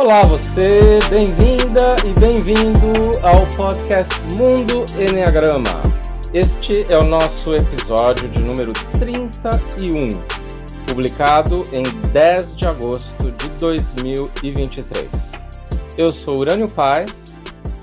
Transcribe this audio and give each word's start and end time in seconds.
Olá, 0.00 0.22
você, 0.22 0.98
bem-vinda 1.10 1.94
e 2.06 2.18
bem-vindo 2.18 2.90
ao 3.22 3.46
podcast 3.54 4.14
Mundo 4.34 4.86
Enneagrama. 4.98 5.82
Este 6.32 6.90
é 6.90 6.96
o 6.96 7.04
nosso 7.04 7.54
episódio 7.54 8.26
de 8.26 8.40
número 8.40 8.72
31, 8.98 10.08
publicado 10.86 11.64
em 11.70 11.82
10 12.12 12.56
de 12.56 12.66
agosto 12.66 13.30
de 13.32 13.50
2023. 13.58 15.50
Eu 15.98 16.10
sou 16.10 16.38
Urânio 16.38 16.72
Paz, 16.72 17.34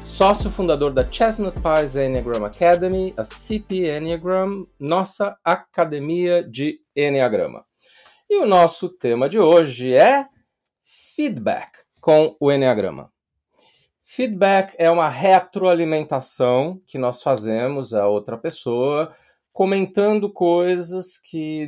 sócio 0.01 0.49
fundador 0.49 0.91
da 0.91 1.07
Chestnut 1.07 1.61
Pies 1.61 1.95
Enneagram 1.97 2.45
Academy, 2.45 3.13
a 3.15 3.23
CP 3.23 3.95
Enneagram, 3.95 4.63
nossa 4.79 5.37
academia 5.43 6.43
de 6.43 6.79
Enneagrama. 6.95 7.63
E 8.27 8.37
o 8.37 8.45
nosso 8.47 8.89
tema 8.89 9.29
de 9.29 9.37
hoje 9.37 9.93
é 9.93 10.25
feedback 11.15 11.86
com 12.07 12.33
o 12.39 12.49
Enneagrama. 12.49 13.11
Feedback 14.01 14.73
é 14.79 14.89
uma 14.89 15.09
retroalimentação 15.09 16.81
que 16.87 16.97
nós 16.97 17.21
fazemos 17.21 17.93
a 17.93 18.07
outra 18.07 18.37
pessoa, 18.37 19.13
comentando 19.51 20.31
coisas 20.31 21.17
que 21.17 21.67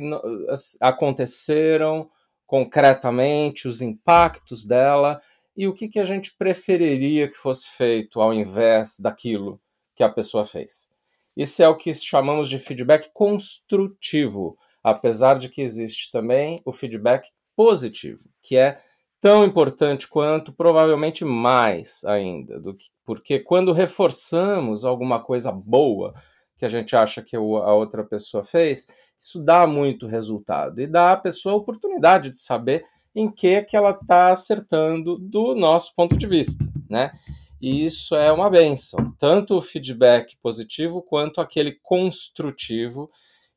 aconteceram 0.80 2.10
concretamente, 2.46 3.68
os 3.68 3.82
impactos 3.82 4.64
dela 4.64 5.20
e 5.54 5.68
o 5.68 5.74
que, 5.74 5.88
que 5.88 6.00
a 6.00 6.06
gente 6.06 6.34
preferiria 6.34 7.28
que 7.28 7.36
fosse 7.36 7.68
feito 7.68 8.18
ao 8.18 8.32
invés 8.32 8.98
daquilo 8.98 9.60
que 9.94 10.02
a 10.02 10.08
pessoa 10.08 10.46
fez. 10.46 10.90
Isso 11.36 11.62
é 11.62 11.68
o 11.68 11.76
que 11.76 11.92
chamamos 11.92 12.48
de 12.48 12.58
feedback 12.58 13.10
construtivo, 13.12 14.56
apesar 14.82 15.38
de 15.38 15.50
que 15.50 15.60
existe 15.60 16.10
também 16.10 16.62
o 16.64 16.72
feedback 16.72 17.28
positivo, 17.54 18.24
que 18.40 18.56
é 18.56 18.80
tão 19.20 19.44
importante 19.44 20.08
quanto, 20.08 20.52
provavelmente 20.52 21.24
mais 21.24 22.02
ainda, 22.04 22.58
do 22.58 22.74
que, 22.74 22.86
porque 23.04 23.38
quando 23.38 23.72
reforçamos 23.72 24.84
alguma 24.84 25.22
coisa 25.22 25.52
boa 25.52 26.14
que 26.56 26.64
a 26.64 26.68
gente 26.68 26.96
acha 26.96 27.22
que 27.22 27.36
a 27.36 27.40
outra 27.40 28.04
pessoa 28.04 28.44
fez, 28.44 28.86
isso 29.18 29.42
dá 29.42 29.66
muito 29.66 30.06
resultado 30.06 30.80
e 30.80 30.86
dá 30.86 31.12
à 31.12 31.16
pessoa 31.16 31.54
a 31.54 31.58
oportunidade 31.58 32.30
de 32.30 32.38
saber 32.38 32.84
em 33.14 33.30
que 33.30 33.62
que 33.62 33.76
ela 33.76 33.90
está 33.90 34.30
acertando 34.30 35.18
do 35.18 35.54
nosso 35.54 35.94
ponto 35.94 36.16
de 36.16 36.26
vista, 36.26 36.64
né? 36.88 37.12
E 37.60 37.84
isso 37.84 38.14
é 38.14 38.32
uma 38.32 38.48
benção, 38.48 39.12
tanto 39.18 39.56
o 39.56 39.62
feedback 39.62 40.36
positivo 40.42 41.02
quanto 41.02 41.40
aquele 41.40 41.78
construtivo 41.82 43.10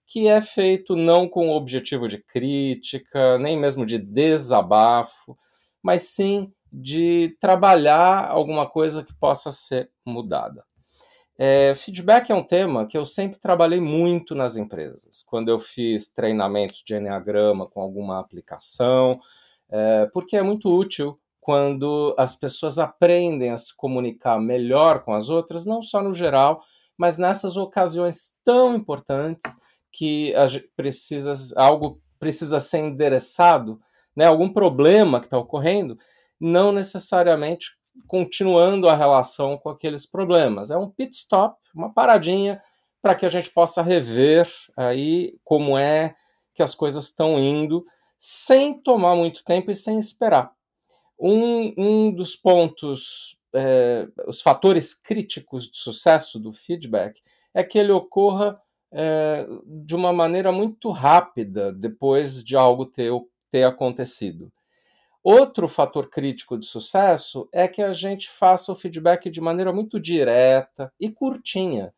que 0.05 0.27
é 0.27 0.41
feito 0.41 0.95
não 0.95 1.27
com 1.27 1.49
o 1.49 1.55
objetivo 1.55 2.07
de 2.07 2.21
crítica, 2.21 3.37
nem 3.37 3.57
mesmo 3.57 3.85
de 3.85 3.97
desabafo, 3.97 5.37
mas 5.83 6.03
sim 6.03 6.51
de 6.71 7.37
trabalhar 7.39 8.27
alguma 8.29 8.67
coisa 8.67 9.03
que 9.03 9.13
possa 9.13 9.51
ser 9.51 9.91
mudada. 10.05 10.65
É, 11.37 11.73
feedback 11.75 12.31
é 12.31 12.35
um 12.35 12.43
tema 12.43 12.85
que 12.87 12.97
eu 12.97 13.05
sempre 13.05 13.39
trabalhei 13.39 13.79
muito 13.79 14.33
nas 14.33 14.55
empresas. 14.55 15.23
Quando 15.23 15.49
eu 15.49 15.59
fiz 15.59 16.11
treinamentos 16.11 16.81
de 16.85 16.95
Enneagrama 16.95 17.67
com 17.67 17.81
alguma 17.81 18.19
aplicação, 18.19 19.19
é, 19.69 20.07
porque 20.13 20.37
é 20.37 20.41
muito 20.41 20.69
útil 20.69 21.19
quando 21.41 22.15
as 22.17 22.35
pessoas 22.35 22.79
aprendem 22.79 23.49
a 23.51 23.57
se 23.57 23.75
comunicar 23.75 24.39
melhor 24.39 25.03
com 25.03 25.13
as 25.13 25.29
outras, 25.29 25.65
não 25.65 25.81
só 25.81 26.01
no 26.01 26.13
geral, 26.13 26.63
mas 26.97 27.17
nessas 27.17 27.57
ocasiões 27.57 28.37
tão 28.43 28.75
importantes 28.75 29.59
que 29.91 30.33
precisa, 30.75 31.33
algo 31.57 32.01
precisa 32.17 32.59
ser 32.59 32.79
endereçado 32.79 33.79
né, 34.15 34.25
algum 34.25 34.49
problema 34.49 35.19
que 35.19 35.27
está 35.27 35.37
ocorrendo, 35.37 35.97
não 36.39 36.71
necessariamente 36.71 37.71
continuando 38.07 38.89
a 38.89 38.95
relação 38.95 39.57
com 39.57 39.69
aqueles 39.69 40.05
problemas. 40.05 40.71
É 40.71 40.77
um 40.77 40.89
pit 40.89 41.15
stop, 41.15 41.57
uma 41.75 41.93
paradinha 41.93 42.61
para 43.01 43.15
que 43.15 43.25
a 43.25 43.29
gente 43.29 43.49
possa 43.49 43.81
rever 43.81 44.49
aí 44.77 45.37
como 45.43 45.77
é 45.77 46.15
que 46.53 46.63
as 46.63 46.73
coisas 46.73 47.05
estão 47.05 47.39
indo, 47.39 47.83
sem 48.17 48.81
tomar 48.81 49.15
muito 49.15 49.43
tempo 49.43 49.71
e 49.71 49.75
sem 49.75 49.97
esperar. 49.99 50.51
Um, 51.19 51.73
um 51.77 52.11
dos 52.11 52.35
pontos, 52.35 53.37
é, 53.53 54.07
os 54.27 54.41
fatores 54.41 54.93
críticos 54.93 55.69
de 55.69 55.77
sucesso 55.77 56.39
do 56.39 56.53
feedback 56.53 57.21
é 57.53 57.63
que 57.63 57.77
ele 57.77 57.91
ocorra 57.91 58.59
é, 58.91 59.47
de 59.65 59.95
uma 59.95 60.13
maneira 60.13 60.51
muito 60.51 60.89
rápida 60.91 61.71
depois 61.71 62.43
de 62.43 62.55
algo 62.55 62.85
ter 62.85 63.11
ter 63.53 63.65
acontecido. 63.65 64.51
Outro 65.23 65.67
fator 65.67 66.09
crítico 66.09 66.57
de 66.57 66.65
sucesso 66.65 67.47
é 67.51 67.67
que 67.67 67.83
a 67.83 67.93
gente 67.93 68.27
faça 68.27 68.71
o 68.71 68.75
feedback 68.75 69.29
de 69.29 69.39
maneira 69.39 69.71
muito 69.71 69.99
direta 69.99 70.91
e 70.99 71.07
curtinha. 71.11 71.93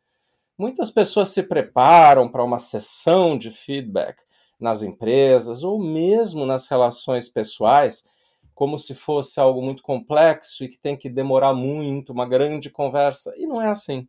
Muitas 0.58 0.92
pessoas 0.92 1.30
se 1.30 1.42
preparam 1.44 2.28
para 2.28 2.44
uma 2.44 2.60
sessão 2.60 3.38
de 3.38 3.52
feedback 3.52 4.22
nas 4.60 4.84
empresas 4.84 5.64
ou 5.64 5.82
mesmo 5.82 6.46
nas 6.46 6.68
relações 6.68 7.30
pessoais, 7.30 8.04
como 8.54 8.78
se 8.78 8.94
fosse 8.94 9.40
algo 9.40 9.62
muito 9.62 9.82
complexo 9.82 10.66
e 10.66 10.68
que 10.68 10.78
tem 10.78 10.98
que 10.98 11.08
demorar 11.08 11.54
muito, 11.54 12.12
uma 12.12 12.28
grande 12.28 12.70
conversa. 12.70 13.34
E 13.38 13.48
não 13.48 13.62
é 13.62 13.70
assim. 13.70 14.06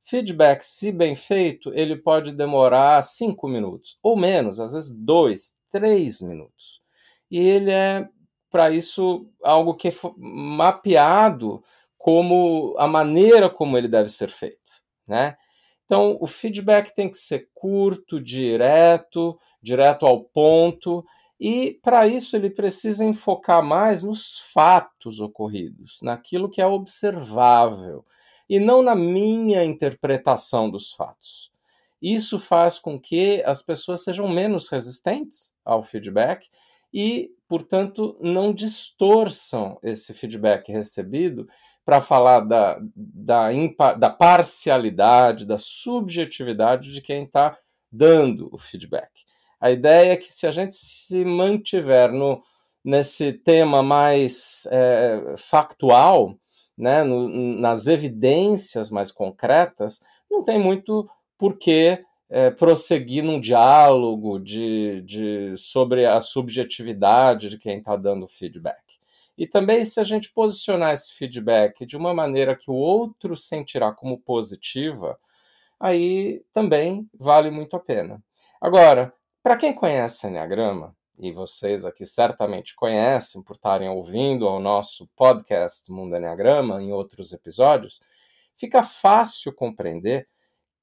Feedback, 0.00 0.62
se 0.62 0.92
bem 0.92 1.16
feito, 1.16 1.72
ele 1.74 1.96
pode 1.96 2.30
demorar 2.30 3.02
cinco 3.02 3.48
minutos 3.48 3.98
ou 4.00 4.16
menos, 4.16 4.60
às 4.60 4.74
vezes 4.74 4.90
dois, 4.90 5.57
três 5.70 6.20
minutos. 6.20 6.82
E 7.30 7.38
ele 7.38 7.70
é, 7.70 8.08
para 8.50 8.70
isso, 8.70 9.28
algo 9.42 9.74
que 9.74 9.88
é 9.88 9.92
mapeado 10.16 11.62
como 11.96 12.74
a 12.78 12.86
maneira 12.86 13.50
como 13.50 13.76
ele 13.76 13.88
deve 13.88 14.08
ser 14.08 14.30
feito, 14.30 14.82
né? 15.06 15.36
Então, 15.84 16.18
o 16.20 16.26
feedback 16.26 16.94
tem 16.94 17.10
que 17.10 17.16
ser 17.16 17.48
curto, 17.54 18.20
direto, 18.20 19.38
direto 19.62 20.06
ao 20.06 20.22
ponto, 20.22 21.04
e 21.40 21.78
para 21.82 22.06
isso 22.06 22.36
ele 22.36 22.50
precisa 22.50 23.04
enfocar 23.04 23.62
mais 23.62 24.02
nos 24.02 24.38
fatos 24.52 25.18
ocorridos, 25.20 25.98
naquilo 26.02 26.50
que 26.50 26.60
é 26.60 26.66
observável, 26.66 28.04
e 28.48 28.60
não 28.60 28.82
na 28.82 28.94
minha 28.94 29.64
interpretação 29.64 30.68
dos 30.68 30.92
fatos. 30.92 31.50
Isso 32.00 32.38
faz 32.38 32.78
com 32.78 32.98
que 32.98 33.42
as 33.44 33.62
pessoas 33.62 34.04
sejam 34.04 34.28
menos 34.28 34.68
resistentes 34.68 35.54
ao 35.64 35.82
feedback 35.82 36.48
e, 36.92 37.30
portanto, 37.46 38.16
não 38.20 38.52
distorçam 38.52 39.78
esse 39.82 40.14
feedback 40.14 40.70
recebido 40.70 41.46
para 41.84 42.00
falar 42.00 42.40
da, 42.40 42.78
da, 42.94 43.48
da 43.94 44.10
parcialidade, 44.10 45.46
da 45.46 45.58
subjetividade 45.58 46.92
de 46.92 47.00
quem 47.00 47.24
está 47.24 47.56
dando 47.90 48.48
o 48.52 48.58
feedback. 48.58 49.10
A 49.60 49.70
ideia 49.70 50.12
é 50.12 50.16
que 50.16 50.32
se 50.32 50.46
a 50.46 50.50
gente 50.50 50.74
se 50.74 51.24
mantiver 51.24 52.12
no, 52.12 52.42
nesse 52.84 53.32
tema 53.32 53.82
mais 53.82 54.68
é, 54.70 55.34
factual, 55.36 56.38
né, 56.76 57.02
no, 57.02 57.28
nas 57.58 57.86
evidências 57.86 58.90
mais 58.90 59.10
concretas, 59.10 60.00
não 60.30 60.42
tem 60.42 60.58
muito 60.58 61.08
por 61.38 61.56
que 61.56 62.04
é, 62.28 62.50
prosseguir 62.50 63.24
num 63.24 63.40
diálogo 63.40 64.38
de, 64.38 65.00
de, 65.02 65.56
sobre 65.56 66.04
a 66.04 66.20
subjetividade 66.20 67.48
de 67.48 67.56
quem 67.56 67.78
está 67.78 67.96
dando 67.96 68.28
feedback. 68.28 68.98
E 69.36 69.46
também, 69.46 69.84
se 69.84 70.00
a 70.00 70.04
gente 70.04 70.32
posicionar 70.32 70.92
esse 70.92 71.14
feedback 71.14 71.86
de 71.86 71.96
uma 71.96 72.12
maneira 72.12 72.56
que 72.56 72.70
o 72.70 72.74
outro 72.74 73.36
sentirá 73.36 73.92
como 73.92 74.18
positiva, 74.18 75.18
aí 75.78 76.42
também 76.52 77.08
vale 77.14 77.50
muito 77.50 77.76
a 77.76 77.80
pena. 77.80 78.22
Agora, 78.60 79.14
para 79.42 79.56
quem 79.56 79.72
conhece 79.72 80.26
Enneagrama, 80.26 80.94
e 81.18 81.32
vocês 81.32 81.84
aqui 81.84 82.04
certamente 82.04 82.74
conhecem 82.74 83.42
por 83.42 83.54
estarem 83.54 83.88
ouvindo 83.88 84.46
ao 84.46 84.60
nosso 84.60 85.08
podcast 85.16 85.90
Mundo 85.90 86.16
Enneagrama 86.16 86.82
em 86.82 86.92
outros 86.92 87.32
episódios, 87.32 88.00
fica 88.54 88.82
fácil 88.82 89.52
compreender 89.52 90.28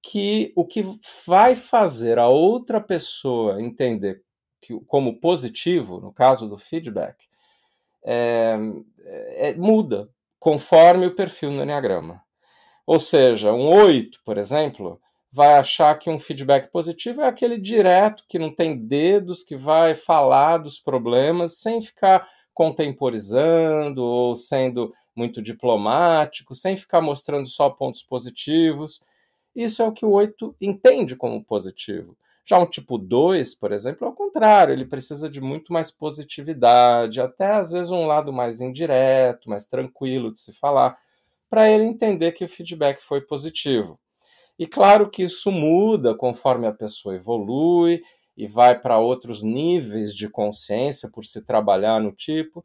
que 0.05 0.53
o 0.55 0.63
que 0.63 0.85
vai 1.25 1.55
fazer 1.55 2.19
a 2.19 2.27
outra 2.27 2.79
pessoa 2.79 3.59
entender 3.59 4.21
que, 4.61 4.79
como 4.81 5.19
positivo, 5.19 5.99
no 5.99 6.13
caso 6.13 6.47
do 6.47 6.57
feedback, 6.57 7.25
é, 8.05 8.55
é, 9.03 9.55
muda 9.55 10.07
conforme 10.39 11.07
o 11.07 11.15
perfil 11.15 11.49
no 11.49 11.63
Enneagrama. 11.63 12.21
Ou 12.85 12.99
seja, 12.99 13.51
um 13.51 13.67
8, 13.67 14.19
por 14.23 14.37
exemplo, 14.37 15.01
vai 15.31 15.55
achar 15.55 15.97
que 15.97 16.07
um 16.07 16.19
feedback 16.19 16.71
positivo 16.71 17.21
é 17.21 17.27
aquele 17.27 17.57
direto, 17.59 18.23
que 18.29 18.37
não 18.37 18.53
tem 18.53 18.77
dedos, 18.77 19.41
que 19.41 19.57
vai 19.57 19.95
falar 19.95 20.59
dos 20.59 20.77
problemas 20.77 21.57
sem 21.57 21.81
ficar 21.81 22.29
contemporizando 22.53 24.03
ou 24.03 24.35
sendo 24.35 24.93
muito 25.15 25.41
diplomático, 25.41 26.53
sem 26.53 26.75
ficar 26.75 27.01
mostrando 27.01 27.47
só 27.47 27.71
pontos 27.71 28.03
positivos. 28.03 29.01
Isso 29.55 29.81
é 29.81 29.85
o 29.85 29.91
que 29.91 30.05
o 30.05 30.11
8 30.11 30.55
entende 30.59 31.15
como 31.15 31.43
positivo. 31.43 32.17
Já 32.47 32.59
um 32.59 32.65
tipo 32.65 32.97
2, 32.97 33.55
por 33.55 33.71
exemplo, 33.71 34.05
é 34.05 34.09
o 34.09 34.13
contrário, 34.13 34.71
ele 34.71 34.85
precisa 34.85 35.27
de 35.27 35.41
muito 35.41 35.73
mais 35.73 35.89
positividade, 35.89 37.19
até 37.19 37.53
às 37.53 37.71
vezes 37.71 37.91
um 37.91 38.05
lado 38.05 38.31
mais 38.31 38.61
indireto, 38.61 39.49
mais 39.49 39.65
tranquilo 39.65 40.31
de 40.31 40.39
se 40.39 40.53
falar, 40.53 40.95
para 41.49 41.69
ele 41.69 41.85
entender 41.85 42.33
que 42.33 42.45
o 42.45 42.47
feedback 42.47 43.01
foi 43.01 43.21
positivo. 43.21 43.99
E 44.59 44.67
claro 44.67 45.09
que 45.09 45.23
isso 45.23 45.51
muda 45.51 46.15
conforme 46.15 46.67
a 46.67 46.73
pessoa 46.73 47.15
evolui 47.15 48.01
e 48.37 48.47
vai 48.47 48.79
para 48.79 48.99
outros 48.99 49.41
níveis 49.41 50.13
de 50.13 50.29
consciência 50.29 51.09
por 51.11 51.25
se 51.25 51.43
trabalhar 51.43 51.99
no 51.99 52.11
tipo, 52.11 52.63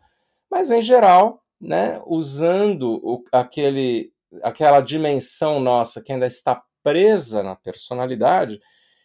mas 0.50 0.70
em 0.70 0.82
geral, 0.82 1.42
né, 1.60 2.02
usando 2.06 3.00
o, 3.02 3.24
aquele, 3.32 4.12
aquela 4.42 4.80
dimensão 4.80 5.58
nossa 5.58 6.02
que 6.02 6.12
ainda 6.12 6.26
está 6.26 6.62
presa 6.82 7.42
na 7.42 7.56
personalidade, 7.56 8.60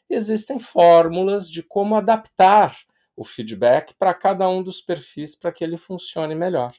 existem 0.09 0.59
fórmulas 0.59 1.49
de 1.49 1.63
como 1.63 1.95
adaptar 1.95 2.75
o 3.15 3.23
feedback 3.23 3.93
para 3.97 4.13
cada 4.13 4.47
um 4.49 4.61
dos 4.61 4.81
perfis 4.81 5.35
para 5.35 5.51
que 5.51 5.63
ele 5.63 5.77
funcione 5.77 6.35
melhor. 6.35 6.73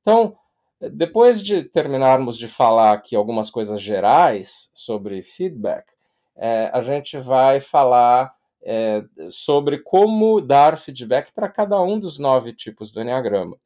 Então, 0.00 0.36
depois 0.80 1.42
de 1.42 1.64
terminarmos 1.64 2.36
de 2.36 2.46
falar 2.46 2.92
aqui 2.92 3.16
algumas 3.16 3.50
coisas 3.50 3.80
gerais 3.80 4.70
sobre 4.74 5.22
feedback, 5.22 5.84
é, 6.36 6.70
a 6.72 6.80
gente 6.80 7.18
vai 7.18 7.60
falar 7.60 8.34
é, 8.62 9.04
sobre 9.30 9.78
como 9.78 10.40
dar 10.40 10.76
feedback 10.78 11.32
para 11.32 11.48
cada 11.48 11.80
um 11.80 11.98
dos 11.98 12.18
nove 12.18 12.52
tipos 12.52 12.90
do 12.90 13.00
Enneagrama. 13.00 13.56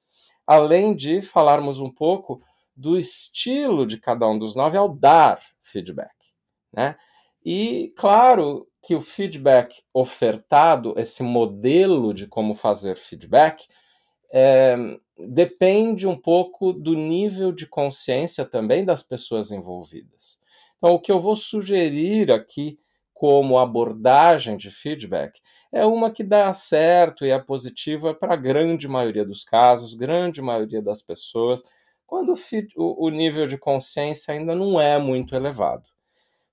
Além 0.46 0.94
de 0.94 1.20
falarmos 1.20 1.80
um 1.80 1.92
pouco 1.92 2.42
do 2.76 2.96
estilo 2.96 3.86
de 3.86 3.98
cada 3.98 4.26
um 4.28 4.38
dos 4.38 4.54
nove 4.54 4.76
ao 4.76 4.88
dar 4.88 5.40
feedback. 5.60 6.27
Né? 6.72 6.96
E, 7.44 7.92
claro, 7.96 8.66
que 8.82 8.94
o 8.94 9.00
feedback 9.00 9.82
ofertado, 9.92 10.94
esse 10.96 11.22
modelo 11.22 12.12
de 12.12 12.26
como 12.26 12.54
fazer 12.54 12.96
feedback, 12.96 13.66
é, 14.32 14.76
depende 15.18 16.06
um 16.06 16.16
pouco 16.16 16.72
do 16.72 16.94
nível 16.94 17.52
de 17.52 17.66
consciência 17.66 18.44
também 18.44 18.84
das 18.84 19.02
pessoas 19.02 19.50
envolvidas. 19.50 20.38
Então, 20.76 20.94
o 20.94 21.00
que 21.00 21.10
eu 21.10 21.18
vou 21.18 21.34
sugerir 21.34 22.30
aqui 22.30 22.78
como 23.12 23.58
abordagem 23.58 24.56
de 24.56 24.70
feedback 24.70 25.40
é 25.72 25.84
uma 25.84 26.10
que 26.10 26.22
dá 26.22 26.52
certo 26.52 27.26
e 27.26 27.30
é 27.30 27.38
positiva 27.38 28.14
para 28.14 28.34
a 28.34 28.36
grande 28.36 28.86
maioria 28.86 29.24
dos 29.24 29.42
casos, 29.42 29.94
grande 29.94 30.40
maioria 30.40 30.80
das 30.80 31.02
pessoas, 31.02 31.64
quando 32.06 32.32
o, 32.76 33.06
o 33.06 33.10
nível 33.10 33.46
de 33.46 33.58
consciência 33.58 34.32
ainda 34.32 34.54
não 34.54 34.80
é 34.80 34.98
muito 34.98 35.34
elevado. 35.34 35.88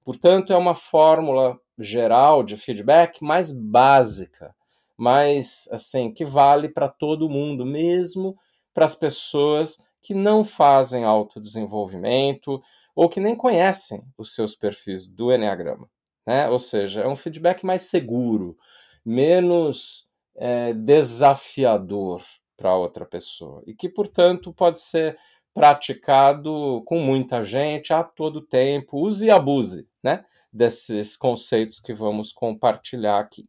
Portanto, 0.06 0.54
é 0.54 0.56
uma 0.56 0.76
fórmula 0.76 1.60
geral 1.80 2.44
de 2.44 2.56
feedback 2.56 3.24
mais 3.24 3.52
básica, 3.52 4.56
mais 4.96 5.68
assim, 5.72 6.14
que 6.14 6.24
vale 6.24 6.70
para 6.70 6.88
todo 6.88 7.30
mundo, 7.30 7.66
mesmo 7.66 8.38
para 8.72 8.86
as 8.86 8.94
pessoas 8.94 9.84
que 10.02 10.14
não 10.14 10.46
fazem 10.46 11.04
autodesenvolvimento 11.04 12.62
ou 12.96 13.10
que 13.10 13.20
nem 13.20 13.36
conhecem 13.36 14.04
os 14.16 14.36
seus 14.36 14.56
perfis 14.56 15.08
do 15.08 15.34
Enneagrama. 15.34 15.90
Né? 16.26 16.48
Ou 16.50 16.60
seja, 16.60 17.02
é 17.02 17.08
um 17.08 17.16
feedback 17.16 17.66
mais 17.66 17.84
seguro, 17.84 18.56
menos 19.04 20.08
é, 20.36 20.72
desafiador 20.74 22.22
para 22.56 22.76
outra 22.76 23.06
pessoa 23.06 23.64
e 23.66 23.74
que, 23.74 23.90
portanto, 23.90 24.54
pode 24.54 24.80
ser 24.80 25.18
praticado 25.56 26.84
com 26.86 27.00
muita 27.00 27.42
gente 27.42 27.94
a 27.94 28.04
todo 28.04 28.42
tempo. 28.42 29.00
Use 29.00 29.26
e 29.26 29.32
abuse 29.32 29.88
né, 30.04 30.26
desses 30.52 31.16
conceitos 31.16 31.80
que 31.80 31.94
vamos 31.94 32.34
compartilhar 32.34 33.20
aqui. 33.20 33.48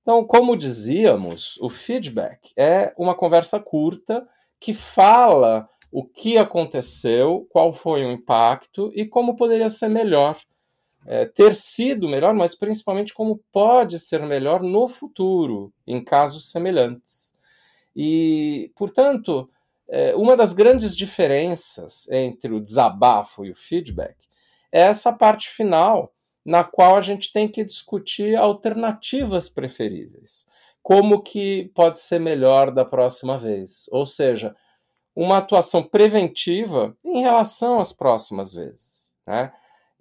Então, 0.00 0.24
como 0.24 0.56
dizíamos, 0.56 1.58
o 1.58 1.68
feedback 1.68 2.52
é 2.56 2.94
uma 2.96 3.14
conversa 3.14 3.60
curta 3.60 4.26
que 4.58 4.72
fala 4.72 5.68
o 5.92 6.02
que 6.06 6.38
aconteceu, 6.38 7.46
qual 7.50 7.70
foi 7.70 8.02
o 8.02 8.12
impacto 8.12 8.90
e 8.94 9.04
como 9.04 9.36
poderia 9.36 9.68
ser 9.68 9.90
melhor. 9.90 10.38
É, 11.06 11.26
ter 11.26 11.54
sido 11.54 12.08
melhor, 12.08 12.34
mas 12.34 12.54
principalmente 12.54 13.12
como 13.12 13.42
pode 13.52 13.98
ser 13.98 14.22
melhor 14.22 14.62
no 14.62 14.88
futuro, 14.88 15.72
em 15.86 16.02
casos 16.02 16.50
semelhantes. 16.50 17.34
E, 17.94 18.70
portanto, 18.76 19.50
é, 19.90 20.14
uma 20.14 20.36
das 20.36 20.52
grandes 20.52 20.96
diferenças 20.96 22.08
entre 22.10 22.52
o 22.52 22.60
desabafo 22.60 23.44
e 23.44 23.50
o 23.50 23.56
feedback 23.56 24.16
é 24.70 24.82
essa 24.82 25.12
parte 25.12 25.50
final, 25.50 26.14
na 26.44 26.62
qual 26.62 26.96
a 26.96 27.00
gente 27.00 27.32
tem 27.32 27.48
que 27.48 27.64
discutir 27.64 28.36
alternativas 28.36 29.48
preferíveis. 29.48 30.46
Como 30.80 31.20
que 31.20 31.70
pode 31.74 31.98
ser 31.98 32.20
melhor 32.20 32.70
da 32.70 32.84
próxima 32.84 33.36
vez? 33.36 33.86
Ou 33.90 34.06
seja, 34.06 34.54
uma 35.14 35.38
atuação 35.38 35.82
preventiva 35.82 36.96
em 37.04 37.20
relação 37.20 37.80
às 37.80 37.92
próximas 37.92 38.54
vezes. 38.54 39.12
Né? 39.26 39.52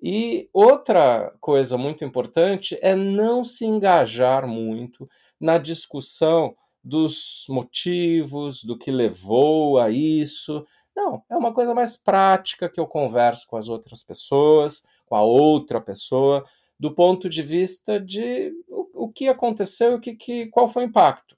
E 0.01 0.47
outra 0.53 1.33
coisa 1.41 1.77
muito 1.77 2.05
importante 2.05 2.77
é 2.81 2.95
não 2.95 3.43
se 3.43 3.65
engajar 3.65 4.47
muito 4.47 5.09
na 5.39 5.57
discussão 5.57 6.55
dos 6.83 7.45
motivos, 7.49 8.63
do 8.63 8.77
que 8.77 8.91
levou 8.91 9.79
a 9.79 9.89
isso. 9.89 10.65
Não, 10.95 11.23
é 11.29 11.35
uma 11.35 11.53
coisa 11.53 11.73
mais 11.73 11.95
prática 11.95 12.69
que 12.69 12.79
eu 12.79 12.87
converso 12.87 13.47
com 13.47 13.57
as 13.57 13.67
outras 13.67 14.03
pessoas, 14.03 14.83
com 15.05 15.15
a 15.15 15.21
outra 15.21 15.81
pessoa, 15.81 16.43
do 16.79 16.93
ponto 16.93 17.29
de 17.29 17.41
vista 17.41 17.99
de 17.99 18.53
o, 18.67 19.05
o 19.05 19.11
que 19.11 19.27
aconteceu 19.27 19.95
e 19.95 19.99
que, 19.99 20.15
que, 20.15 20.47
qual 20.47 20.67
foi 20.67 20.85
o 20.85 20.87
impacto. 20.87 21.37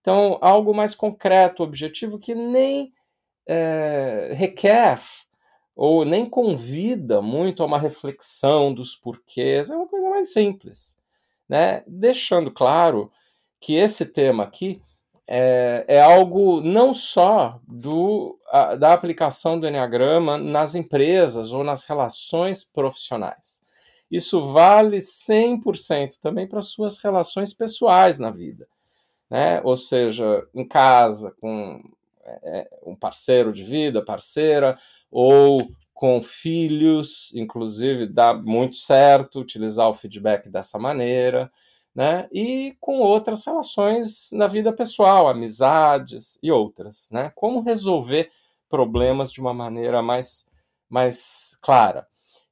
Então, 0.00 0.38
algo 0.40 0.74
mais 0.74 0.94
concreto, 0.94 1.62
objetivo, 1.62 2.18
que 2.18 2.34
nem 2.34 2.92
é, 3.46 4.32
requer 4.34 5.00
ou 5.74 6.04
nem 6.04 6.28
convida 6.28 7.22
muito 7.22 7.62
a 7.62 7.66
uma 7.66 7.78
reflexão 7.78 8.74
dos 8.74 8.94
porquês, 8.94 9.70
é 9.70 9.76
uma 9.76 9.88
coisa 9.88 10.10
mais 10.10 10.32
simples. 10.32 10.98
Né? 11.48 11.82
Deixando 11.86 12.50
claro 12.50 13.10
que 13.62 13.76
esse 13.76 14.04
tema 14.04 14.42
aqui 14.42 14.82
é, 15.26 15.84
é 15.86 16.00
algo 16.02 16.60
não 16.60 16.92
só 16.92 17.60
do, 17.66 18.36
a, 18.50 18.74
da 18.74 18.92
aplicação 18.92 19.58
do 19.58 19.68
Enneagrama 19.68 20.36
nas 20.36 20.74
empresas 20.74 21.52
ou 21.52 21.62
nas 21.62 21.84
relações 21.84 22.64
profissionais. 22.64 23.62
Isso 24.10 24.52
vale 24.52 24.98
100% 24.98 26.18
também 26.20 26.46
para 26.46 26.60
suas 26.60 26.98
relações 26.98 27.54
pessoais 27.54 28.18
na 28.18 28.30
vida. 28.30 28.66
Né? 29.30 29.60
Ou 29.62 29.76
seja, 29.76 30.44
em 30.52 30.66
casa, 30.66 31.30
com 31.40 31.80
é, 32.24 32.68
um 32.84 32.96
parceiro 32.96 33.52
de 33.52 33.62
vida, 33.62 34.04
parceira, 34.04 34.76
ou 35.08 35.72
com 35.94 36.20
filhos, 36.20 37.30
inclusive 37.32 38.06
dá 38.06 38.34
muito 38.34 38.74
certo 38.74 39.38
utilizar 39.38 39.88
o 39.88 39.94
feedback 39.94 40.50
dessa 40.50 40.80
maneira 40.80 41.50
né? 41.94 42.28
E 42.32 42.76
com 42.80 43.00
outras 43.00 43.44
relações 43.44 44.30
na 44.32 44.46
vida 44.46 44.72
pessoal, 44.72 45.28
amizades 45.28 46.38
e 46.42 46.50
outras, 46.50 47.08
né? 47.12 47.30
Como 47.34 47.60
resolver 47.60 48.30
problemas 48.68 49.30
de 49.30 49.40
uma 49.40 49.52
maneira 49.52 50.02
mais 50.02 50.50
mais 50.88 51.56
clara. 51.62 52.06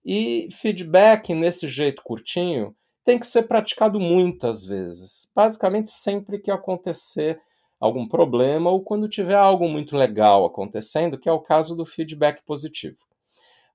E 0.04 0.49
feedback 0.50 1.35
nesse 1.35 1.68
jeito 1.68 2.02
curtinho 2.02 2.75
tem 3.04 3.18
que 3.18 3.26
ser 3.26 3.42
praticado 3.42 4.00
muitas 4.00 4.64
vezes, 4.64 5.30
basicamente 5.35 5.90
sempre 5.90 6.38
que 6.38 6.50
acontecer 6.50 7.38
algum 7.78 8.06
problema 8.06 8.70
ou 8.70 8.82
quando 8.82 9.09
tiver 9.09 9.35
algo 9.35 9.68
muito 9.68 9.97
legal 9.97 10.44
acontecendo, 10.44 11.18
que 11.18 11.28
é 11.28 11.32
o 11.32 11.40
caso 11.40 11.75
do 11.75 11.87
feedback 11.87 12.42
positivo. 12.44 12.99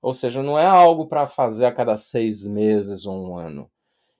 Ou 0.00 0.12
seja, 0.12 0.42
não 0.42 0.58
é 0.58 0.66
algo 0.66 1.06
para 1.06 1.26
fazer 1.26 1.66
a 1.66 1.72
cada 1.72 1.96
seis 1.96 2.46
meses 2.46 3.06
ou 3.06 3.30
um 3.30 3.36
ano. 3.36 3.68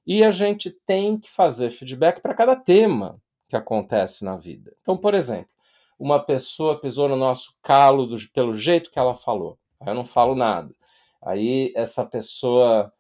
E 0.07 0.23
a 0.23 0.31
gente 0.31 0.71
tem 0.71 1.19
que 1.19 1.29
fazer 1.29 1.69
feedback 1.69 2.21
para 2.21 2.35
cada 2.35 2.55
tema 2.55 3.21
que 3.49 3.57
acontece 3.57 4.25
na 4.25 4.37
vida. 4.37 4.73
Então, 4.81 4.97
por 4.97 5.15
exemplo, 5.15 5.51
uma 5.99 6.21
pessoa 6.21 6.81
pisou 6.81 7.09
no 7.09 7.17
nosso 7.17 7.57
calo 7.63 8.07
do, 8.07 8.17
pelo 8.33 8.55
jeito 8.55 8.91
que 8.91 8.99
ela 8.99 9.15
falou. 9.15 9.59
Eu 9.85 9.95
não 9.95 10.05
falo 10.05 10.35
nada. 10.35 10.73
Aí 11.23 11.73
essa 11.75 12.05
pessoa 12.05 12.93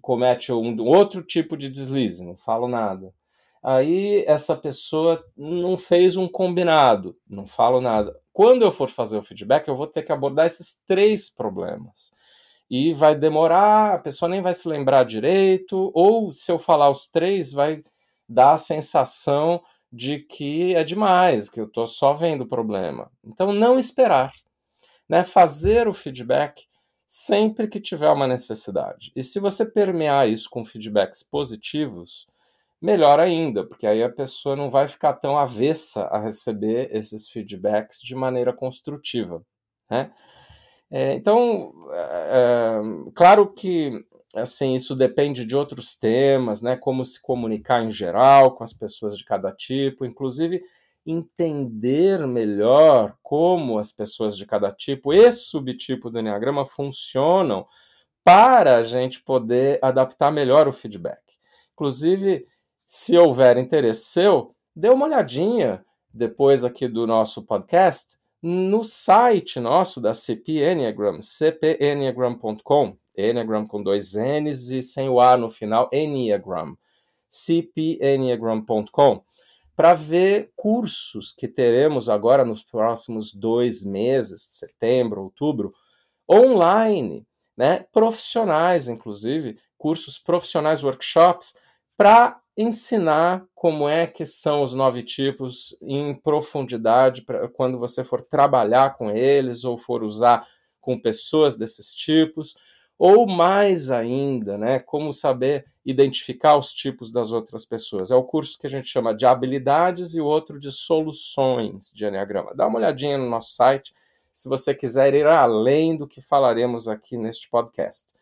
comete 0.00 0.52
um, 0.52 0.80
um 0.80 0.86
outro 0.86 1.22
tipo 1.22 1.56
de 1.56 1.68
deslize, 1.68 2.24
não 2.24 2.36
falo 2.36 2.68
nada. 2.68 3.12
Aí 3.62 4.24
essa 4.26 4.56
pessoa 4.56 5.24
não 5.36 5.76
fez 5.76 6.16
um 6.16 6.28
combinado, 6.28 7.16
não 7.28 7.46
falo 7.46 7.80
nada. 7.80 8.16
Quando 8.32 8.62
eu 8.62 8.72
for 8.72 8.88
fazer 8.88 9.18
o 9.18 9.22
feedback, 9.22 9.68
eu 9.68 9.76
vou 9.76 9.86
ter 9.86 10.02
que 10.02 10.12
abordar 10.12 10.46
esses 10.46 10.80
três 10.86 11.28
problemas 11.28 12.12
e 12.72 12.94
vai 12.94 13.14
demorar, 13.14 13.96
a 13.96 13.98
pessoa 13.98 14.30
nem 14.30 14.40
vai 14.40 14.54
se 14.54 14.66
lembrar 14.66 15.04
direito, 15.04 15.92
ou 15.94 16.32
se 16.32 16.50
eu 16.50 16.58
falar 16.58 16.88
os 16.88 17.06
três, 17.06 17.52
vai 17.52 17.82
dar 18.26 18.54
a 18.54 18.56
sensação 18.56 19.62
de 19.92 20.20
que 20.20 20.74
é 20.74 20.82
demais, 20.82 21.50
que 21.50 21.60
eu 21.60 21.66
estou 21.66 21.86
só 21.86 22.14
vendo 22.14 22.44
o 22.44 22.48
problema. 22.48 23.12
Então, 23.22 23.52
não 23.52 23.78
esperar. 23.78 24.32
Né? 25.06 25.22
Fazer 25.22 25.86
o 25.86 25.92
feedback 25.92 26.66
sempre 27.06 27.68
que 27.68 27.78
tiver 27.78 28.08
uma 28.08 28.26
necessidade. 28.26 29.12
E 29.14 29.22
se 29.22 29.38
você 29.38 29.66
permear 29.66 30.26
isso 30.30 30.48
com 30.48 30.64
feedbacks 30.64 31.22
positivos, 31.22 32.26
melhor 32.80 33.20
ainda, 33.20 33.66
porque 33.66 33.86
aí 33.86 34.02
a 34.02 34.10
pessoa 34.10 34.56
não 34.56 34.70
vai 34.70 34.88
ficar 34.88 35.12
tão 35.12 35.36
avessa 35.36 36.04
a 36.04 36.18
receber 36.18 36.88
esses 36.90 37.28
feedbacks 37.28 38.00
de 38.00 38.14
maneira 38.14 38.50
construtiva. 38.50 39.44
Né? 39.90 40.10
É, 40.92 41.14
então, 41.14 41.72
é, 41.90 42.78
é 43.08 43.10
claro 43.14 43.50
que 43.50 44.04
assim 44.34 44.74
isso 44.74 44.94
depende 44.94 45.44
de 45.46 45.56
outros 45.56 45.96
temas, 45.96 46.60
né? 46.60 46.76
Como 46.76 47.04
se 47.04 47.20
comunicar 47.20 47.82
em 47.82 47.90
geral 47.90 48.54
com 48.54 48.62
as 48.62 48.74
pessoas 48.74 49.16
de 49.16 49.24
cada 49.24 49.50
tipo, 49.52 50.04
inclusive 50.04 50.62
entender 51.06 52.26
melhor 52.26 53.16
como 53.22 53.78
as 53.78 53.90
pessoas 53.90 54.36
de 54.36 54.46
cada 54.46 54.70
tipo 54.70 55.12
e 55.12 55.30
subtipo 55.30 56.10
do 56.10 56.20
Enneagrama 56.20 56.64
funcionam 56.64 57.66
para 58.22 58.76
a 58.76 58.84
gente 58.84 59.20
poder 59.22 59.78
adaptar 59.82 60.30
melhor 60.30 60.68
o 60.68 60.72
feedback. 60.72 61.20
Inclusive, 61.72 62.46
se 62.86 63.16
houver 63.18 63.56
interesse 63.56 64.04
seu, 64.04 64.54
dê 64.76 64.90
uma 64.90 65.06
olhadinha 65.06 65.84
depois 66.12 66.64
aqui 66.64 66.86
do 66.86 67.06
nosso 67.06 67.44
podcast 67.44 68.21
no 68.42 68.82
site 68.82 69.60
nosso 69.60 70.00
da 70.00 70.12
CP 70.12 70.64
Enneagram, 70.64 71.20
cpenneagram.com, 71.20 72.96
Enneagram 73.16 73.66
com 73.66 73.80
dois 73.80 74.14
N's 74.14 74.70
e 74.70 74.82
sem 74.82 75.08
o 75.08 75.20
A 75.20 75.36
no 75.36 75.48
final, 75.48 75.88
Enneagram, 75.92 76.76
cpenneagram.com, 77.30 79.22
para 79.76 79.94
ver 79.94 80.50
cursos 80.56 81.30
que 81.32 81.46
teremos 81.46 82.08
agora 82.08 82.44
nos 82.44 82.64
próximos 82.64 83.32
dois 83.32 83.84
meses, 83.84 84.48
setembro, 84.50 85.22
outubro, 85.22 85.72
online, 86.28 87.24
né, 87.56 87.86
profissionais, 87.92 88.88
inclusive, 88.88 89.56
cursos 89.78 90.18
profissionais, 90.18 90.82
workshops, 90.82 91.56
para 91.96 92.41
ensinar 92.56 93.46
como 93.54 93.88
é 93.88 94.06
que 94.06 94.26
são 94.26 94.62
os 94.62 94.74
nove 94.74 95.02
tipos 95.02 95.76
em 95.80 96.14
profundidade 96.14 97.22
pra, 97.22 97.48
quando 97.48 97.78
você 97.78 98.04
for 98.04 98.20
trabalhar 98.20 98.96
com 98.96 99.10
eles 99.10 99.64
ou 99.64 99.78
for 99.78 100.02
usar 100.02 100.46
com 100.80 100.98
pessoas 100.98 101.56
desses 101.56 101.94
tipos, 101.94 102.56
ou 102.98 103.26
mais 103.26 103.90
ainda, 103.90 104.58
né, 104.58 104.78
como 104.78 105.12
saber 105.12 105.64
identificar 105.84 106.56
os 106.56 106.72
tipos 106.72 107.10
das 107.10 107.32
outras 107.32 107.64
pessoas. 107.64 108.10
É 108.10 108.14
o 108.14 108.24
curso 108.24 108.58
que 108.58 108.66
a 108.66 108.70
gente 108.70 108.86
chama 108.86 109.14
de 109.14 109.24
habilidades 109.24 110.14
e 110.14 110.20
o 110.20 110.26
outro 110.26 110.58
de 110.58 110.70
soluções 110.70 111.92
de 111.94 112.04
Enneagrama. 112.04 112.54
Dá 112.54 112.66
uma 112.66 112.78
olhadinha 112.78 113.16
no 113.16 113.28
nosso 113.28 113.54
site 113.54 113.94
se 114.34 114.48
você 114.48 114.74
quiser 114.74 115.14
ir 115.14 115.26
além 115.26 115.96
do 115.96 116.06
que 116.06 116.20
falaremos 116.20 116.88
aqui 116.88 117.16
neste 117.16 117.48
podcast. 117.48 118.14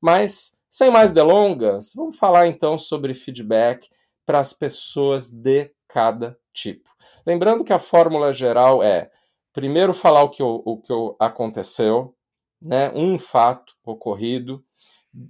Mas 0.00 0.55
sem 0.76 0.90
mais 0.90 1.10
delongas, 1.10 1.94
vamos 1.96 2.18
falar 2.18 2.48
então 2.48 2.76
sobre 2.76 3.14
feedback 3.14 3.88
para 4.26 4.40
as 4.40 4.52
pessoas 4.52 5.30
de 5.30 5.72
cada 5.88 6.38
tipo. 6.52 6.90
Lembrando 7.26 7.64
que 7.64 7.72
a 7.72 7.78
fórmula 7.78 8.30
geral 8.30 8.82
é: 8.82 9.10
primeiro 9.54 9.94
falar 9.94 10.22
o 10.22 10.28
que, 10.28 10.42
o 10.42 10.76
que 10.76 10.92
aconteceu, 11.18 12.14
né, 12.60 12.92
um 12.94 13.18
fato 13.18 13.72
ocorrido, 13.86 14.62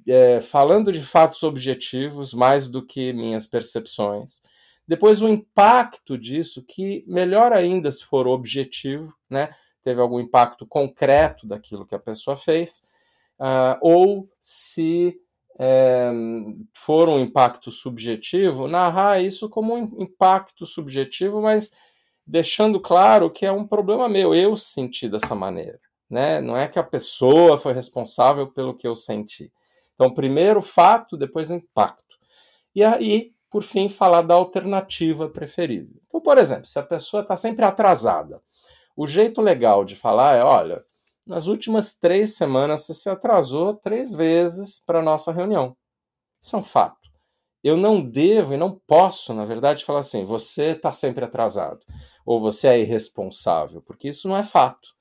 é, 0.09 0.41
falando 0.41 0.91
de 0.91 1.01
fatos 1.01 1.45
objetivos 1.45 2.35
mais 2.35 2.67
do 2.69 2.85
que 2.85 3.13
minhas 3.13 3.47
percepções. 3.47 4.43
Depois 4.85 5.23
o 5.23 5.29
impacto 5.29 6.19
disso, 6.19 6.65
que 6.67 7.05
melhor 7.07 7.53
ainda 7.53 7.93
se 7.93 8.05
for 8.05 8.27
objetivo, 8.27 9.15
né, 9.31 9.51
teve 9.81 10.01
algum 10.01 10.19
impacto 10.19 10.67
concreto 10.67 11.47
daquilo 11.47 11.87
que 11.87 11.95
a 11.95 12.01
pessoa 12.01 12.37
fez, 12.37 12.83
uh, 13.39 13.79
ou 13.81 14.29
se 14.41 15.21
é, 15.59 16.11
for 16.75 17.09
um 17.09 17.19
impacto 17.19 17.71
subjetivo, 17.71 18.69
narrar 18.69 19.21
isso 19.21 19.49
como 19.49 19.75
um 19.75 20.03
impacto 20.03 20.67
subjetivo, 20.67 21.41
mas 21.41 21.73
deixando 22.27 22.81
claro 22.81 23.31
que 23.31 23.47
é 23.47 23.53
um 23.53 23.67
problema 23.67 24.09
meu, 24.09 24.35
eu 24.35 24.57
senti 24.57 25.09
dessa 25.09 25.35
maneira. 25.35 25.81
Né? 26.09 26.41
Não 26.41 26.57
é 26.57 26.69
que 26.69 26.79
a 26.79 26.85
pessoa 26.85 27.59
foi 27.59 27.73
responsável 27.73 28.47
pelo 28.49 28.77
que 28.77 28.87
eu 28.87 28.95
senti. 28.95 29.53
Então, 29.95 30.13
primeiro 30.13 30.61
fato, 30.61 31.17
depois 31.17 31.51
impacto. 31.51 32.05
E 32.75 32.85
aí, 32.85 33.33
por 33.51 33.63
fim, 33.63 33.89
falar 33.89 34.23
da 34.23 34.35
alternativa 34.35 35.29
preferível. 35.29 36.01
Então, 36.07 36.21
por 36.21 36.37
exemplo, 36.37 36.67
se 36.67 36.79
a 36.79 36.83
pessoa 36.83 37.23
está 37.23 37.37
sempre 37.37 37.65
atrasada, 37.65 38.43
o 38.95 39.07
jeito 39.07 39.41
legal 39.41 39.85
de 39.85 39.97
falar 39.97 40.37
é: 40.37 40.43
olha, 40.43 40.85
nas 41.27 41.49
últimas 41.49 41.95
três 41.95 42.37
semanas 42.37 42.83
você 42.83 42.95
se 42.95 43.11
atrasou 43.11 43.75
três 43.75 44.15
vezes 44.15 44.79
para 44.79 45.01
a 45.01 45.03
nossa 45.03 45.33
reunião. 45.33 45.77
Isso 46.41 46.55
é 46.55 46.59
um 46.59 46.63
fato. 46.63 47.11
Eu 47.65 47.77
não 47.77 48.01
devo 48.01 48.55
e 48.55 48.57
não 48.57 48.81
posso, 48.87 49.35
na 49.35 49.45
verdade, 49.45 49.85
falar 49.85 50.01
assim: 50.01 50.25
você 50.25 50.67
está 50.67 50.93
sempre 50.93 51.25
atrasado 51.25 51.85
ou 52.25 52.41
você 52.41 52.69
é 52.69 52.81
irresponsável, 52.81 53.83
porque 53.83 54.09
isso 54.09 54.29
não 54.29 54.37
é 54.37 54.45
fato. 54.45 54.95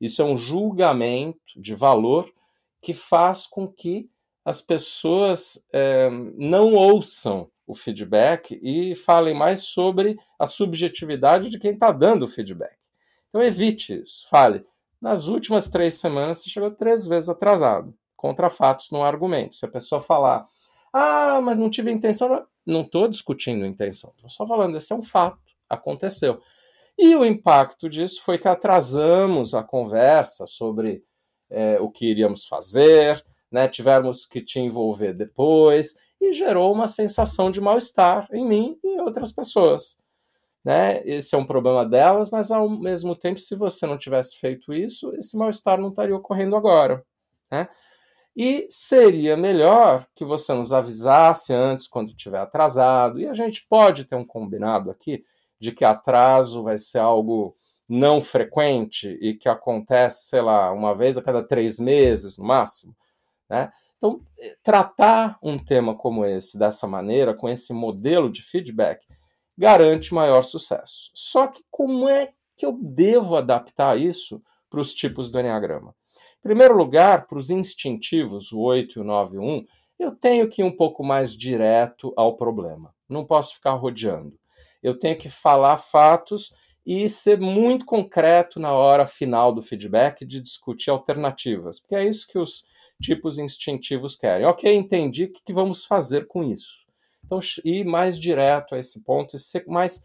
Isso 0.00 0.22
é 0.22 0.24
um 0.24 0.36
julgamento 0.36 1.38
de 1.56 1.74
valor 1.74 2.32
que 2.80 2.92
faz 2.92 3.46
com 3.46 3.66
que 3.66 4.08
as 4.44 4.60
pessoas 4.60 5.64
é, 5.72 6.10
não 6.36 6.74
ouçam 6.74 7.48
o 7.66 7.74
feedback 7.74 8.58
e 8.62 8.94
falem 8.96 9.34
mais 9.34 9.62
sobre 9.62 10.18
a 10.38 10.46
subjetividade 10.46 11.48
de 11.48 11.58
quem 11.58 11.72
está 11.72 11.92
dando 11.92 12.24
o 12.24 12.28
feedback. 12.28 12.76
Então 13.28 13.42
evite 13.42 14.00
isso. 14.00 14.28
Fale, 14.28 14.64
nas 15.02 15.26
últimas 15.26 15.68
três 15.68 15.94
semanas, 15.94 16.38
você 16.38 16.48
chegou 16.48 16.70
três 16.70 17.04
vezes 17.06 17.28
atrasado. 17.28 17.92
Contra 18.16 18.48
fatos 18.48 18.92
no 18.92 19.02
argumento. 19.02 19.56
Se 19.56 19.66
a 19.66 19.68
pessoa 19.68 20.00
falar, 20.00 20.46
ah, 20.92 21.40
mas 21.42 21.58
não 21.58 21.68
tive 21.68 21.90
intenção, 21.90 22.46
não 22.64 22.82
estou 22.82 23.08
discutindo 23.08 23.66
intenção. 23.66 24.12
Estou 24.14 24.30
só 24.30 24.46
falando, 24.46 24.76
esse 24.76 24.92
é 24.92 24.96
um 24.96 25.02
fato. 25.02 25.40
Aconteceu. 25.68 26.40
E 26.96 27.16
o 27.16 27.24
impacto 27.24 27.88
disso 27.88 28.22
foi 28.22 28.38
que 28.38 28.46
atrasamos 28.46 29.54
a 29.54 29.64
conversa 29.64 30.46
sobre 30.46 31.02
é, 31.50 31.80
o 31.80 31.90
que 31.90 32.06
iríamos 32.06 32.46
fazer, 32.46 33.24
né? 33.50 33.66
tivemos 33.66 34.24
que 34.24 34.40
te 34.40 34.60
envolver 34.60 35.14
depois, 35.14 35.96
e 36.20 36.32
gerou 36.32 36.72
uma 36.72 36.86
sensação 36.86 37.50
de 37.50 37.60
mal-estar 37.60 38.28
em 38.32 38.46
mim 38.46 38.78
e 38.84 38.88
em 38.88 39.00
outras 39.00 39.32
pessoas 39.32 40.01
né? 40.64 41.02
Esse 41.04 41.34
é 41.34 41.38
um 41.38 41.44
problema 41.44 41.84
delas, 41.84 42.30
mas 42.30 42.50
ao 42.50 42.68
mesmo 42.68 43.16
tempo, 43.16 43.40
se 43.40 43.56
você 43.56 43.86
não 43.86 43.98
tivesse 43.98 44.38
feito 44.38 44.72
isso, 44.72 45.12
esse 45.16 45.36
mal-estar 45.36 45.80
não 45.80 45.88
estaria 45.88 46.16
ocorrendo 46.16 46.56
agora, 46.56 47.04
né? 47.50 47.68
E 48.34 48.66
seria 48.70 49.36
melhor 49.36 50.06
que 50.14 50.24
você 50.24 50.54
nos 50.54 50.72
avisasse 50.72 51.52
antes 51.52 51.86
quando 51.86 52.08
estiver 52.08 52.38
atrasado. 52.38 53.20
E 53.20 53.28
a 53.28 53.34
gente 53.34 53.66
pode 53.68 54.04
ter 54.06 54.14
um 54.16 54.24
combinado 54.24 54.90
aqui 54.90 55.22
de 55.60 55.70
que 55.70 55.84
atraso 55.84 56.62
vai 56.62 56.78
ser 56.78 56.98
algo 56.98 57.54
não 57.86 58.22
frequente 58.22 59.18
e 59.20 59.34
que 59.34 59.48
acontece, 59.48 60.28
sei 60.28 60.40
lá, 60.40 60.72
uma 60.72 60.94
vez 60.94 61.18
a 61.18 61.22
cada 61.22 61.46
três 61.46 61.78
meses 61.78 62.38
no 62.38 62.44
máximo, 62.44 62.96
né? 63.50 63.70
Então, 63.98 64.20
tratar 64.62 65.38
um 65.42 65.58
tema 65.58 65.94
como 65.94 66.24
esse 66.24 66.58
dessa 66.58 66.86
maneira, 66.86 67.34
com 67.34 67.48
esse 67.48 67.72
modelo 67.72 68.30
de 68.30 68.42
feedback, 68.42 69.06
garante 69.62 70.12
maior 70.12 70.42
sucesso. 70.42 71.12
Só 71.14 71.46
que 71.46 71.62
como 71.70 72.08
é 72.08 72.32
que 72.56 72.66
eu 72.66 72.76
devo 72.82 73.36
adaptar 73.36 73.96
isso 73.96 74.42
para 74.68 74.80
os 74.80 74.92
tipos 74.92 75.30
do 75.30 75.38
Enneagrama? 75.38 75.94
Em 76.40 76.42
primeiro 76.42 76.76
lugar, 76.76 77.28
para 77.28 77.38
os 77.38 77.48
instintivos, 77.48 78.50
o 78.50 78.58
8 78.58 78.98
e 78.98 79.00
o 79.00 79.04
9 79.04 79.36
e 79.36 79.38
o 79.38 79.42
1, 79.42 79.66
eu 80.00 80.10
tenho 80.10 80.48
que 80.48 80.62
ir 80.62 80.64
um 80.64 80.76
pouco 80.76 81.04
mais 81.04 81.36
direto 81.36 82.12
ao 82.16 82.36
problema. 82.36 82.92
Não 83.08 83.24
posso 83.24 83.54
ficar 83.54 83.74
rodeando. 83.74 84.36
Eu 84.82 84.98
tenho 84.98 85.16
que 85.16 85.28
falar 85.28 85.78
fatos 85.78 86.52
e 86.84 87.08
ser 87.08 87.38
muito 87.38 87.86
concreto 87.86 88.58
na 88.58 88.72
hora 88.72 89.06
final 89.06 89.54
do 89.54 89.62
feedback 89.62 90.26
de 90.26 90.40
discutir 90.40 90.90
alternativas, 90.90 91.78
porque 91.78 91.94
é 91.94 92.04
isso 92.04 92.26
que 92.26 92.36
os 92.36 92.64
tipos 93.00 93.38
instintivos 93.38 94.16
querem. 94.16 94.44
Ok, 94.44 94.74
entendi 94.74 95.26
o 95.26 95.32
que 95.32 95.52
vamos 95.52 95.84
fazer 95.84 96.26
com 96.26 96.42
isso. 96.42 96.81
Então, 97.32 97.40
ir 97.64 97.84
mais 97.84 98.20
direto 98.20 98.74
a 98.74 98.78
esse 98.78 99.02
ponto 99.02 99.36
e 99.36 99.38
ser 99.38 99.64
mais 99.66 100.04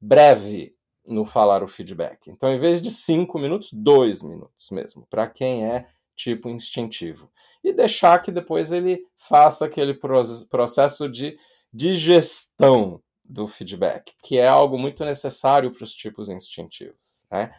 breve 0.00 0.76
no 1.04 1.24
falar 1.24 1.62
o 1.62 1.68
feedback. 1.68 2.30
Então, 2.30 2.52
em 2.52 2.58
vez 2.58 2.80
de 2.80 2.90
cinco 2.90 3.38
minutos, 3.38 3.72
dois 3.72 4.22
minutos 4.22 4.70
mesmo, 4.70 5.04
para 5.10 5.26
quem 5.26 5.66
é 5.66 5.86
tipo 6.14 6.48
instintivo. 6.48 7.30
E 7.64 7.72
deixar 7.72 8.22
que 8.22 8.30
depois 8.30 8.70
ele 8.70 9.04
faça 9.16 9.64
aquele 9.64 9.94
processo 9.94 11.08
de 11.08 11.36
digestão 11.72 13.02
do 13.24 13.46
feedback, 13.48 14.14
que 14.22 14.38
é 14.38 14.46
algo 14.46 14.78
muito 14.78 15.04
necessário 15.04 15.72
para 15.72 15.84
os 15.84 15.92
tipos 15.92 16.28
instintivos. 16.28 17.24
Né? 17.30 17.52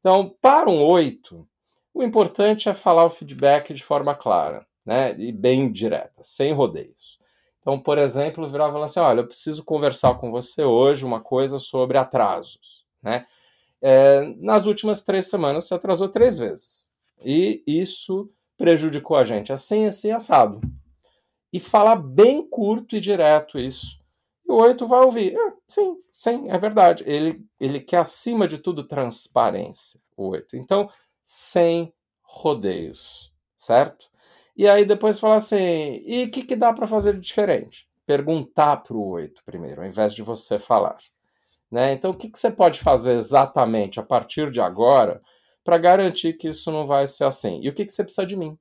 Então, 0.00 0.34
para 0.40 0.70
um 0.70 0.82
oito, 0.82 1.46
o 1.92 2.02
importante 2.02 2.68
é 2.68 2.74
falar 2.74 3.04
o 3.04 3.10
feedback 3.10 3.74
de 3.74 3.84
forma 3.84 4.14
clara 4.14 4.66
né? 4.84 5.14
e 5.18 5.32
bem 5.32 5.70
direta, 5.70 6.22
sem 6.22 6.52
rodeios. 6.52 7.22
Então, 7.64 7.80
por 7.80 7.96
exemplo, 7.96 8.46
virava 8.46 8.78
e 8.78 8.82
assim: 8.82 9.00
olha, 9.00 9.20
eu 9.20 9.26
preciso 9.26 9.64
conversar 9.64 10.14
com 10.16 10.30
você 10.30 10.62
hoje 10.62 11.02
uma 11.02 11.18
coisa 11.18 11.58
sobre 11.58 11.96
atrasos. 11.96 12.84
Né? 13.02 13.26
É, 13.80 14.34
nas 14.36 14.66
últimas 14.66 15.02
três 15.02 15.28
semanas 15.28 15.64
você 15.64 15.72
atrasou 15.72 16.10
três 16.10 16.38
vezes. 16.38 16.90
E 17.24 17.62
isso 17.66 18.30
prejudicou 18.58 19.16
a 19.16 19.24
gente 19.24 19.50
assim, 19.50 19.86
assim, 19.86 20.12
assado. 20.12 20.60
E 21.50 21.58
falar 21.58 21.96
bem 21.96 22.46
curto 22.46 22.96
e 22.96 23.00
direto 23.00 23.58
isso. 23.58 23.98
E 24.46 24.52
o 24.52 24.56
8 24.56 24.86
vai 24.86 25.00
ouvir. 25.00 25.34
Ah, 25.34 25.54
sim, 25.66 25.96
sim, 26.12 26.50
é 26.50 26.58
verdade. 26.58 27.02
Ele, 27.06 27.46
ele 27.58 27.80
quer, 27.80 27.98
acima 27.98 28.46
de 28.46 28.58
tudo, 28.58 28.84
transparência, 28.84 29.98
o 30.14 30.28
8. 30.28 30.54
Então, 30.56 30.90
sem 31.22 31.94
rodeios, 32.20 33.32
certo? 33.56 34.10
E 34.56 34.68
aí 34.68 34.84
depois 34.84 35.18
falar 35.18 35.36
assim, 35.36 36.02
e 36.06 36.24
o 36.24 36.30
que, 36.30 36.42
que 36.42 36.54
dá 36.54 36.72
para 36.72 36.86
fazer 36.86 37.14
de 37.14 37.20
diferente? 37.20 37.88
Perguntar 38.06 38.76
para 38.78 38.96
o 38.96 39.08
8 39.08 39.42
primeiro, 39.44 39.80
ao 39.80 39.86
invés 39.86 40.14
de 40.14 40.22
você 40.22 40.58
falar. 40.58 40.96
Né? 41.70 41.92
Então, 41.92 42.12
o 42.12 42.14
que, 42.14 42.28
que 42.30 42.38
você 42.38 42.52
pode 42.52 42.78
fazer 42.78 43.16
exatamente 43.16 43.98
a 43.98 44.02
partir 44.02 44.50
de 44.50 44.60
agora 44.60 45.20
para 45.64 45.76
garantir 45.76 46.34
que 46.34 46.48
isso 46.48 46.70
não 46.70 46.86
vai 46.86 47.06
ser 47.06 47.24
assim? 47.24 47.58
E 47.62 47.68
o 47.68 47.74
que, 47.74 47.84
que 47.84 47.92
você 47.92 48.04
precisa 48.04 48.24
de 48.24 48.36
mim? 48.36 48.56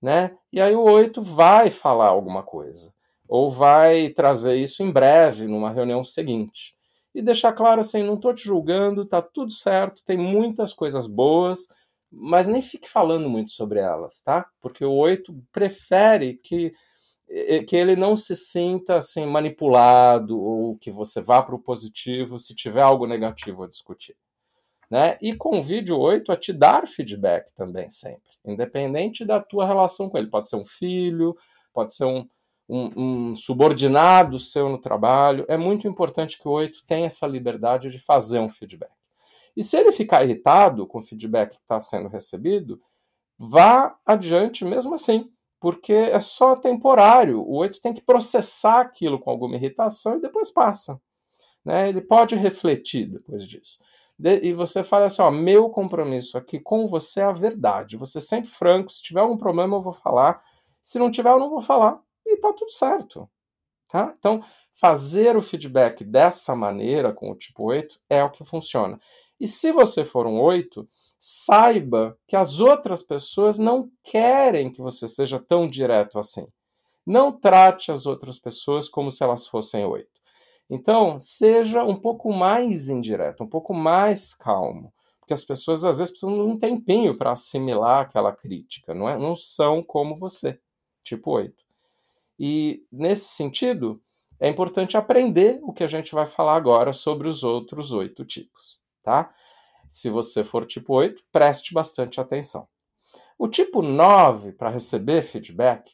Né? 0.00 0.34
E 0.50 0.60
aí 0.60 0.74
o 0.74 0.82
8 0.82 1.20
vai 1.20 1.70
falar 1.70 2.06
alguma 2.06 2.42
coisa, 2.42 2.94
ou 3.28 3.50
vai 3.50 4.08
trazer 4.08 4.54
isso 4.54 4.82
em 4.82 4.90
breve, 4.90 5.46
numa 5.46 5.70
reunião 5.70 6.02
seguinte. 6.02 6.74
E 7.14 7.20
deixar 7.20 7.52
claro 7.52 7.80
assim, 7.80 8.02
não 8.02 8.14
estou 8.14 8.32
te 8.32 8.44
julgando, 8.44 9.04
tá 9.04 9.20
tudo 9.20 9.52
certo, 9.52 10.02
tem 10.02 10.16
muitas 10.16 10.72
coisas 10.72 11.06
boas, 11.06 11.68
mas 12.16 12.46
nem 12.46 12.62
fique 12.62 12.88
falando 12.88 13.28
muito 13.28 13.50
sobre 13.50 13.80
elas, 13.80 14.22
tá? 14.22 14.46
Porque 14.60 14.84
o 14.84 14.92
8 14.92 15.34
prefere 15.52 16.34
que, 16.34 16.72
que 17.66 17.76
ele 17.76 17.96
não 17.96 18.16
se 18.16 18.36
sinta 18.36 18.96
assim 18.96 19.26
manipulado 19.26 20.40
ou 20.40 20.76
que 20.76 20.90
você 20.90 21.20
vá 21.20 21.42
para 21.42 21.54
o 21.54 21.62
positivo 21.62 22.38
se 22.38 22.54
tiver 22.54 22.82
algo 22.82 23.06
negativo 23.06 23.64
a 23.64 23.68
discutir. 23.68 24.16
Né? 24.90 25.18
E 25.20 25.34
convide 25.34 25.92
o 25.92 25.98
8 25.98 26.30
a 26.30 26.36
te 26.36 26.52
dar 26.52 26.86
feedback 26.86 27.52
também 27.54 27.90
sempre, 27.90 28.30
independente 28.44 29.24
da 29.24 29.40
tua 29.40 29.66
relação 29.66 30.08
com 30.08 30.18
ele. 30.18 30.28
Pode 30.28 30.48
ser 30.48 30.56
um 30.56 30.64
filho, 30.64 31.36
pode 31.72 31.94
ser 31.94 32.04
um, 32.04 32.28
um, 32.68 33.30
um 33.30 33.34
subordinado 33.34 34.38
seu 34.38 34.68
no 34.68 34.78
trabalho. 34.78 35.44
É 35.48 35.56
muito 35.56 35.88
importante 35.88 36.38
que 36.38 36.46
o 36.46 36.52
8 36.52 36.84
tenha 36.86 37.06
essa 37.06 37.26
liberdade 37.26 37.90
de 37.90 37.98
fazer 37.98 38.38
um 38.38 38.48
feedback. 38.48 38.92
E 39.56 39.62
se 39.62 39.76
ele 39.76 39.92
ficar 39.92 40.24
irritado 40.24 40.86
com 40.86 40.98
o 40.98 41.02
feedback 41.02 41.50
que 41.56 41.62
está 41.62 41.78
sendo 41.80 42.08
recebido, 42.08 42.80
vá 43.38 43.96
adiante 44.04 44.64
mesmo 44.64 44.94
assim, 44.94 45.30
porque 45.60 45.92
é 45.92 46.20
só 46.20 46.56
temporário. 46.56 47.40
O 47.40 47.56
8 47.56 47.80
tem 47.80 47.92
que 47.92 48.02
processar 48.02 48.80
aquilo 48.80 49.18
com 49.18 49.30
alguma 49.30 49.56
irritação 49.56 50.16
e 50.16 50.20
depois 50.20 50.50
passa. 50.50 51.00
Né? 51.64 51.88
Ele 51.88 52.00
pode 52.00 52.34
refletir 52.34 53.06
depois 53.06 53.46
disso. 53.46 53.78
De, 54.18 54.40
e 54.42 54.52
você 54.52 54.82
fala 54.82 55.06
assim: 55.06 55.22
ó, 55.22 55.30
meu 55.30 55.70
compromisso 55.70 56.36
aqui 56.36 56.60
com 56.60 56.86
você 56.86 57.20
é 57.20 57.24
a 57.24 57.32
verdade. 57.32 57.96
Você 57.96 58.20
sempre 58.20 58.50
franco. 58.50 58.90
Se 58.90 59.02
tiver 59.02 59.20
algum 59.20 59.36
problema, 59.36 59.76
eu 59.76 59.82
vou 59.82 59.92
falar. 59.92 60.42
Se 60.82 60.98
não 60.98 61.10
tiver, 61.10 61.30
eu 61.30 61.38
não 61.38 61.50
vou 61.50 61.60
falar. 61.60 61.98
E 62.26 62.36
tá 62.36 62.52
tudo 62.52 62.70
certo. 62.70 63.28
Tá? 63.88 64.14
Então, 64.18 64.42
fazer 64.74 65.36
o 65.36 65.40
feedback 65.40 66.04
dessa 66.04 66.54
maneira, 66.54 67.12
com 67.12 67.30
o 67.30 67.34
tipo 67.34 67.64
8, 67.64 68.00
é 68.10 68.22
o 68.24 68.30
que 68.30 68.44
funciona. 68.44 68.98
E 69.44 69.46
se 69.46 69.70
você 69.70 70.06
for 70.06 70.26
um 70.26 70.40
8, 70.40 70.88
saiba 71.20 72.18
que 72.26 72.34
as 72.34 72.60
outras 72.60 73.02
pessoas 73.02 73.58
não 73.58 73.90
querem 74.02 74.70
que 74.70 74.80
você 74.80 75.06
seja 75.06 75.38
tão 75.38 75.68
direto 75.68 76.18
assim. 76.18 76.46
Não 77.06 77.30
trate 77.30 77.92
as 77.92 78.06
outras 78.06 78.38
pessoas 78.38 78.88
como 78.88 79.10
se 79.10 79.22
elas 79.22 79.46
fossem 79.46 79.84
8. 79.84 80.08
Então, 80.70 81.20
seja 81.20 81.84
um 81.84 81.94
pouco 81.94 82.32
mais 82.32 82.88
indireto, 82.88 83.44
um 83.44 83.46
pouco 83.46 83.74
mais 83.74 84.32
calmo. 84.32 84.94
Porque 85.20 85.34
as 85.34 85.44
pessoas 85.44 85.84
às 85.84 85.98
vezes 85.98 86.10
precisam 86.10 86.36
de 86.36 86.50
um 86.50 86.58
tempinho 86.58 87.14
para 87.14 87.32
assimilar 87.32 88.00
aquela 88.00 88.34
crítica, 88.34 88.94
não, 88.94 89.06
é? 89.06 89.18
não 89.18 89.36
são 89.36 89.82
como 89.82 90.18
você, 90.18 90.58
tipo 91.02 91.32
8. 91.32 91.54
E 92.38 92.86
nesse 92.90 93.26
sentido, 93.26 94.00
é 94.40 94.48
importante 94.48 94.96
aprender 94.96 95.60
o 95.62 95.70
que 95.70 95.84
a 95.84 95.88
gente 95.88 96.14
vai 96.14 96.24
falar 96.24 96.54
agora 96.54 96.94
sobre 96.94 97.28
os 97.28 97.44
outros 97.44 97.92
oito 97.92 98.24
tipos 98.24 98.82
tá? 99.04 99.32
Se 99.88 100.10
você 100.10 100.42
for 100.42 100.64
tipo 100.64 100.94
8, 100.94 101.22
preste 101.30 101.72
bastante 101.72 102.20
atenção. 102.20 102.66
O 103.38 103.46
tipo 103.46 103.82
9, 103.82 104.52
para 104.52 104.70
receber 104.70 105.22
feedback, 105.22 105.92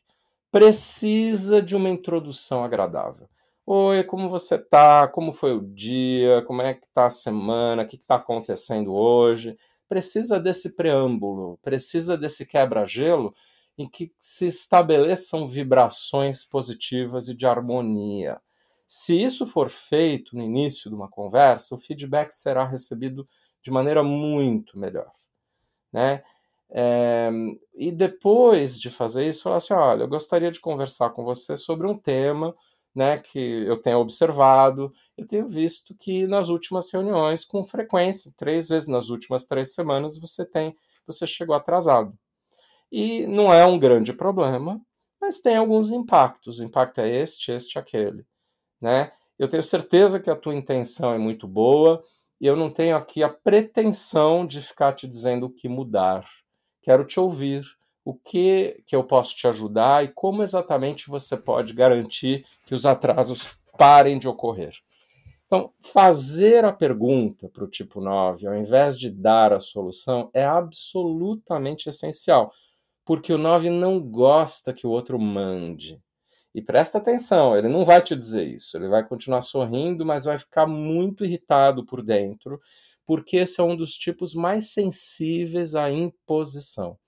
precisa 0.50 1.60
de 1.60 1.76
uma 1.76 1.90
introdução 1.90 2.64
agradável. 2.64 3.28
Oi, 3.66 4.02
como 4.04 4.28
você 4.28 4.58
tá? 4.58 5.06
Como 5.08 5.32
foi 5.32 5.54
o 5.54 5.60
dia? 5.60 6.42
Como 6.46 6.62
é 6.62 6.74
que 6.74 6.88
tá 6.88 7.06
a 7.06 7.10
semana? 7.10 7.82
O 7.82 7.86
que 7.86 7.96
está 7.96 8.16
acontecendo 8.16 8.94
hoje? 8.94 9.56
Precisa 9.88 10.40
desse 10.40 10.74
preâmbulo, 10.74 11.58
precisa 11.62 12.16
desse 12.16 12.46
quebra-gelo 12.46 13.34
em 13.76 13.88
que 13.88 14.12
se 14.18 14.46
estabeleçam 14.46 15.48
vibrações 15.48 16.44
positivas 16.44 17.28
e 17.28 17.34
de 17.34 17.46
harmonia. 17.46 18.40
Se 18.92 19.14
isso 19.22 19.46
for 19.46 19.70
feito 19.70 20.36
no 20.36 20.42
início 20.42 20.90
de 20.90 20.96
uma 20.96 21.08
conversa, 21.08 21.76
o 21.76 21.78
feedback 21.78 22.32
será 22.32 22.64
recebido 22.64 23.24
de 23.62 23.70
maneira 23.70 24.02
muito 24.02 24.76
melhor. 24.76 25.12
Né? 25.92 26.24
É, 26.70 27.30
e 27.72 27.92
depois 27.92 28.80
de 28.80 28.90
fazer 28.90 29.28
isso, 29.28 29.44
falar 29.44 29.58
assim: 29.58 29.74
olha, 29.74 30.02
eu 30.02 30.08
gostaria 30.08 30.50
de 30.50 30.60
conversar 30.60 31.10
com 31.10 31.22
você 31.24 31.56
sobre 31.56 31.86
um 31.86 31.94
tema 31.96 32.52
né, 32.92 33.16
que 33.18 33.38
eu 33.64 33.80
tenho 33.80 33.98
observado, 34.00 34.92
eu 35.16 35.24
tenho 35.24 35.46
visto 35.46 35.94
que 35.94 36.26
nas 36.26 36.48
últimas 36.48 36.92
reuniões, 36.92 37.44
com 37.44 37.62
frequência, 37.62 38.32
três 38.36 38.70
vezes 38.70 38.88
nas 38.88 39.08
últimas 39.08 39.46
três 39.46 39.72
semanas, 39.72 40.18
você 40.18 40.44
tem, 40.44 40.76
você 41.06 41.28
chegou 41.28 41.54
atrasado. 41.54 42.12
E 42.90 43.24
não 43.28 43.54
é 43.54 43.64
um 43.64 43.78
grande 43.78 44.12
problema, 44.12 44.80
mas 45.20 45.40
tem 45.40 45.56
alguns 45.56 45.92
impactos. 45.92 46.58
O 46.58 46.64
impacto 46.64 47.00
é 47.00 47.08
este, 47.08 47.52
este, 47.52 47.78
aquele 47.78 48.26
né? 48.80 49.12
Eu 49.38 49.48
tenho 49.48 49.62
certeza 49.62 50.20
que 50.20 50.30
a 50.30 50.36
tua 50.36 50.54
intenção 50.54 51.12
é 51.14 51.18
muito 51.18 51.48
boa 51.48 52.02
e 52.40 52.46
eu 52.46 52.56
não 52.56 52.70
tenho 52.70 52.96
aqui 52.96 53.22
a 53.22 53.28
pretensão 53.28 54.46
de 54.46 54.60
ficar 54.60 54.92
te 54.92 55.06
dizendo 55.06 55.46
o 55.46 55.50
que 55.50 55.68
mudar. 55.68 56.24
Quero 56.82 57.04
te 57.04 57.18
ouvir, 57.20 57.64
o 58.04 58.14
que 58.14 58.82
que 58.86 58.96
eu 58.96 59.04
posso 59.04 59.36
te 59.36 59.46
ajudar 59.46 60.04
e 60.04 60.08
como 60.08 60.42
exatamente 60.42 61.08
você 61.08 61.36
pode 61.36 61.72
garantir 61.72 62.44
que 62.64 62.74
os 62.74 62.86
atrasos 62.86 63.50
parem 63.78 64.18
de 64.18 64.28
ocorrer. 64.28 64.74
Então, 65.46 65.72
fazer 65.80 66.64
a 66.64 66.72
pergunta 66.72 67.48
para 67.48 67.64
o 67.64 67.68
tipo 67.68 68.00
9, 68.00 68.46
ao 68.46 68.56
invés 68.56 68.96
de 68.96 69.10
dar 69.10 69.52
a 69.52 69.58
solução, 69.58 70.30
é 70.32 70.44
absolutamente 70.44 71.88
essencial, 71.88 72.52
porque 73.04 73.32
o 73.32 73.38
9 73.38 73.68
não 73.68 73.98
gosta 74.00 74.72
que 74.72 74.86
o 74.86 74.90
outro 74.90 75.18
mande. 75.18 76.00
E 76.54 76.60
presta 76.60 76.98
atenção, 76.98 77.56
ele 77.56 77.68
não 77.68 77.84
vai 77.84 78.02
te 78.02 78.16
dizer 78.16 78.44
isso. 78.44 78.76
Ele 78.76 78.88
vai 78.88 79.06
continuar 79.06 79.40
sorrindo, 79.40 80.04
mas 80.04 80.24
vai 80.24 80.38
ficar 80.38 80.66
muito 80.66 81.24
irritado 81.24 81.84
por 81.84 82.02
dentro, 82.02 82.60
porque 83.06 83.36
esse 83.36 83.60
é 83.60 83.64
um 83.64 83.76
dos 83.76 83.94
tipos 83.94 84.34
mais 84.34 84.72
sensíveis 84.72 85.74
à 85.74 85.90
imposição. 85.90 86.98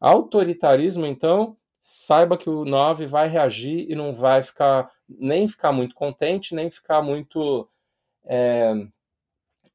Autoritarismo, 0.00 1.06
então, 1.06 1.56
saiba 1.80 2.36
que 2.36 2.50
o 2.50 2.64
9 2.64 3.06
vai 3.06 3.28
reagir 3.28 3.90
e 3.90 3.94
não 3.94 4.12
vai 4.12 4.42
ficar 4.42 4.90
nem 5.08 5.48
ficar 5.48 5.72
muito 5.72 5.94
contente, 5.94 6.54
nem 6.54 6.68
ficar 6.70 7.02
muito 7.02 7.68
é, 8.24 8.72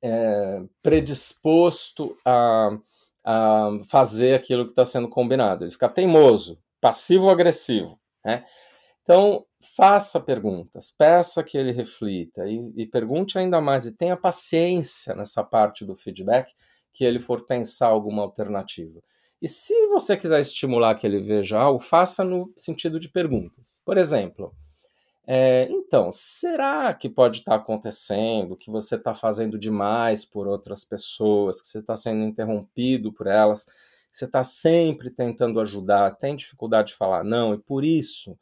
é, 0.01 0.63
predisposto 0.81 2.17
a, 2.25 2.77
a 3.23 3.69
fazer 3.89 4.35
aquilo 4.35 4.65
que 4.65 4.71
está 4.71 4.85
sendo 4.85 5.07
combinado. 5.09 5.63
Ele 5.63 5.71
fica 5.71 5.89
teimoso, 5.89 6.61
passivo-agressivo. 6.79 7.99
Né? 8.25 8.45
Então, 9.03 9.45
faça 9.59 10.19
perguntas, 10.19 10.91
peça 10.91 11.43
que 11.43 11.57
ele 11.57 11.71
reflita 11.71 12.47
e, 12.47 12.71
e, 12.75 12.85
pergunte 12.85 13.37
ainda 13.37 13.59
mais 13.59 13.85
e 13.85 13.91
tenha 13.91 14.15
paciência 14.15 15.15
nessa 15.15 15.43
parte 15.43 15.85
do 15.85 15.95
feedback 15.95 16.53
que 16.93 17.03
ele 17.03 17.19
for 17.19 17.45
pensar 17.45 17.87
alguma 17.87 18.21
alternativa. 18.21 19.01
E 19.41 19.47
se 19.47 19.87
você 19.87 20.15
quiser 20.15 20.39
estimular 20.39 20.93
que 20.95 21.07
ele 21.07 21.19
veja 21.19 21.59
algo, 21.59 21.79
faça 21.79 22.23
no 22.23 22.53
sentido 22.55 22.99
de 22.99 23.09
perguntas. 23.09 23.81
Por 23.83 23.97
exemplo, 23.97 24.53
é, 25.25 25.67
então, 25.69 26.11
será 26.11 26.93
que 26.93 27.09
pode 27.09 27.39
estar 27.39 27.55
acontecendo 27.55 28.57
que 28.57 28.69
você 28.69 28.95
está 28.95 29.13
fazendo 29.13 29.57
demais 29.57 30.25
por 30.25 30.47
outras 30.47 30.83
pessoas, 30.83 31.61
que 31.61 31.67
você 31.67 31.79
está 31.79 31.95
sendo 31.95 32.23
interrompido 32.23 33.11
por 33.13 33.27
elas, 33.27 33.65
que 33.65 34.17
você 34.17 34.25
está 34.25 34.43
sempre 34.43 35.09
tentando 35.09 35.59
ajudar, 35.59 36.17
tem 36.17 36.35
dificuldade 36.35 36.89
de 36.89 36.95
falar 36.95 37.23
não, 37.23 37.53
e 37.53 37.57
por 37.57 37.83
isso 37.83 38.37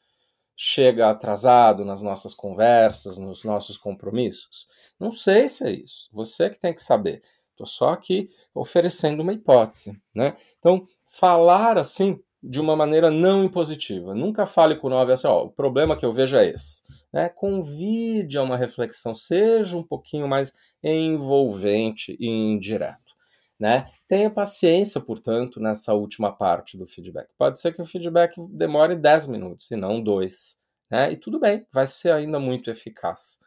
chega 0.62 1.10
atrasado 1.10 1.86
nas 1.86 2.02
nossas 2.02 2.34
conversas, 2.34 3.18
nos 3.18 3.46
nossos 3.46 3.78
compromissos? 3.78 4.68
Não 5.00 5.10
sei 5.10 5.48
se 5.48 5.66
é 5.66 5.72
isso. 5.72 6.10
Você 6.12 6.50
que 6.50 6.60
tem 6.60 6.74
que 6.74 6.84
saber. 6.84 7.24
Estou 7.52 7.66
só 7.66 7.92
aqui 7.92 8.30
oferecendo 8.54 9.22
uma 9.22 9.32
hipótese, 9.32 9.98
né? 10.14 10.36
Então, 10.60 10.86
falar 11.08 11.78
assim 11.78 12.22
de 12.44 12.60
uma 12.60 12.76
maneira 12.76 13.10
não 13.10 13.46
impositiva. 13.46 14.14
Nunca 14.14 14.46
fale 14.46 14.76
com 14.76 14.88
o 14.88 14.90
9 14.90 15.14
assim, 15.14 15.28
ó, 15.28 15.46
o 15.46 15.50
problema 15.50 15.96
que 15.96 16.06
eu 16.06 16.12
vejo 16.12 16.36
é 16.36 16.50
esse. 16.50 16.84
Né? 17.12 17.30
Convide 17.30 18.38
a 18.38 18.44
uma 18.44 18.58
reflexão, 18.58 19.16
seja 19.16 19.78
um 19.78 19.84
pouquinho 19.84 20.28
mais 20.28 20.54
envolvente 20.84 22.18
e 22.20 22.28
indireto. 22.28 23.09
Né? 23.60 23.86
Tenha 24.08 24.32
paciência, 24.32 25.02
portanto, 25.02 25.60
nessa 25.60 25.94
última 25.94 26.32
parte 26.32 26.78
do 26.78 26.88
feedback. 26.88 27.28
Pode 27.38 27.60
ser 27.60 27.74
que 27.74 27.82
o 27.82 27.86
feedback 27.86 28.36
demore 28.52 28.96
10 28.96 29.28
minutos 29.28 29.70
e 29.70 29.76
não 29.76 30.02
2. 30.02 30.58
né? 30.90 31.12
E 31.12 31.18
tudo 31.18 31.40
bem, 31.40 31.68
vai 31.74 31.86
ser 31.86 32.14
ainda 32.14 32.40
muito 32.40 32.72
eficaz. 32.72 33.38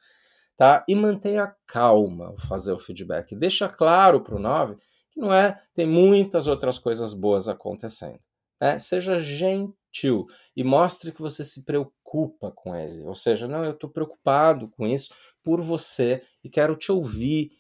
Tá? 0.55 0.85
E 0.87 0.94
mantenha 0.94 1.55
calma 1.66 2.27
ao 2.27 2.38
fazer 2.38 2.72
o 2.72 2.79
feedback. 2.79 3.35
Deixa 3.35 3.68
claro 3.68 4.20
para 4.20 4.37
o 4.37 4.38
9 4.38 4.77
que 5.11 5.20
não 5.20 5.33
é, 5.33 5.61
tem 5.75 5.87
muitas 5.87 6.46
outras 6.46 6.79
coisas 6.79 7.14
boas 7.14 7.48
acontecendo. 7.48 8.20
Né? 8.61 8.79
Seja 8.79 9.18
gentil 9.18 10.27
e 10.57 10.62
mostre 10.62 11.12
que 11.12 11.20
você 11.20 11.42
se 11.44 11.64
preocupa 11.64 12.51
com 12.51 12.77
ele. 12.77 13.03
Ou 13.03 13.14
seja, 13.14 13.48
não, 13.48 13.64
eu 13.64 13.72
estou 13.72 13.90
preocupado 13.90 14.68
com 14.68 14.87
isso 14.87 15.14
por 15.42 15.61
você 15.61 16.22
e 16.44 16.48
quero 16.48 16.77
te 16.77 16.92
ouvir 16.92 17.51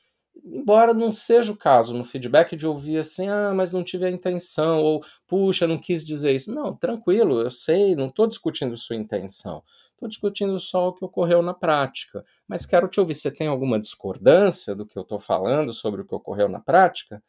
embora 0.44 0.94
não 0.94 1.12
seja 1.12 1.52
o 1.52 1.56
caso 1.56 1.94
no 1.94 2.04
feedback 2.04 2.56
de 2.56 2.66
ouvir 2.66 2.98
assim, 2.98 3.28
ah, 3.28 3.52
mas 3.54 3.72
não 3.72 3.84
tive 3.84 4.06
a 4.06 4.10
intenção, 4.10 4.80
ou 4.80 5.02
puxa, 5.26 5.66
não 5.66 5.78
quis 5.78 6.04
dizer 6.04 6.34
isso. 6.34 6.52
Não, 6.52 6.74
tranquilo, 6.74 7.40
eu 7.40 7.50
sei, 7.50 7.94
não 7.94 8.06
estou 8.06 8.26
discutindo 8.26 8.76
sua 8.76 8.96
intenção. 8.96 9.62
Estou 9.92 10.08
discutindo 10.08 10.58
só 10.58 10.88
o 10.88 10.92
que 10.92 11.04
ocorreu 11.04 11.42
na 11.42 11.54
prática. 11.54 12.24
Mas 12.48 12.66
quero 12.66 12.88
te 12.88 12.98
ouvir. 12.98 13.14
Você 13.14 13.30
tem 13.30 13.46
alguma 13.46 13.78
discordância 13.78 14.74
do 14.74 14.84
que 14.84 14.98
eu 14.98 15.02
estou 15.02 15.20
falando 15.20 15.72
sobre 15.72 16.00
o 16.00 16.04
que 16.04 16.14
ocorreu 16.14 16.48
na 16.48 16.58
prática? 16.58 17.22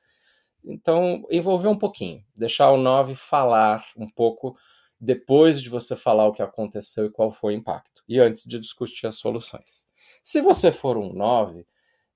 Então, 0.64 1.24
envolver 1.30 1.68
um 1.68 1.78
pouquinho, 1.78 2.24
deixar 2.36 2.72
o 2.72 2.78
9 2.78 3.16
falar 3.16 3.86
um 3.98 4.08
pouco 4.08 4.58
depois 5.00 5.62
de 5.62 5.70
você 5.70 5.96
falar 5.96 6.26
o 6.28 6.32
que 6.32 6.42
aconteceu 6.42 7.06
e 7.06 7.12
qual 7.12 7.30
foi 7.30 7.54
o 7.54 7.58
impacto, 7.58 8.02
e 8.08 8.20
antes 8.20 8.44
de 8.46 8.58
discutir 8.58 9.06
as 9.06 9.16
soluções. 9.16 9.86
Se 10.24 10.40
você 10.40 10.72
for 10.72 10.98
um 10.98 11.12
9, 11.12 11.68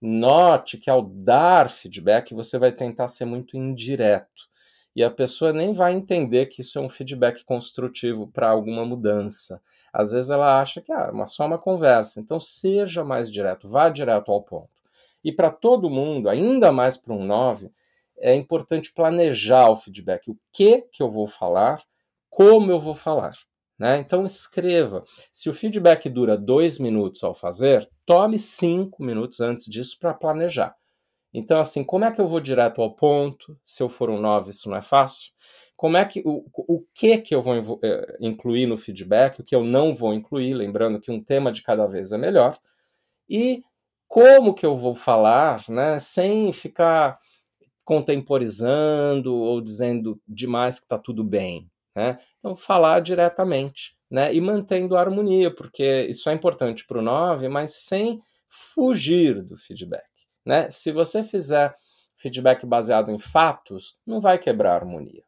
Note 0.01 0.77
que 0.77 0.89
ao 0.89 1.01
dar 1.01 1.69
feedback 1.69 2.33
você 2.33 2.57
vai 2.59 2.71
tentar 2.71 3.07
ser 3.07 3.25
muito 3.25 3.57
indireto 3.57 4.47
e 4.97 5.03
a 5.03 5.11
pessoa 5.11 5.53
nem 5.53 5.73
vai 5.73 5.93
entender 5.93 6.47
que 6.47 6.61
isso 6.61 6.79
é 6.79 6.81
um 6.81 6.89
feedback 6.89 7.45
construtivo 7.45 8.25
para 8.25 8.49
alguma 8.49 8.83
mudança. 8.83 9.61
Às 9.93 10.11
vezes 10.11 10.31
ela 10.31 10.59
acha 10.59 10.81
que 10.81 10.91
ah, 10.91 11.11
é 11.13 11.25
só 11.27 11.45
uma 11.45 11.59
conversa. 11.59 12.19
Então 12.19 12.39
seja 12.39 13.03
mais 13.03 13.31
direto, 13.31 13.69
vá 13.69 13.89
direto 13.89 14.31
ao 14.31 14.41
ponto. 14.41 14.71
E 15.23 15.31
para 15.31 15.51
todo 15.51 15.87
mundo, 15.87 16.27
ainda 16.27 16.71
mais 16.71 16.97
para 16.97 17.13
um 17.13 17.23
9, 17.23 17.71
é 18.17 18.33
importante 18.33 18.91
planejar 18.91 19.69
o 19.69 19.77
feedback. 19.77 20.31
O 20.31 20.37
que 20.51 20.81
que 20.91 21.03
eu 21.03 21.11
vou 21.11 21.27
falar, 21.27 21.83
como 22.27 22.71
eu 22.71 22.79
vou 22.79 22.95
falar. 22.95 23.33
Né? 23.77 23.99
Então 23.99 24.25
escreva. 24.25 25.03
Se 25.31 25.49
o 25.49 25.53
feedback 25.53 26.09
dura 26.09 26.37
dois 26.37 26.79
minutos 26.79 27.23
ao 27.23 27.35
fazer, 27.35 27.87
tome 28.05 28.39
cinco 28.39 29.03
minutos 29.03 29.39
antes 29.39 29.65
disso 29.65 29.97
para 29.99 30.13
planejar. 30.13 30.75
Então, 31.33 31.59
assim, 31.59 31.83
como 31.83 32.05
é 32.05 32.11
que 32.11 32.19
eu 32.19 32.27
vou 32.27 32.39
direto 32.39 32.81
ao 32.81 32.95
ponto? 32.95 33.57
Se 33.63 33.83
eu 33.83 33.89
for 33.89 34.09
um 34.09 34.19
9, 34.19 34.49
isso 34.49 34.69
não 34.69 34.77
é 34.77 34.81
fácil. 34.81 35.31
Como 35.75 35.95
é 35.95 36.03
que 36.03 36.23
o, 36.25 36.45
o 36.55 36.83
que 36.93 37.19
que 37.19 37.35
eu 37.35 37.41
vou 37.41 37.79
eh, 37.83 38.17
incluir 38.19 38.65
no 38.65 38.77
feedback, 38.77 39.39
o 39.39 39.43
que 39.43 39.55
eu 39.55 39.63
não 39.63 39.95
vou 39.95 40.13
incluir, 40.13 40.55
lembrando 40.55 40.99
que 40.99 41.11
um 41.11 41.23
tema 41.23 41.51
de 41.51 41.61
cada 41.61 41.85
vez 41.85 42.11
é 42.11 42.17
melhor. 42.17 42.57
E 43.29 43.61
como 44.07 44.55
que 44.55 44.65
eu 44.65 44.75
vou 44.75 44.95
falar, 44.95 45.63
né, 45.69 45.99
sem 45.99 46.51
ficar 46.51 47.19
contemporizando 47.85 49.35
ou 49.35 49.61
dizendo 49.61 50.19
demais 50.27 50.79
que 50.79 50.85
está 50.85 50.97
tudo 50.97 51.23
bem. 51.23 51.69
Né? 51.97 52.19
Então, 52.37 52.55
falar 52.55 52.99
diretamente 52.99 53.97
né? 54.07 54.31
e 54.31 54.39
mantendo 54.39 54.95
a 54.95 54.99
harmonia, 54.99 55.49
porque 55.49 56.03
isso 56.03 56.29
é 56.29 56.33
importante 56.33 56.85
para 56.85 56.99
o 56.99 57.01
9, 57.01 57.49
mas 57.49 57.73
sem 57.73 58.21
fugir 58.47 59.41
do 59.41 59.57
feedback. 59.57 60.05
Né? 60.45 60.69
Se 60.69 60.91
você 60.91 61.23
fizer 61.23 61.73
feedback 62.15 62.67
baseado 62.67 63.09
em 63.09 63.17
fatos, 63.17 63.97
não 64.05 64.21
vai 64.21 64.37
quebrar 64.37 64.73
a 64.73 64.75
harmonia. 64.75 65.23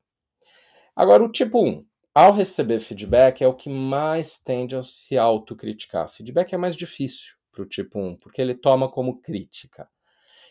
Agora, 0.95 1.23
o 1.23 1.31
tipo 1.31 1.59
1. 1.59 1.83
Ao 2.13 2.33
receber 2.33 2.79
feedback, 2.79 3.43
é 3.43 3.47
o 3.47 3.55
que 3.55 3.69
mais 3.69 4.37
tende 4.37 4.75
a 4.75 4.83
se 4.83 5.17
autocriticar. 5.17 6.07
Feedback 6.07 6.53
é 6.53 6.57
mais 6.57 6.75
difícil 6.75 7.33
para 7.51 7.63
o 7.63 7.67
tipo 7.67 7.99
1, 7.99 8.17
porque 8.17 8.39
ele 8.39 8.53
toma 8.53 8.91
como 8.91 9.19
crítica. 9.21 9.89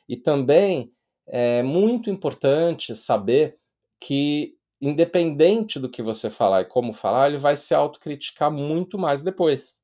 E 0.08 0.16
também 0.16 0.92
é 1.28 1.62
muito 1.62 2.10
importante 2.10 2.96
saber 2.96 3.56
que 4.00 4.57
independente 4.80 5.78
do 5.78 5.88
que 5.88 6.02
você 6.02 6.30
falar 6.30 6.62
e 6.62 6.66
como 6.66 6.92
falar, 6.92 7.28
ele 7.28 7.38
vai 7.38 7.56
se 7.56 7.74
autocriticar 7.74 8.50
muito 8.50 8.98
mais 8.98 9.22
depois. 9.22 9.82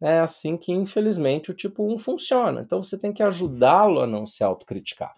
É 0.00 0.18
assim 0.18 0.56
que, 0.56 0.72
infelizmente, 0.72 1.50
o 1.52 1.54
tipo 1.54 1.86
1 1.92 1.98
funciona. 1.98 2.60
Então 2.60 2.82
você 2.82 2.98
tem 2.98 3.12
que 3.12 3.22
ajudá-lo 3.22 4.00
a 4.00 4.06
não 4.06 4.26
se 4.26 4.42
autocriticar. 4.42 5.14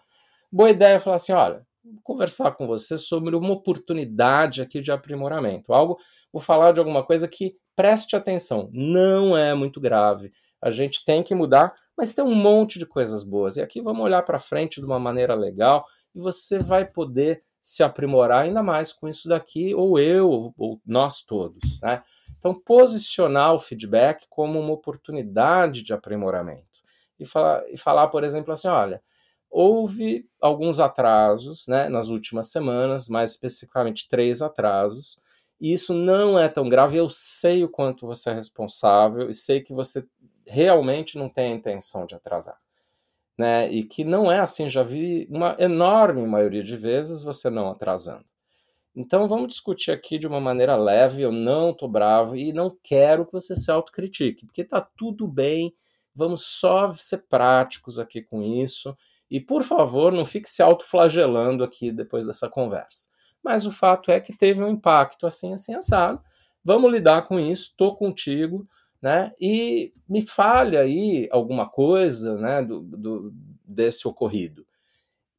Boa 0.51 0.69
ideia 0.69 0.95
é 0.95 0.99
falar 0.99 1.15
assim: 1.15 1.33
olha, 1.33 1.65
vou 1.83 2.01
conversar 2.03 2.51
com 2.51 2.67
você 2.67 2.97
sobre 2.97 3.35
uma 3.35 3.51
oportunidade 3.51 4.61
aqui 4.61 4.79
de 4.79 4.91
aprimoramento. 4.91 5.73
Algo, 5.73 5.97
vou 6.31 6.41
falar 6.41 6.71
de 6.71 6.79
alguma 6.79 7.03
coisa 7.03 7.27
que 7.27 7.55
preste 7.75 8.15
atenção, 8.15 8.69
não 8.71 9.35
é 9.37 9.53
muito 9.53 9.81
grave. 9.81 10.31
A 10.61 10.71
gente 10.71 11.03
tem 11.03 11.21
que 11.21 11.35
mudar, 11.35 11.73
mas 11.97 12.13
tem 12.13 12.23
um 12.23 12.33
monte 12.33 12.79
de 12.79 12.85
coisas 12.85 13.23
boas. 13.23 13.57
E 13.57 13.61
aqui 13.61 13.81
vamos 13.81 14.03
olhar 14.03 14.21
para 14.21 14.39
frente 14.39 14.79
de 14.79 14.85
uma 14.85 14.99
maneira 14.99 15.35
legal 15.35 15.85
e 16.13 16.19
você 16.19 16.57
vai 16.57 16.85
poder 16.85 17.41
se 17.65 17.81
aprimorar 17.81 18.43
ainda 18.43 18.61
mais 18.61 18.93
com 18.93 19.07
isso 19.07 19.27
daqui, 19.27 19.73
ou 19.73 19.97
eu, 19.97 20.53
ou 20.55 20.79
nós 20.85 21.23
todos. 21.23 21.81
Né? 21.81 22.03
Então, 22.37 22.53
posicionar 22.53 23.55
o 23.55 23.59
feedback 23.59 24.27
como 24.29 24.59
uma 24.59 24.71
oportunidade 24.71 25.81
de 25.81 25.91
aprimoramento. 25.91 26.83
E 27.19 27.25
falar, 27.25 27.63
e 27.67 27.75
falar 27.75 28.07
por 28.09 28.23
exemplo, 28.23 28.53
assim: 28.53 28.67
olha, 28.67 29.01
houve 29.49 30.29
alguns 30.39 30.79
atrasos 30.79 31.65
né, 31.67 31.89
nas 31.89 32.09
últimas 32.09 32.51
semanas, 32.51 33.09
mais 33.09 33.31
especificamente 33.31 34.07
três 34.07 34.43
atrasos, 34.43 35.17
e 35.59 35.73
isso 35.73 35.91
não 35.91 36.37
é 36.37 36.47
tão 36.47 36.69
grave. 36.69 36.97
Eu 36.97 37.09
sei 37.09 37.63
o 37.63 37.69
quanto 37.69 38.05
você 38.05 38.29
é 38.29 38.33
responsável 38.33 39.27
e 39.27 39.33
sei 39.33 39.59
que 39.59 39.73
você 39.73 40.05
realmente 40.45 41.17
não 41.17 41.29
tem 41.29 41.51
a 41.53 41.55
intenção 41.55 42.05
de 42.05 42.13
atrasar 42.13 42.59
né? 43.37 43.71
E 43.71 43.83
que 43.83 44.03
não 44.03 44.31
é 44.31 44.39
assim, 44.39 44.69
já 44.69 44.83
vi 44.83 45.27
uma 45.29 45.55
enorme 45.59 46.25
maioria 46.25 46.63
de 46.63 46.77
vezes 46.77 47.21
você 47.21 47.49
não 47.49 47.69
atrasando. 47.69 48.25
Então 48.95 49.27
vamos 49.27 49.49
discutir 49.49 49.91
aqui 49.91 50.17
de 50.17 50.25
uma 50.25 50.39
maneira 50.39 50.75
leve, 50.77 51.21
eu 51.21 51.31
não 51.31 51.73
tô 51.73 51.87
bravo 51.87 52.37
e 52.37 52.53
não 52.53 52.75
quero 52.81 53.25
que 53.25 53.33
você 53.33 53.53
se 53.55 53.69
autocritique, 53.69 54.45
porque 54.45 54.63
tá 54.63 54.79
tudo 54.79 55.27
bem, 55.27 55.73
vamos 56.15 56.45
só 56.45 56.87
ser 56.93 57.25
práticos 57.27 57.99
aqui 57.99 58.21
com 58.21 58.41
isso. 58.41 58.95
E 59.29 59.39
por 59.39 59.63
favor, 59.63 60.13
não 60.13 60.23
fique 60.23 60.49
se 60.49 60.61
autoflagelando 60.61 61.63
aqui 61.63 61.91
depois 61.91 62.25
dessa 62.25 62.47
conversa. 62.47 63.09
Mas 63.43 63.65
o 63.65 63.71
fato 63.71 64.11
é 64.11 64.19
que 64.19 64.35
teve 64.35 64.63
um 64.63 64.69
impacto 64.69 65.27
assim, 65.27 65.53
assim, 65.53 65.75
assado. 65.75 66.21
Vamos 66.63 66.91
lidar 66.91 67.23
com 67.23 67.39
isso, 67.39 67.73
tô 67.75 67.95
contigo, 67.95 68.67
né? 69.01 69.33
E 69.39 69.93
me 70.07 70.25
fale 70.25 70.77
aí 70.77 71.27
alguma 71.31 71.69
coisa, 71.69 72.35
né, 72.37 72.63
do, 72.63 72.81
do 72.81 73.33
desse 73.63 74.07
ocorrido. 74.07 74.65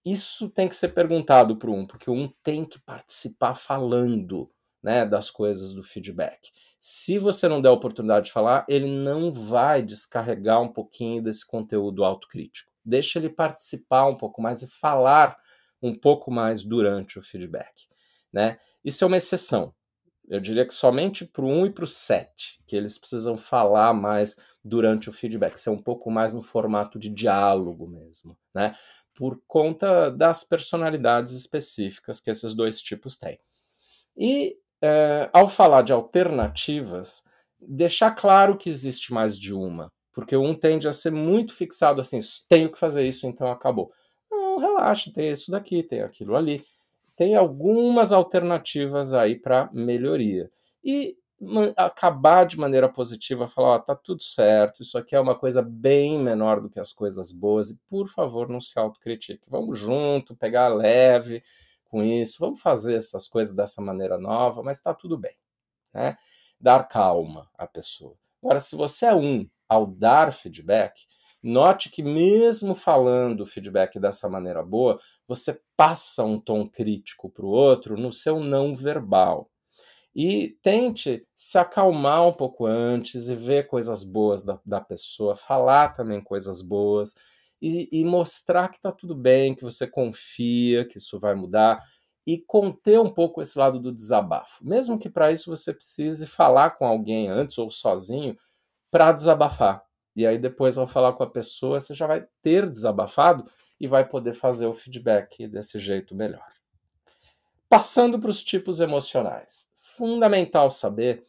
Isso 0.05 0.49
tem 0.49 0.69
que 0.69 0.77
ser 0.77 0.89
perguntado 0.89 1.57
para 1.57 1.71
um, 1.71 1.85
porque 1.85 2.11
um 2.11 2.29
tem 2.43 2.65
que 2.65 2.79
participar 2.79 3.55
falando, 3.55 4.49
né, 4.83 5.05
das 5.05 5.31
coisas 5.31 5.73
do 5.73 5.83
feedback. 5.83 6.53
Se 6.79 7.19
você 7.19 7.49
não 7.49 7.61
der 7.61 7.71
a 7.71 7.73
oportunidade 7.73 8.27
de 8.27 8.33
falar, 8.33 8.65
ele 8.69 8.87
não 8.87 9.33
vai 9.33 9.83
descarregar 9.83 10.63
um 10.63 10.73
pouquinho 10.73 11.21
desse 11.21 11.45
conteúdo 11.45 12.05
autocrítico. 12.05 12.71
Deixa 12.85 13.19
ele 13.19 13.29
participar 13.29 14.07
um 14.07 14.17
pouco 14.17 14.41
mais 14.41 14.63
e 14.63 14.69
falar 14.69 15.37
um 15.83 15.93
pouco 15.93 16.31
mais 16.31 16.63
durante 16.63 17.19
o 17.19 17.23
feedback. 17.23 17.89
Né? 18.33 18.59
Isso 18.85 19.03
é 19.03 19.07
uma 19.09 19.17
exceção. 19.17 19.75
Eu 20.29 20.41
diria 20.41 20.67
que 20.67 20.75
somente 20.75 21.25
para 21.25 21.45
o 21.45 21.49
1 21.49 21.67
e 21.67 21.71
para 21.71 21.85
o 21.85 21.87
7, 21.87 22.61
que 22.67 22.75
eles 22.75 22.99
precisam 22.99 23.37
falar 23.37 23.95
mais 23.95 24.37
durante 24.65 25.09
o 25.09 25.13
feedback, 25.13 25.57
ser 25.57 25.71
um 25.71 25.81
pouco 25.81 26.11
mais 26.11 26.33
no 26.33 26.43
formato 26.43 26.99
de 26.99 27.09
diálogo 27.09 27.87
mesmo, 27.87 28.37
né? 28.55 28.73
Por 29.15 29.41
conta 29.47 30.11
das 30.11 30.43
personalidades 30.43 31.33
específicas 31.33 32.21
que 32.21 32.31
esses 32.31 32.55
dois 32.55 32.81
tipos 32.81 33.17
têm. 33.17 33.39
E 34.17 34.57
é, 34.83 35.31
ao 35.33 35.49
falar 35.49 35.83
de 35.83 35.93
alternativas, 35.93 37.25
deixar 37.61 38.11
claro 38.11 38.57
que 38.57 38.69
existe 38.69 39.13
mais 39.13 39.39
de 39.39 39.55
uma, 39.55 39.93
porque 40.13 40.37
um 40.37 40.55
tende 40.55 40.89
a 40.89 40.93
ser 40.93 41.13
muito 41.13 41.55
fixado 41.55 42.01
assim, 42.01 42.19
tenho 42.49 42.71
que 42.71 42.79
fazer 42.79 43.07
isso, 43.07 43.27
então 43.27 43.51
acabou. 43.51 43.93
Não, 44.31 44.59
relaxa, 44.59 45.13
tem 45.13 45.31
isso 45.31 45.51
daqui, 45.51 45.83
tem 45.83 46.03
aquilo 46.03 46.35
ali 46.35 46.65
tem 47.17 47.35
algumas 47.35 48.13
alternativas 48.13 49.15
aí 49.15 49.35
para 49.35 49.71
melhoria. 49.73 50.51
E 50.85 51.17
acabar 51.77 52.45
de 52.45 52.59
maneira 52.59 52.89
positiva, 52.89 53.47
falar, 53.47 53.69
ó, 53.69 53.79
tá 53.79 53.95
tudo 53.95 54.23
certo, 54.23 54.83
isso 54.83 54.97
aqui 54.97 55.15
é 55.15 55.21
uma 55.21 55.35
coisa 55.35 55.61
bem 55.61 56.19
menor 56.19 56.61
do 56.61 56.71
que 56.71 56.81
as 56.81 56.93
coisas 56.93 57.33
boas, 57.33 57.71
e 57.71 57.79
por 57.89 58.09
favor 58.09 58.49
não 58.49 58.61
se 58.61 58.79
autocritique. 58.79 59.43
Vamos 59.49 59.79
junto, 59.79 60.37
pegar 60.37 60.69
leve 60.69 61.43
com 61.85 62.03
isso, 62.03 62.37
vamos 62.39 62.61
fazer 62.61 62.95
essas 62.95 63.29
coisas 63.29 63.55
dessa 63.55 63.83
maneira 63.83 64.17
nova, 64.19 64.63
mas 64.63 64.81
tá 64.81 64.95
tudo 64.95 65.19
bem. 65.19 65.37
Né? 65.93 66.17
Dar 66.61 66.85
calma 66.85 67.51
à 67.57 67.67
pessoa. 67.67 68.17
Agora, 68.43 68.59
se 68.59 68.77
você 68.77 69.07
é 69.07 69.15
um 69.15 69.47
ao 69.69 69.87
dar 69.87 70.33
feedback, 70.33 71.07
Note 71.43 71.91
que, 71.91 72.03
mesmo 72.03 72.75
falando 72.75 73.47
feedback 73.47 74.01
dessa 74.01 74.29
maneira 74.29 74.65
boa, 74.65 74.99
você 75.29 75.61
passa 75.77 76.25
um 76.25 76.39
tom 76.41 76.67
crítico 76.67 77.31
para 77.31 77.45
o 77.45 77.51
outro 77.51 77.97
no 77.97 78.13
seu 78.13 78.41
não 78.41 78.75
verbal. 78.75 79.51
E 80.15 80.57
tente 80.63 81.27
se 81.35 81.59
acalmar 81.59 82.27
um 82.27 82.33
pouco 82.33 82.65
antes 82.65 83.29
e 83.29 83.35
ver 83.35 83.67
coisas 83.67 84.03
boas 84.03 84.43
da, 84.43 84.59
da 84.65 84.81
pessoa, 84.81 85.35
falar 85.35 85.91
também 85.91 86.23
coisas 86.23 86.63
boas 86.63 87.15
e, 87.61 87.89
e 87.93 88.05
mostrar 88.05 88.69
que 88.71 88.77
está 88.77 88.91
tudo 88.91 89.15
bem, 89.15 89.55
que 89.55 89.63
você 89.63 89.87
confia, 89.87 90.87
que 90.87 90.97
isso 90.99 91.19
vai 91.19 91.35
mudar 91.35 91.79
e 92.27 92.39
conter 92.39 92.99
um 92.99 93.11
pouco 93.11 93.43
esse 93.43 93.59
lado 93.59 93.79
do 93.79 93.93
desabafo. 93.93 94.67
Mesmo 94.67 94.99
que 94.99 95.11
para 95.11 95.31
isso 95.31 95.51
você 95.55 95.73
precise 95.73 96.27
falar 96.27 96.71
com 96.71 96.87
alguém 96.87 97.29
antes 97.29 97.59
ou 97.59 97.71
sozinho 97.71 98.37
para 98.91 99.13
desabafar. 99.13 99.85
E 100.15 100.27
aí 100.27 100.39
depois 100.39 100.79
ao 100.79 100.87
falar 100.87 101.13
com 101.13 101.23
a 101.23 101.31
pessoa, 101.31 101.79
você 101.79 101.95
já 101.95 102.07
vai 102.07 102.27
ter 102.43 102.69
desabafado 102.69 103.45
e 103.81 103.87
vai 103.87 104.09
poder 104.09 104.33
fazer 104.33 104.67
o 104.67 104.73
feedback 104.73 105.47
desse 105.47 105.79
jeito 105.79 106.15
melhor. 106.15 106.47
Passando 107.69 108.19
para 108.19 108.31
os 108.31 108.43
tipos 108.43 108.81
emocionais 108.81 109.69
fundamental 109.97 110.71
saber 110.71 111.25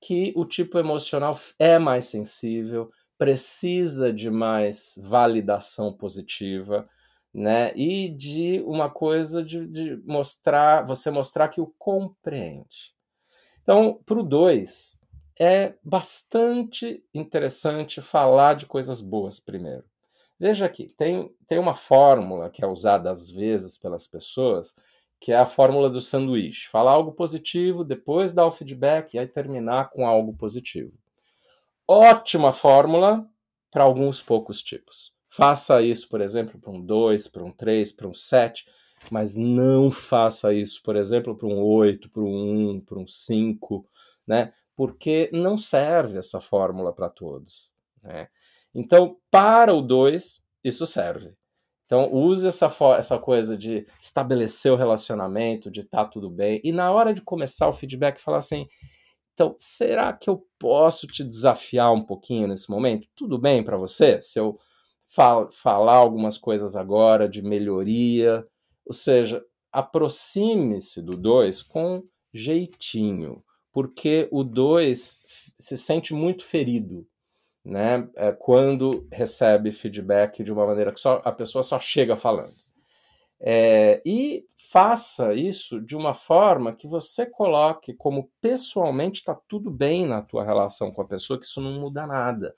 que 0.00 0.32
o 0.36 0.44
tipo 0.44 0.78
emocional 0.78 1.38
é 1.58 1.78
mais 1.78 2.06
sensível, 2.06 2.90
precisa 3.18 4.12
de 4.12 4.30
mais 4.30 4.94
validação 5.02 5.92
positiva, 5.92 6.88
né? 7.32 7.72
E 7.74 8.08
de 8.08 8.62
uma 8.66 8.90
coisa 8.90 9.42
de, 9.42 9.66
de 9.66 9.96
mostrar, 10.06 10.84
você 10.86 11.10
mostrar 11.10 11.48
que 11.48 11.60
o 11.60 11.72
compreende. 11.78 12.94
Então, 13.62 14.00
para 14.04 14.18
o 14.18 14.22
2, 14.22 14.98
é 15.38 15.74
bastante 15.82 17.02
interessante 17.14 18.00
falar 18.00 18.54
de 18.54 18.66
coisas 18.66 19.00
boas 19.00 19.38
primeiro. 19.38 19.84
Veja 20.40 20.64
aqui, 20.64 20.88
tem, 20.96 21.30
tem 21.46 21.58
uma 21.58 21.74
fórmula 21.74 22.48
que 22.48 22.64
é 22.64 22.66
usada 22.66 23.10
às 23.10 23.30
vezes 23.30 23.76
pelas 23.76 24.06
pessoas 24.06 24.74
que 25.20 25.32
é 25.32 25.36
a 25.36 25.44
fórmula 25.44 25.90
do 25.90 26.00
sanduíche. 26.00 26.66
Falar 26.66 26.92
algo 26.92 27.12
positivo, 27.12 27.84
depois 27.84 28.32
dar 28.32 28.46
o 28.46 28.52
feedback 28.52 29.12
e 29.12 29.18
aí 29.18 29.26
terminar 29.26 29.90
com 29.90 30.06
algo 30.06 30.32
positivo. 30.32 30.92
Ótima 31.86 32.52
fórmula 32.52 33.28
para 33.70 33.84
alguns 33.84 34.22
poucos 34.22 34.62
tipos. 34.62 35.12
Faça 35.28 35.82
isso, 35.82 36.08
por 36.08 36.22
exemplo, 36.22 36.58
para 36.58 36.70
um 36.70 36.80
2, 36.80 37.28
para 37.28 37.44
um 37.44 37.52
3, 37.52 37.92
para 37.92 38.08
um 38.08 38.14
7, 38.14 38.64
mas 39.10 39.36
não 39.36 39.90
faça 39.90 40.54
isso, 40.54 40.82
por 40.82 40.96
exemplo, 40.96 41.36
para 41.36 41.46
um 41.46 41.62
8, 41.62 42.08
para 42.08 42.22
um 42.22 42.70
1, 42.76 42.80
para 42.80 42.98
um 42.98 43.06
5, 43.06 43.86
né? 44.26 44.52
Porque 44.74 45.28
não 45.32 45.58
serve 45.58 46.16
essa 46.16 46.40
fórmula 46.40 46.92
para 46.94 47.10
todos. 47.10 47.74
Né? 48.02 48.28
Então, 48.74 49.16
para 49.30 49.74
o 49.74 49.82
2, 49.82 50.42
isso 50.64 50.86
serve. 50.86 51.34
Então, 51.86 52.12
use 52.12 52.46
essa, 52.46 52.72
essa 52.96 53.18
coisa 53.18 53.56
de 53.56 53.84
estabelecer 54.00 54.72
o 54.72 54.76
relacionamento, 54.76 55.70
de 55.70 55.80
estar 55.80 56.04
tá 56.04 56.10
tudo 56.10 56.30
bem. 56.30 56.60
E 56.62 56.70
na 56.70 56.92
hora 56.92 57.12
de 57.12 57.20
começar 57.20 57.68
o 57.68 57.72
feedback, 57.72 58.20
falar 58.20 58.38
assim: 58.38 58.66
então, 59.32 59.56
será 59.58 60.12
que 60.12 60.28
eu 60.28 60.46
posso 60.58 61.06
te 61.06 61.24
desafiar 61.24 61.92
um 61.92 62.04
pouquinho 62.04 62.46
nesse 62.46 62.70
momento? 62.70 63.08
Tudo 63.16 63.38
bem 63.38 63.64
para 63.64 63.76
você? 63.76 64.20
Se 64.20 64.38
eu 64.38 64.58
fal 65.06 65.48
falar 65.50 65.96
algumas 65.96 66.38
coisas 66.38 66.76
agora 66.76 67.28
de 67.28 67.42
melhoria? 67.42 68.46
Ou 68.84 68.92
seja, 68.92 69.42
aproxime-se 69.72 71.02
do 71.02 71.16
2 71.16 71.62
com 71.62 72.04
jeitinho, 72.32 73.42
porque 73.72 74.28
o 74.30 74.44
2 74.44 75.54
se 75.58 75.76
sente 75.76 76.12
muito 76.14 76.44
ferido 76.44 77.06
né, 77.64 78.08
é, 78.16 78.32
quando 78.32 79.06
recebe 79.12 79.70
feedback 79.70 80.42
de 80.42 80.52
uma 80.52 80.66
maneira 80.66 80.92
que 80.92 81.00
só, 81.00 81.20
a 81.24 81.32
pessoa 81.32 81.62
só 81.62 81.78
chega 81.78 82.16
falando. 82.16 82.52
É, 83.42 84.02
e 84.04 84.44
faça 84.70 85.34
isso 85.34 85.80
de 85.80 85.96
uma 85.96 86.12
forma 86.12 86.74
que 86.74 86.86
você 86.86 87.24
coloque 87.24 87.94
como 87.94 88.30
pessoalmente 88.40 89.20
está 89.20 89.34
tudo 89.48 89.70
bem 89.70 90.06
na 90.06 90.20
tua 90.20 90.44
relação 90.44 90.92
com 90.92 91.00
a 91.02 91.06
pessoa, 91.06 91.38
que 91.40 91.46
isso 91.46 91.60
não 91.60 91.80
muda 91.80 92.06
nada. 92.06 92.54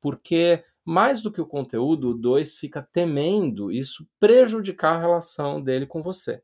Porque 0.00 0.64
mais 0.84 1.22
do 1.22 1.32
que 1.32 1.40
o 1.40 1.46
conteúdo, 1.46 2.10
o 2.10 2.14
dois 2.14 2.58
fica 2.58 2.82
temendo 2.82 3.72
isso 3.72 4.06
prejudicar 4.20 4.96
a 4.96 5.00
relação 5.00 5.62
dele 5.62 5.86
com 5.86 6.02
você. 6.02 6.42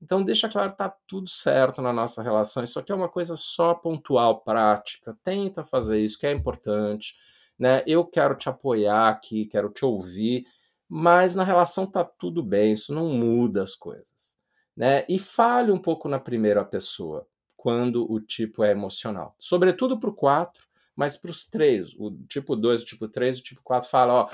Então 0.00 0.22
deixa 0.22 0.48
claro 0.48 0.72
tá 0.72 0.94
tudo 1.06 1.28
certo 1.28 1.80
na 1.80 1.92
nossa 1.92 2.22
relação. 2.22 2.62
Isso 2.62 2.78
aqui 2.78 2.92
é 2.92 2.94
uma 2.94 3.08
coisa 3.08 3.36
só 3.36 3.74
pontual, 3.74 4.40
prática. 4.40 5.16
Tenta 5.24 5.64
fazer 5.64 6.00
isso, 6.00 6.18
que 6.18 6.26
é 6.26 6.32
importante 6.32 7.14
né? 7.58 7.82
Eu 7.86 8.04
quero 8.04 8.34
te 8.36 8.48
apoiar 8.48 9.08
aqui, 9.08 9.46
quero 9.46 9.70
te 9.70 9.84
ouvir, 9.84 10.44
mas 10.88 11.34
na 11.34 11.44
relação 11.44 11.86
tá 11.86 12.04
tudo 12.04 12.42
bem, 12.42 12.72
isso 12.72 12.94
não 12.94 13.08
muda 13.08 13.62
as 13.62 13.74
coisas, 13.74 14.38
né? 14.76 15.04
E 15.08 15.18
fale 15.18 15.72
um 15.72 15.78
pouco 15.78 16.08
na 16.08 16.18
primeira 16.18 16.64
pessoa, 16.64 17.26
quando 17.56 18.10
o 18.10 18.20
tipo 18.20 18.62
é 18.62 18.70
emocional. 18.70 19.34
Sobretudo 19.38 19.98
para 19.98 20.10
o 20.10 20.14
4, 20.14 20.64
mas 20.94 21.16
para 21.16 21.30
os 21.30 21.46
três, 21.46 21.94
o 21.98 22.10
tipo 22.28 22.54
2, 22.54 22.82
o 22.82 22.86
tipo 22.86 23.08
3, 23.08 23.38
o 23.38 23.42
tipo 23.42 23.60
4 23.62 23.88
fala, 23.88 24.14
ó, 24.14 24.28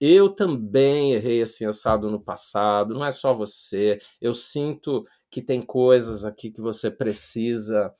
eu 0.00 0.28
também 0.28 1.12
errei 1.14 1.42
assim 1.42 1.66
assado 1.66 2.10
no 2.10 2.20
passado, 2.20 2.94
não 2.94 3.04
é 3.04 3.12
só 3.12 3.34
você. 3.34 3.98
Eu 4.20 4.34
sinto 4.34 5.04
que 5.30 5.42
tem 5.42 5.62
coisas 5.62 6.24
aqui 6.24 6.50
que 6.50 6.60
você 6.60 6.90
precisa 6.90 7.94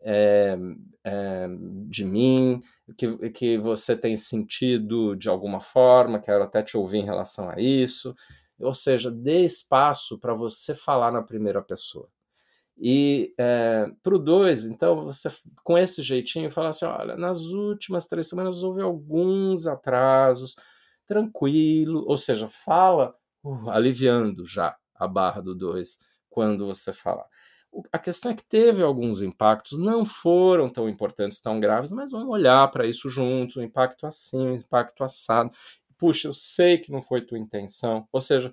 é, 0.00 0.56
é, 1.04 1.46
de 1.88 2.04
mim, 2.04 2.62
que, 2.96 3.30
que 3.30 3.58
você 3.58 3.96
tem 3.96 4.16
sentido 4.16 5.16
de 5.16 5.28
alguma 5.28 5.60
forma, 5.60 6.20
quero 6.20 6.44
até 6.44 6.62
te 6.62 6.76
ouvir 6.76 6.98
em 6.98 7.04
relação 7.04 7.48
a 7.50 7.60
isso. 7.60 8.14
Ou 8.60 8.74
seja, 8.74 9.10
dê 9.10 9.44
espaço 9.44 10.18
para 10.18 10.34
você 10.34 10.74
falar 10.74 11.12
na 11.12 11.22
primeira 11.22 11.62
pessoa. 11.62 12.08
E 12.78 13.34
é, 13.38 13.86
para 14.02 14.14
o 14.14 14.18
dois, 14.18 14.66
então, 14.66 15.04
você 15.04 15.30
com 15.62 15.76
esse 15.76 16.02
jeitinho 16.02 16.50
fala 16.50 16.70
assim: 16.70 16.86
olha, 16.86 17.16
nas 17.16 17.40
últimas 17.42 18.06
três 18.06 18.28
semanas 18.28 18.62
houve 18.62 18.82
alguns 18.82 19.66
atrasos, 19.66 20.56
tranquilo, 21.06 22.04
ou 22.06 22.16
seja, 22.16 22.48
fala 22.48 23.14
uh, 23.44 23.70
aliviando 23.70 24.46
já 24.46 24.76
a 24.94 25.06
barra 25.06 25.40
do 25.40 25.54
dois 25.54 25.98
quando 26.30 26.66
você 26.66 26.92
falar. 26.92 27.26
A 27.90 27.98
questão 27.98 28.32
é 28.32 28.34
que 28.34 28.44
teve 28.44 28.82
alguns 28.82 29.22
impactos, 29.22 29.78
não 29.78 30.04
foram 30.04 30.68
tão 30.68 30.88
importantes, 30.88 31.40
tão 31.40 31.58
graves, 31.58 31.90
mas 31.90 32.10
vamos 32.10 32.28
olhar 32.28 32.70
para 32.70 32.86
isso 32.86 33.08
juntos, 33.08 33.56
o 33.56 33.62
impacto 33.62 34.06
assim, 34.06 34.46
o 34.46 34.56
impacto 34.56 35.02
assado. 35.02 35.50
Puxa, 35.96 36.28
eu 36.28 36.32
sei 36.34 36.76
que 36.76 36.92
não 36.92 37.00
foi 37.00 37.22
tua 37.22 37.38
intenção. 37.38 38.06
Ou 38.12 38.20
seja, 38.20 38.52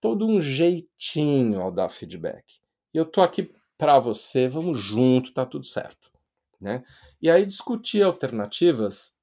todo 0.00 0.26
um 0.26 0.40
jeitinho 0.40 1.60
ao 1.60 1.70
dar 1.70 1.90
feedback. 1.90 2.60
Eu 2.94 3.04
tô 3.04 3.20
aqui 3.20 3.52
para 3.76 3.98
você, 3.98 4.48
vamos 4.48 4.80
junto, 4.80 5.34
tá 5.34 5.44
tudo 5.44 5.66
certo, 5.66 6.10
né? 6.58 6.82
E 7.20 7.28
aí 7.28 7.44
discutir 7.44 8.02
alternativas, 8.02 9.15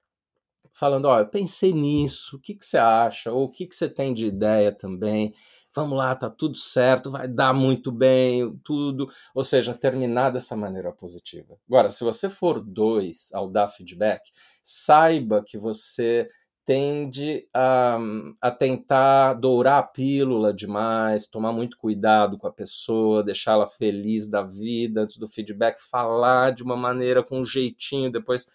falando, 0.74 1.06
ó, 1.06 1.20
eu 1.20 1.28
pensei 1.28 1.72
nisso, 1.72 2.38
o 2.38 2.40
que, 2.40 2.56
que 2.56 2.66
você 2.66 2.78
acha? 2.78 3.32
Ou 3.32 3.46
o 3.46 3.50
que, 3.50 3.66
que 3.66 3.76
você 3.76 3.88
tem 3.88 4.14
de 4.14 4.26
ideia 4.26 4.72
também? 4.72 5.34
vamos 5.76 5.98
lá, 5.98 6.16
tá 6.16 6.30
tudo 6.30 6.58
certo, 6.58 7.10
vai 7.10 7.28
dar 7.28 7.54
muito 7.54 7.92
bem, 7.92 8.56
tudo. 8.64 9.08
Ou 9.34 9.44
seja, 9.44 9.74
terminar 9.74 10.30
dessa 10.32 10.56
maneira 10.56 10.92
positiva. 10.92 11.58
Agora, 11.68 11.90
se 11.90 12.04
você 12.04 12.30
for 12.30 12.62
dois 12.62 13.30
ao 13.34 13.50
dar 13.50 13.68
feedback, 13.68 14.30
saiba 14.62 15.44
que 15.46 15.58
você 15.58 16.28
tende 16.66 17.46
a, 17.54 17.98
a 18.42 18.52
tentar 18.52 19.34
dourar 19.34 19.80
a 19.80 19.84
pílula 19.84 20.54
demais, 20.54 21.28
tomar 21.28 21.52
muito 21.52 21.78
cuidado 21.78 22.38
com 22.38 22.48
a 22.48 22.54
pessoa, 22.54 23.24
deixá-la 23.24 23.68
feliz 23.68 24.30
da 24.30 24.44
vida 24.44 25.02
antes 25.02 25.18
do 25.18 25.28
feedback, 25.28 25.78
falar 25.80 26.52
de 26.52 26.64
uma 26.64 26.78
maneira 26.78 27.22
com 27.22 27.42
um 27.42 27.46
jeitinho, 27.46 28.12
depois 28.12 28.48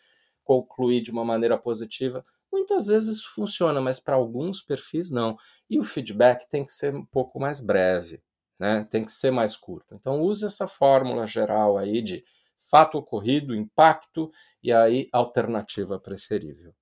concluir 0.49 1.03
de 1.03 1.11
uma 1.11 1.27
maneira 1.27 1.59
positiva. 1.59 2.25
Muitas 2.51 2.87
vezes 2.87 3.19
isso 3.19 3.35
funciona, 3.35 3.83
mas 3.83 4.01
para 4.01 4.17
alguns 4.17 4.63
perfis 4.63 5.11
não. 5.11 5.37
E 5.69 5.79
o 5.79 5.83
feedback 5.83 6.49
tem 6.49 6.65
que 6.65 6.73
ser 6.73 6.95
um 6.95 7.05
pouco 7.05 7.39
mais 7.39 7.61
breve, 7.61 8.23
né? 8.59 8.87
tem 8.91 9.05
que 9.05 9.13
ser 9.13 9.31
mais 9.31 9.55
curto. 9.55 9.95
Então 9.95 10.23
use 10.23 10.47
essa 10.47 10.67
fórmula 10.67 11.27
geral 11.27 11.77
aí 11.77 12.01
de 12.01 12.25
fato 12.57 12.97
ocorrido, 12.97 13.55
impacto 13.55 14.33
e 14.63 14.73
aí 14.73 15.07
alternativa 15.13 16.01
preferível. 16.01 16.75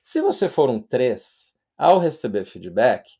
Se 0.00 0.22
você 0.22 0.48
for 0.48 0.70
um 0.70 0.80
3, 0.80 1.54
ao 1.76 1.98
receber 1.98 2.46
feedback, 2.46 3.18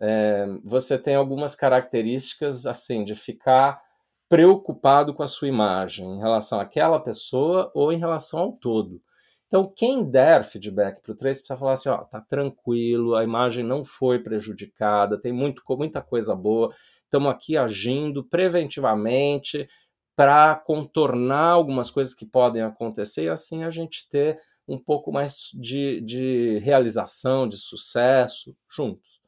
é, 0.00 0.46
você 0.64 0.98
tem 0.98 1.14
algumas 1.14 1.54
características 1.54 2.66
assim 2.66 3.04
de 3.04 3.14
ficar 3.14 3.82
preocupado 4.26 5.12
com 5.12 5.22
a 5.22 5.28
sua 5.28 5.48
imagem 5.48 6.06
em 6.06 6.18
relação 6.18 6.58
àquela 6.58 6.98
pessoa 6.98 7.70
ou 7.74 7.92
em 7.92 7.98
relação 7.98 8.40
ao 8.40 8.52
todo. 8.52 9.02
Então, 9.46 9.72
quem 9.76 10.08
der 10.08 10.44
feedback 10.44 11.00
para 11.00 11.12
o 11.12 11.14
3 11.14 11.38
precisa 11.38 11.56
falar 11.56 11.72
assim: 11.74 11.88
ó, 11.88 11.98
tá 11.98 12.20
tranquilo, 12.20 13.14
a 13.14 13.22
imagem 13.22 13.64
não 13.64 13.84
foi 13.84 14.18
prejudicada, 14.18 15.20
tem 15.20 15.32
muito, 15.32 15.62
muita 15.76 16.02
coisa 16.02 16.34
boa, 16.34 16.74
estamos 17.04 17.30
aqui 17.30 17.56
agindo 17.56 18.24
preventivamente 18.24 19.68
para 20.16 20.54
contornar 20.54 21.50
algumas 21.50 21.90
coisas 21.90 22.14
que 22.14 22.24
podem 22.24 22.62
acontecer 22.62 23.24
e 23.24 23.28
assim 23.28 23.64
a 23.64 23.70
gente 23.70 24.08
ter 24.08 24.38
um 24.66 24.78
pouco 24.78 25.12
mais 25.12 25.50
de, 25.54 26.00
de 26.00 26.58
realização, 26.58 27.48
de 27.48 27.58
sucesso 27.58 28.56
juntos. 28.68 29.20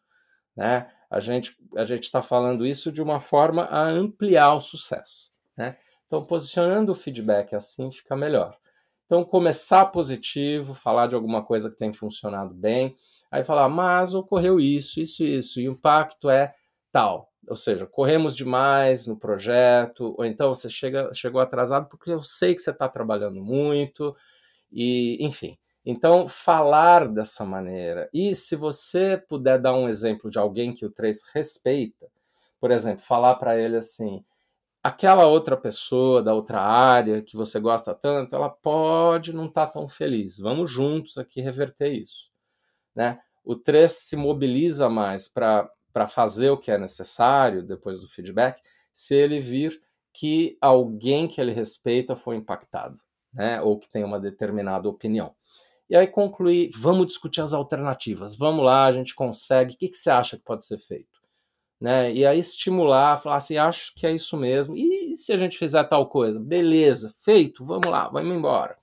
Né? 0.57 0.87
A 1.11 1.21
gente 1.21 1.57
a 1.77 1.83
está 1.83 2.23
falando 2.23 2.67
isso 2.67 2.91
de 2.91 3.03
uma 3.03 3.21
forma 3.21 3.65
a 3.65 3.83
ampliar 3.83 4.55
o 4.55 4.61
sucesso. 4.61 5.31
Né? 5.57 5.77
Então, 6.07 6.25
posicionando 6.25 6.93
o 6.93 6.95
feedback 6.95 7.55
assim 7.55 7.91
fica 7.91 8.17
melhor. 8.17 8.57
Então, 9.07 9.25
começar 9.25 9.87
positivo, 9.87 10.75
falar 10.75 11.07
de 11.07 11.15
alguma 11.15 11.43
coisa 11.45 11.71
que 11.71 11.77
tem 11.77 11.93
funcionado 11.93 12.53
bem, 12.53 12.97
aí 13.31 13.45
falar, 13.45 13.69
mas 13.69 14.15
ocorreu 14.15 14.59
isso, 14.61 15.01
isso, 15.01 15.23
isso, 15.25 15.61
e 15.61 15.69
o 15.69 15.73
impacto 15.73 16.29
é 16.29 16.53
tal. 16.91 17.31
Ou 17.49 17.55
seja, 17.57 17.87
corremos 17.87 18.35
demais 18.35 19.07
no 19.07 19.17
projeto, 19.17 20.15
ou 20.19 20.25
então 20.25 20.53
você 20.53 20.69
chega, 20.69 21.11
chegou 21.15 21.41
atrasado 21.41 21.89
porque 21.89 22.11
eu 22.11 22.21
sei 22.23 22.55
que 22.55 22.63
você 22.63 22.71
está 22.73 22.89
trabalhando 22.89 23.41
muito, 23.41 24.17
e 24.73 25.19
enfim. 25.25 25.59
Então, 25.85 26.29
falar 26.29 27.09
dessa 27.09 27.45
maneira. 27.45 28.09
E 28.13 28.35
se 28.35 28.57
você 28.57 29.17
puder 29.29 29.61
dar 29.61 29.75
um 29.75 29.89
exemplo 29.89 30.31
de 30.31 30.39
alguém 30.39 30.73
que 30.73 30.85
o 30.87 30.91
3 30.91 31.23
respeita, 31.35 32.09
por 32.61 32.71
exemplo, 32.73 33.03
falar 33.05 33.37
para 33.37 33.59
ele 33.59 33.77
assim: 33.77 34.25
aquela 34.87 35.27
outra 35.27 35.57
pessoa 35.57 36.23
da 36.23 36.33
outra 36.33 36.61
área 36.61 37.21
que 37.21 37.37
você 37.37 37.59
gosta 37.59 37.93
tanto, 37.93 38.37
ela 38.37 38.49
pode 38.49 39.33
não 39.33 39.47
estar 39.47 39.67
tá 39.67 39.73
tão 39.73 39.89
feliz. 39.89 40.39
Vamos 40.39 40.71
juntos 40.71 41.19
aqui 41.19 41.41
reverter 41.41 41.93
isso. 41.93 42.31
Né? 42.95 43.19
O 43.45 43.57
3 43.57 43.91
se 43.91 44.15
mobiliza 44.15 44.89
mais 44.89 45.27
para 45.27 45.69
fazer 46.09 46.51
o 46.51 46.57
que 46.57 46.71
é 46.71 46.79
necessário 46.79 47.65
depois 47.65 48.01
do 48.01 48.09
feedback, 48.09 48.63
se 48.93 49.17
ele 49.17 49.41
vir 49.41 49.83
que 50.13 50.57
alguém 50.61 51.27
que 51.27 51.41
ele 51.41 51.53
respeita 51.53 52.15
foi 52.15 52.37
impactado, 52.37 53.03
né? 53.35 53.61
ou 53.61 53.79
que 53.79 53.89
tem 53.89 54.05
uma 54.05 54.21
determinada 54.21 54.89
opinião. 54.89 55.35
E 55.91 55.97
aí 55.97 56.07
concluir, 56.07 56.71
vamos 56.75 57.09
discutir 57.09 57.41
as 57.41 57.53
alternativas, 57.53 58.37
vamos 58.37 58.65
lá, 58.65 58.87
a 58.87 58.93
gente 58.93 59.15
consegue, 59.17 59.75
o 59.75 59.79
que, 59.79 59.89
que 59.89 59.97
você 59.97 60.11
acha 60.11 60.37
que 60.37 60.45
pode 60.45 60.65
ser 60.65 60.79
feito? 60.79 61.16
Né? 61.81 62.13
E 62.13 62.25
aí 62.25 62.39
estimular, 62.39 63.19
falar 63.19 63.37
assim, 63.37 63.59
acho 63.59 63.95
que 63.95 64.07
é 64.07 64.13
isso 64.13 64.37
mesmo, 64.37 64.75
e 64.77 65.15
se 65.17 65.33
a 65.33 65.37
gente 65.37 65.59
fizer 65.59 65.85
tal 65.85 66.09
coisa? 66.09 66.41
Beleza, 66.41 67.15
feito, 67.23 67.65
vamos 67.65 67.87
lá, 67.87 68.09
vamos 68.09 68.35
embora. 68.35 68.79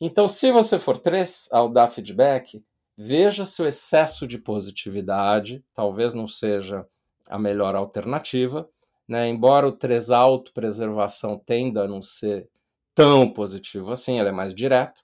Então, 0.00 0.28
se 0.28 0.50
você 0.50 0.78
for 0.78 0.96
três 0.98 1.48
ao 1.52 1.68
dar 1.68 1.88
feedback, 1.88 2.62
veja 2.96 3.46
se 3.46 3.62
o 3.62 3.66
excesso 3.66 4.26
de 4.26 4.38
positividade 4.38 5.64
talvez 5.74 6.14
não 6.14 6.28
seja 6.28 6.86
a 7.28 7.38
melhor 7.38 7.74
alternativa, 7.74 8.68
né? 9.08 9.28
Embora 9.28 9.66
o 9.66 9.72
3 9.72 10.10
autopreservação 10.10 11.38
tenda 11.38 11.84
a 11.84 11.88
não 11.88 12.00
ser 12.02 12.48
tão 12.94 13.28
positivo 13.30 13.92
assim, 13.92 14.18
ele 14.18 14.28
é 14.28 14.32
mais 14.32 14.54
direto, 14.54 15.02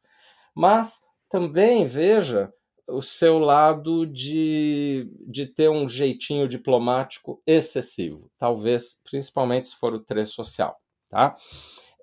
mas 0.54 1.04
também 1.28 1.86
veja 1.86 2.52
o 2.88 3.02
seu 3.02 3.38
lado 3.38 4.06
de, 4.06 5.10
de 5.26 5.46
ter 5.46 5.68
um 5.68 5.88
jeitinho 5.88 6.48
diplomático 6.48 7.42
excessivo, 7.46 8.30
talvez, 8.38 9.00
principalmente 9.04 9.68
se 9.68 9.76
for 9.76 9.92
o 9.94 10.00
3 10.00 10.28
social. 10.28 10.80
Tá? 11.08 11.36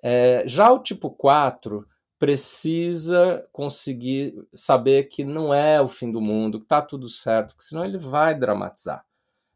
É, 0.02 0.44
já 0.46 0.70
o 0.70 0.82
tipo 0.82 1.10
4 1.10 1.86
precisa 2.18 3.46
conseguir 3.52 4.34
saber 4.54 5.04
que 5.04 5.24
não 5.24 5.52
é 5.52 5.80
o 5.80 5.88
fim 5.88 6.10
do 6.10 6.20
mundo, 6.20 6.58
que 6.58 6.66
está 6.66 6.80
tudo 6.80 7.08
certo, 7.08 7.56
que 7.56 7.64
senão 7.64 7.84
ele 7.84 7.98
vai 7.98 8.38
dramatizar 8.38 9.04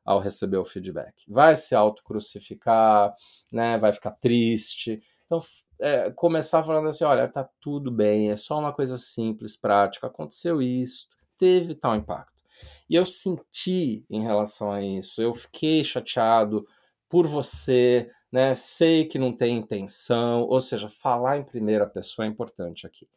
ao 0.05 0.19
receber 0.19 0.57
o 0.57 0.65
feedback. 0.65 1.25
Vai 1.29 1.55
se 1.55 1.75
autocrucificar, 1.75 3.15
né, 3.53 3.77
vai 3.77 3.93
ficar 3.93 4.13
triste. 4.13 5.03
Então, 5.27 5.39
é, 5.79 6.11
começar 6.11 6.63
falando 6.63 6.89
assim: 6.89 7.05
olha, 7.05 7.29
tá 7.29 7.49
tudo 7.61 7.91
bem, 7.91 8.31
é 8.31 8.37
só 8.37 8.59
uma 8.59 8.73
coisa 8.73 8.97
simples, 8.97 9.57
prática, 9.57 10.07
aconteceu 10.07 10.63
isso, 10.63 11.09
teve 11.39 11.75
tal 11.75 11.97
impacto. 11.97 12.43
E 12.91 12.95
eu 12.95 13.05
senti 13.05 14.05
em 14.11 14.23
relação 14.23 14.73
a 14.73 14.83
isso, 14.83 15.23
eu 15.23 15.35
fiquei 15.35 15.85
chateado 15.85 16.67
por 17.09 17.27
você, 17.27 18.11
né? 18.31 18.55
Sei 18.55 19.05
que 19.05 19.19
não 19.19 19.33
tem 19.33 19.57
intenção, 19.59 20.43
ou 20.43 20.61
seja, 20.61 20.89
falar 20.89 21.39
em 21.39 21.45
primeira 21.45 21.87
pessoa 21.87 22.27
é 22.27 22.29
importante 22.29 22.87
aqui. 22.87 23.09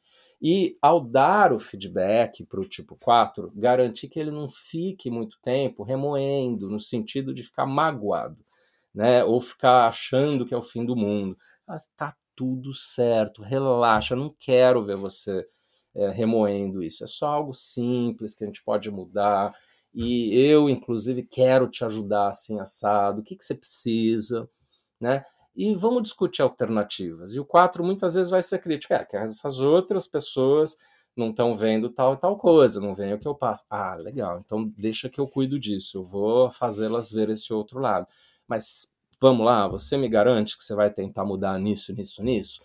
E 0.42 0.78
ao 0.82 1.00
dar 1.00 1.54
o 1.54 1.60
feedback 1.60 2.44
para 2.46 2.60
o 2.60 2.68
tipo 2.68 2.98
4, 2.98 3.52
garantir 3.56 4.08
que 4.10 4.20
ele 4.20 4.32
não 4.32 4.50
fique 4.50 5.10
muito 5.10 5.38
tempo 5.42 5.84
remoendo, 5.84 6.70
no 6.70 6.80
sentido 6.80 7.34
de 7.34 7.44
ficar 7.44 7.66
magoado, 7.66 8.44
né? 8.94 9.24
Ou 9.24 9.40
ficar 9.40 9.88
achando 9.88 10.46
que 10.46 10.54
é 10.54 10.58
o 10.58 10.64
fim 10.64 10.86
do 10.86 10.96
mundo. 10.96 11.38
Mas 11.68 11.88
tá 11.96 12.16
tudo 12.36 12.74
certo, 12.74 13.44
relaxa, 13.44 14.16
não 14.16 14.34
quero 14.40 14.84
ver 14.84 14.98
você 14.98 15.46
é, 15.96 16.10
remoendo 16.10 16.82
isso. 16.84 17.04
É 17.04 17.08
só 17.08 17.28
algo 17.28 17.54
simples 17.54 18.34
que 18.34 18.44
a 18.44 18.48
gente 18.48 18.64
pode 18.64 18.90
mudar. 18.92 19.54
E 19.94 20.34
eu, 20.36 20.70
inclusive, 20.70 21.24
quero 21.24 21.70
te 21.70 21.84
ajudar 21.84 22.30
assim, 22.30 22.60
assado. 22.60 23.22
O 23.22 23.24
que, 23.24 23.36
que 23.36 23.44
você 23.44 23.56
precisa, 23.56 24.50
né? 25.00 25.24
E 25.56 25.76
vamos 25.76 26.04
discutir 26.04 26.42
alternativas. 26.42 27.36
E 27.36 27.40
o 27.40 27.46
4 27.46 27.84
muitas 27.84 28.16
vezes 28.16 28.30
vai 28.30 28.42
ser 28.42 28.60
crítico. 28.60 28.94
É, 28.94 29.06
que 29.06 29.18
essas 29.18 29.60
outras 29.60 30.08
pessoas 30.08 30.78
não 31.16 31.30
estão 31.30 31.56
vendo 31.56 31.90
tal 31.90 32.14
e 32.14 32.18
tal 32.18 32.38
coisa, 32.38 32.80
não 32.80 32.96
veem 32.96 33.14
o 33.14 33.20
que 33.20 33.28
eu 33.28 33.36
passo. 33.36 33.66
Ah, 33.70 33.96
legal, 33.98 34.40
então 34.40 34.68
deixa 34.78 35.10
que 35.10 35.20
eu 35.20 35.28
cuido 35.28 35.60
disso, 35.60 35.98
eu 36.00 36.04
vou 36.04 36.50
fazê-las 36.50 37.12
ver 37.12 37.30
esse 37.30 37.54
outro 37.54 37.80
lado. 37.80 38.08
Mas 38.48 38.88
vamos 39.20 39.46
lá, 39.46 39.68
você 39.68 39.98
me 39.98 40.08
garante 40.10 40.58
que 40.58 40.64
você 40.64 40.74
vai 40.76 40.90
tentar 40.92 41.26
mudar 41.26 41.58
nisso, 41.60 41.94
nisso, 41.94 42.24
nisso? 42.24 42.62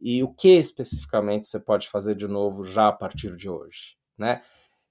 E 0.00 0.22
o 0.22 0.32
que 0.32 0.48
especificamente 0.48 1.46
você 1.46 1.58
pode 1.58 1.88
fazer 1.88 2.14
de 2.14 2.28
novo 2.28 2.64
já 2.64 2.88
a 2.88 2.92
partir 2.92 3.36
de 3.36 3.48
hoje, 3.48 3.96
né? 4.16 4.40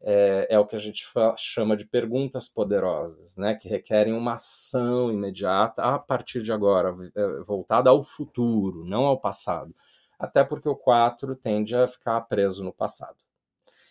É, 0.01 0.47
é 0.51 0.59
o 0.59 0.65
que 0.67 0.75
a 0.75 0.79
gente 0.79 1.03
chama 1.37 1.75
de 1.75 1.85
perguntas 1.85 2.47
poderosas, 2.47 3.35
né? 3.37 3.55
Que 3.55 3.67
requerem 3.67 4.13
uma 4.13 4.33
ação 4.33 5.11
imediata 5.11 5.81
a 5.81 5.97
partir 5.97 6.43
de 6.43 6.51
agora, 6.51 6.93
é, 7.15 7.43
voltada 7.43 7.89
ao 7.89 8.03
futuro, 8.03 8.85
não 8.85 9.05
ao 9.05 9.19
passado. 9.19 9.73
Até 10.19 10.43
porque 10.43 10.69
o 10.69 10.75
4 10.75 11.35
tende 11.35 11.75
a 11.75 11.87
ficar 11.87 12.21
preso 12.21 12.63
no 12.63 12.73
passado. 12.73 13.17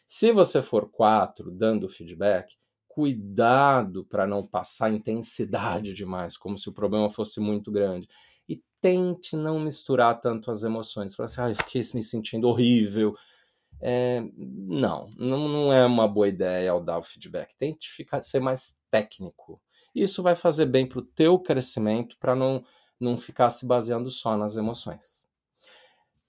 Se 0.07 0.33
você 0.33 0.62
for 0.62 0.88
4 0.90 1.50
dando 1.50 1.88
feedback, 1.88 2.57
cuidado 2.88 4.05
para 4.05 4.26
não 4.26 4.46
passar 4.46 4.92
intensidade 4.92 5.92
demais, 5.92 6.37
como 6.37 6.57
se 6.57 6.68
o 6.68 6.72
problema 6.72 7.11
fosse 7.11 7.40
muito 7.40 7.70
grande. 7.70 8.09
E 8.48 8.62
tente 8.80 9.37
não 9.37 9.59
misturar 9.59 10.20
tanto 10.20 10.50
as 10.50 10.62
emoções. 10.62 11.14
Falar 11.14 11.26
assim, 11.26 11.40
ah, 11.40 11.50
eu 11.50 11.56
fiquei 11.56 11.82
me 11.94 12.02
sentindo 12.02 12.48
horrível. 12.48 13.16
É, 13.80 14.22
não, 14.37 15.09
não, 15.16 15.48
não 15.48 15.72
é 15.72 15.85
uma 15.85 16.09
boa 16.09 16.28
ideia 16.28 16.70
ao 16.70 16.82
dar 16.82 16.98
o 16.98 17.02
feedback. 17.02 17.54
Tente 17.56 17.88
ficar, 17.88 18.20
ser 18.22 18.40
mais 18.40 18.80
técnico. 18.90 19.61
Isso 19.94 20.22
vai 20.22 20.35
fazer 20.35 20.66
bem 20.66 20.87
para 20.87 20.98
o 20.98 21.02
teu 21.02 21.38
crescimento, 21.38 22.16
para 22.18 22.35
não, 22.35 22.64
não 23.00 23.16
ficar 23.16 23.50
se 23.50 23.66
baseando 23.66 24.11
só 24.11 24.37
nas 24.37 24.56
emoções. 24.56 25.26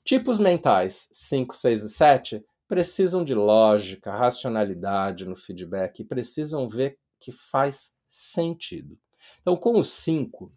Tipos 0.03 0.39
mentais 0.39 1.09
5, 1.11 1.53
6 1.53 1.83
e 1.83 1.89
7 1.89 2.45
precisam 2.67 3.23
de 3.23 3.33
lógica, 3.33 4.15
racionalidade 4.15 5.25
no 5.25 5.35
feedback 5.35 5.99
e 5.99 6.05
precisam 6.05 6.67
ver 6.67 6.97
que 7.19 7.31
faz 7.31 7.93
sentido. 8.09 8.97
Então, 9.41 9.55
com 9.55 9.79
os 9.79 9.89
cinco, 9.89 10.51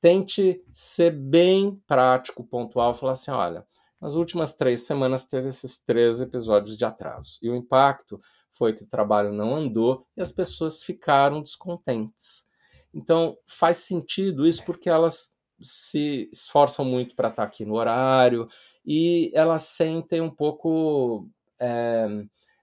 tente 0.00 0.62
ser 0.72 1.10
bem 1.10 1.80
prático, 1.86 2.44
pontual, 2.44 2.94
falar 2.94 3.12
assim: 3.12 3.30
olha, 3.30 3.66
nas 4.00 4.14
últimas 4.14 4.54
três 4.54 4.86
semanas 4.86 5.26
teve 5.26 5.48
esses 5.48 5.78
três 5.78 6.20
episódios 6.20 6.76
de 6.76 6.84
atraso. 6.84 7.38
E 7.42 7.50
o 7.50 7.56
impacto 7.56 8.20
foi 8.50 8.72
que 8.72 8.84
o 8.84 8.88
trabalho 8.88 9.32
não 9.32 9.54
andou 9.54 10.06
e 10.16 10.22
as 10.22 10.30
pessoas 10.30 10.82
ficaram 10.82 11.42
descontentes. 11.42 12.46
Então, 12.94 13.36
faz 13.46 13.78
sentido 13.78 14.46
isso 14.46 14.64
porque 14.64 14.88
elas 14.88 15.36
se 15.60 16.28
esforçam 16.32 16.84
muito 16.84 17.16
para 17.16 17.28
estar 17.28 17.42
aqui 17.42 17.64
no 17.64 17.74
horário 17.74 18.48
e 18.86 19.30
elas 19.34 19.62
sentem 19.62 20.20
um 20.20 20.30
pouco 20.30 21.28
é, 21.60 22.06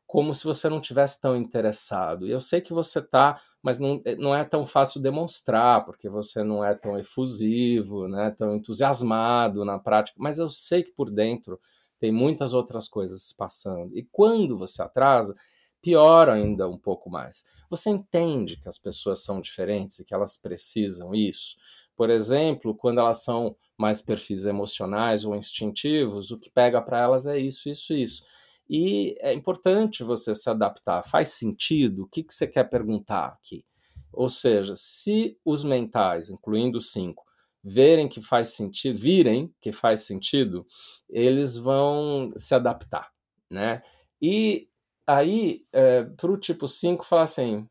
como 0.07 0.33
se 0.33 0.45
você 0.45 0.69
não 0.69 0.79
tivesse 0.79 1.19
tão 1.19 1.35
interessado. 1.35 2.25
E 2.25 2.31
eu 2.31 2.39
sei 2.39 2.61
que 2.61 2.73
você 2.73 3.01
tá, 3.01 3.41
mas 3.65 3.79
não, 3.79 3.99
eh, 4.05 4.15
não 4.15 4.35
é 4.35 4.43
tão 4.43 4.63
fácil 4.63 5.01
demonstrar, 5.01 5.83
porque 5.85 6.07
você 6.07 6.43
não 6.43 6.63
é 6.63 6.75
tão 6.75 6.99
efusivo, 6.99 8.07
né, 8.07 8.29
tão 8.29 8.55
entusiasmado 8.55 9.65
na 9.65 9.79
prática, 9.79 10.15
mas 10.21 10.37
eu 10.37 10.47
sei 10.47 10.83
que 10.83 10.91
por 10.91 11.09
dentro 11.09 11.59
tem 11.99 12.11
muitas 12.11 12.53
outras 12.53 12.87
coisas 12.87 13.33
passando. 13.33 13.97
E 13.97 14.03
quando 14.11 14.55
você 14.55 14.83
atrasa, 14.83 15.35
pior 15.81 16.29
ainda 16.29 16.69
um 16.69 16.77
pouco 16.77 17.09
mais. 17.09 17.43
Você 17.67 17.89
entende 17.89 18.55
que 18.55 18.69
as 18.69 18.77
pessoas 18.77 19.23
são 19.23 19.41
diferentes 19.41 19.97
e 19.97 20.05
que 20.05 20.13
elas 20.13 20.37
precisam 20.37 21.15
isso. 21.15 21.55
Por 21.95 22.11
exemplo, 22.11 22.75
quando 22.75 22.99
elas 22.99 23.23
são 23.23 23.55
mais 23.75 23.99
perfis 23.99 24.45
emocionais 24.45 25.25
ou 25.25 25.35
instintivos, 25.35 26.29
o 26.29 26.37
que 26.37 26.51
pega 26.51 26.79
para 26.79 26.99
elas 26.99 27.25
é 27.25 27.39
isso, 27.39 27.67
isso, 27.67 27.95
isso. 27.95 28.23
E 28.69 29.15
é 29.19 29.33
importante 29.33 30.03
você 30.03 30.33
se 30.33 30.49
adaptar. 30.49 31.03
Faz 31.03 31.29
sentido? 31.29 32.03
O 32.03 32.07
que, 32.07 32.23
que 32.23 32.33
você 32.33 32.47
quer 32.47 32.63
perguntar 32.65 33.27
aqui? 33.27 33.63
Ou 34.11 34.29
seja, 34.29 34.73
se 34.75 35.37
os 35.43 35.63
mentais, 35.63 36.29
incluindo 36.29 36.77
os 36.77 36.91
cinco, 36.91 37.23
verem 37.63 38.07
que 38.07 38.21
faz 38.21 38.49
sentido, 38.49 38.97
virem 38.99 39.53
que 39.59 39.71
faz 39.71 40.01
sentido, 40.01 40.65
eles 41.09 41.57
vão 41.57 42.31
se 42.37 42.53
adaptar, 42.53 43.11
né? 43.49 43.81
E 44.21 44.69
aí, 45.05 45.65
é, 45.73 46.03
para 46.03 46.31
o 46.31 46.37
tipo 46.37 46.67
5, 46.67 47.03
falar 47.05 47.23
assim, 47.23 47.67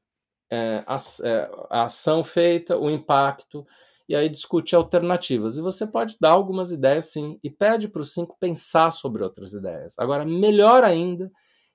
é, 0.51 0.85
a, 0.87 0.97
é, 1.25 1.51
a, 1.71 1.85
ação 1.85 2.23
feita, 2.23 2.77
o 2.77 2.91
impacto, 2.91 3.67
e 4.09 4.15
aí 4.15 4.29
discute 4.29 4.75
alternativas. 4.75 5.57
E 5.57 5.63
você 5.63 5.87
pode 5.87 6.17
dar 6.21 6.33
algumas 6.33 6.71
ideias 6.71 7.07
sim, 7.07 7.39
e 7.43 7.51
pede 7.51 7.89
para 7.89 8.03
os 8.03 8.13
cinco 8.13 8.37
pensar 8.39 8.91
sobre 8.91 9.23
outras 9.23 9.53
ideias. 9.53 9.95
Agora, 9.99 10.25
melhor 10.25 10.85
ainda 10.85 11.31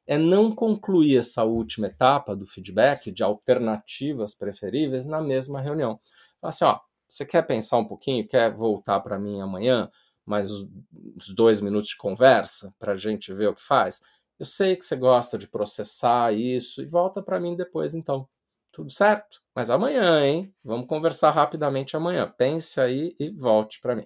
é 0.08 0.18
não 0.18 0.54
concluir 0.54 1.18
essa 1.18 1.44
última 1.44 1.88
etapa 1.88 2.36
do 2.36 2.46
feedback 2.46 3.12
de 3.12 3.24
alternativas 3.24 4.36
preferíveis 4.36 5.06
na 5.06 5.22
mesma 5.22 5.62
reunião. 5.62 6.00
Fala 6.42 6.50
assim, 6.50 6.66
ó, 6.66 6.80
você 7.08 7.26
quer 7.26 7.44
pensar 7.44 7.78
um 7.78 7.86
pouquinho, 7.86 8.28
quer 8.28 8.54
voltar 8.56 9.00
para 9.02 9.20
mim 9.20 9.40
amanhã, 9.40 9.90
mais 10.26 10.52
uns 10.52 11.34
dois 11.36 11.62
minutos 11.62 11.90
de 11.90 11.98
conversa 11.98 12.74
para 12.80 12.94
a 12.94 12.96
gente 12.96 13.34
ver 13.34 13.50
o 13.50 13.56
que 13.56 13.64
faz? 13.64 14.02
Eu 14.40 14.46
sei 14.46 14.76
que 14.76 14.86
você 14.86 14.96
gosta 14.96 15.38
de 15.38 15.48
processar 15.48 16.34
isso 16.34 16.82
e 16.82 16.86
volta 16.86 17.22
para 17.22 17.40
mim 17.40 17.56
depois, 17.56 17.94
então. 17.94 18.28
Tudo 18.72 18.92
certo? 18.92 19.42
Mas 19.56 19.70
amanhã, 19.70 20.26
hein? 20.26 20.54
Vamos 20.64 20.88
conversar 20.88 21.32
rapidamente 21.32 21.98
amanhã. 21.98 22.32
Pense 22.38 22.80
aí 22.80 23.16
e 23.20 23.30
volte 23.30 23.80
para 23.82 23.96
mim. 23.96 24.06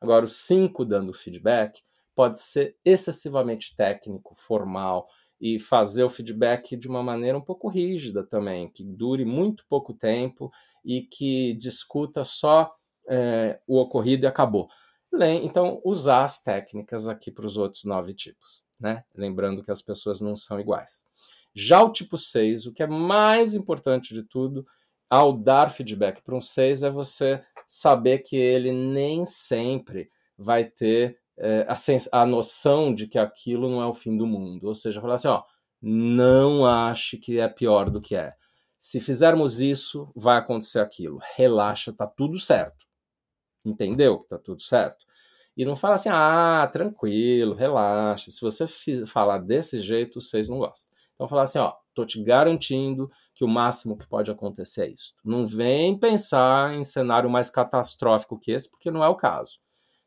Agora, 0.00 0.24
o 0.24 0.28
5 0.28 0.84
dando 0.84 1.12
feedback 1.12 1.82
pode 2.14 2.38
ser 2.40 2.76
excessivamente 2.84 3.74
técnico, 3.76 4.34
formal 4.34 5.08
e 5.40 5.58
fazer 5.58 6.04
o 6.04 6.10
feedback 6.10 6.76
de 6.76 6.88
uma 6.88 7.02
maneira 7.02 7.38
um 7.38 7.42
pouco 7.42 7.68
rígida 7.68 8.22
também, 8.22 8.70
que 8.70 8.84
dure 8.84 9.24
muito 9.24 9.64
pouco 9.68 9.94
tempo 9.94 10.50
e 10.84 11.02
que 11.02 11.54
discuta 11.54 12.24
só 12.24 12.74
é, 13.08 13.60
o 13.66 13.78
ocorrido 13.78 14.26
e 14.26 14.28
acabou. 14.28 14.68
Então, 15.42 15.80
usar 15.84 16.24
as 16.24 16.42
técnicas 16.42 17.08
aqui 17.08 17.32
para 17.32 17.46
os 17.46 17.56
outros 17.56 17.84
nove 17.84 18.14
tipos, 18.14 18.64
né? 18.78 19.04
Lembrando 19.14 19.62
que 19.64 19.70
as 19.72 19.82
pessoas 19.82 20.20
não 20.20 20.36
são 20.36 20.60
iguais. 20.60 21.08
Já 21.54 21.82
o 21.82 21.92
tipo 21.92 22.16
6, 22.16 22.66
o 22.66 22.72
que 22.72 22.82
é 22.82 22.86
mais 22.86 23.54
importante 23.54 24.14
de 24.14 24.22
tudo, 24.22 24.66
ao 25.08 25.32
dar 25.32 25.70
feedback 25.70 26.22
para 26.22 26.36
um 26.36 26.40
6, 26.40 26.84
é 26.84 26.90
você 26.90 27.42
saber 27.66 28.18
que 28.20 28.36
ele 28.36 28.72
nem 28.72 29.24
sempre 29.24 30.08
vai 30.36 30.64
ter 30.64 31.18
é, 31.36 31.66
a, 31.68 32.20
a 32.22 32.26
noção 32.26 32.94
de 32.94 33.06
que 33.06 33.18
aquilo 33.18 33.68
não 33.68 33.82
é 33.82 33.86
o 33.86 33.94
fim 33.94 34.16
do 34.16 34.26
mundo. 34.26 34.68
Ou 34.68 34.74
seja, 34.74 35.00
falar 35.00 35.14
assim, 35.14 35.28
ó, 35.28 35.42
não 35.80 36.66
ache 36.66 37.16
que 37.16 37.40
é 37.40 37.48
pior 37.48 37.90
do 37.90 38.00
que 38.00 38.14
é. 38.14 38.34
Se 38.78 39.00
fizermos 39.00 39.60
isso, 39.60 40.10
vai 40.14 40.38
acontecer 40.38 40.80
aquilo. 40.80 41.18
Relaxa, 41.36 41.92
tá 41.92 42.06
tudo 42.06 42.38
certo. 42.38 42.86
Entendeu 43.64 44.20
que 44.20 44.28
tá 44.28 44.38
tudo 44.38 44.62
certo? 44.62 45.04
E 45.56 45.64
não 45.64 45.76
fala 45.76 45.94
assim, 45.94 46.08
ah, 46.10 46.68
tranquilo, 46.72 47.54
relaxa. 47.54 48.30
Se 48.30 48.40
você 48.40 48.66
falar 49.06 49.38
desse 49.38 49.80
jeito, 49.80 50.20
vocês 50.20 50.48
não 50.48 50.58
gostam. 50.58 50.89
Então 51.20 51.28
falar 51.28 51.42
assim, 51.42 51.58
ó, 51.58 51.74
tô 51.94 52.06
te 52.06 52.24
garantindo 52.24 53.10
que 53.34 53.44
o 53.44 53.48
máximo 53.48 53.94
que 53.94 54.08
pode 54.08 54.30
acontecer 54.30 54.86
é 54.86 54.88
isso. 54.88 55.12
Não 55.22 55.46
vem 55.46 55.98
pensar 55.98 56.72
em 56.72 56.82
cenário 56.82 57.28
mais 57.28 57.50
catastrófico 57.50 58.38
que 58.38 58.50
esse, 58.50 58.70
porque 58.70 58.90
não 58.90 59.04
é 59.04 59.08
o 59.08 59.14
caso, 59.14 59.58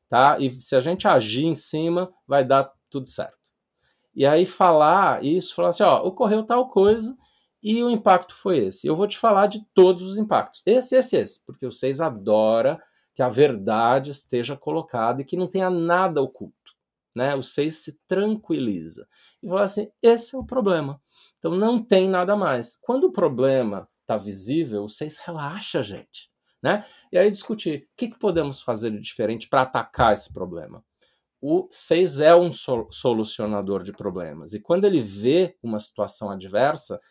tá? 0.10 0.40
E 0.40 0.50
se 0.60 0.76
a 0.76 0.82
gente 0.82 1.08
agir 1.08 1.46
em 1.46 1.54
cima, 1.54 2.12
vai 2.28 2.44
dar 2.44 2.74
tudo 2.90 3.08
certo. 3.08 3.52
E 4.16 4.26
aí 4.26 4.44
falar 4.44 5.24
isso, 5.24 5.54
falar 5.54 5.70
assim, 5.70 5.84
ó, 5.84 6.02
ocorreu 6.04 6.44
tal 6.44 6.68
coisa 6.68 7.16
e 7.62 7.84
o 7.84 7.92
impacto 7.92 8.34
foi 8.34 8.58
esse. 8.66 8.88
Eu 8.88 8.96
vou 8.96 9.08
te 9.08 9.20
falar 9.20 9.46
de 9.46 9.64
todos 9.72 10.02
os 10.02 10.18
impactos. 10.18 10.64
Esse, 10.66 10.96
esse, 10.96 11.16
esse, 11.16 11.46
porque 11.46 11.68
vocês 11.68 12.02
adoram 12.02 12.80
que 13.14 13.22
a 13.22 13.30
verdade 13.30 14.10
esteja 14.10 14.58
colocada 14.58 15.22
e 15.22 15.26
que 15.26 15.38
não 15.38 15.46
tenha 15.46 15.70
nada 15.70 16.24
oculto. 16.24 16.74
Né? 17.16 17.36
O 17.36 17.44
seis 17.44 17.84
se 17.84 18.00
tranquiliza 18.08 19.08
e 19.42 19.48
fala 19.48 19.64
assim: 19.64 19.92
esse 20.02 20.36
é 20.36 20.40
o 20.40 20.44
problema. 20.44 21.00
Então 21.44 21.58
não 21.58 21.84
tem 21.84 22.08
nada 22.08 22.38
mais. 22.38 22.78
Quando 22.82 23.06
o 23.06 23.12
problema 23.12 23.86
está 24.02 24.16
visível, 24.16 24.88
seis 24.88 25.18
relaxa, 25.18 25.84
gente. 25.84 26.32
Né? 26.62 26.86
E 27.12 27.18
aí 27.18 27.30
discutir 27.30 27.84
o 27.84 27.88
que, 27.98 28.08
que 28.08 28.18
podemos 28.18 28.62
fazer 28.62 28.92
de 28.92 29.02
diferente 29.02 29.50
para 29.50 29.64
atacar 29.64 30.14
esse 30.14 30.34
problema. 30.34 30.82
O 31.42 31.68
6 31.70 32.22
é 32.22 32.34
um 32.34 32.50
solucionador 32.90 33.84
de 33.84 33.92
problemas. 33.92 34.54
E 34.54 34.62
quando 34.62 34.86
ele 34.86 35.02
vê 35.02 35.58
uma 35.62 35.78
situação 35.78 36.30
adversa, 36.30 37.02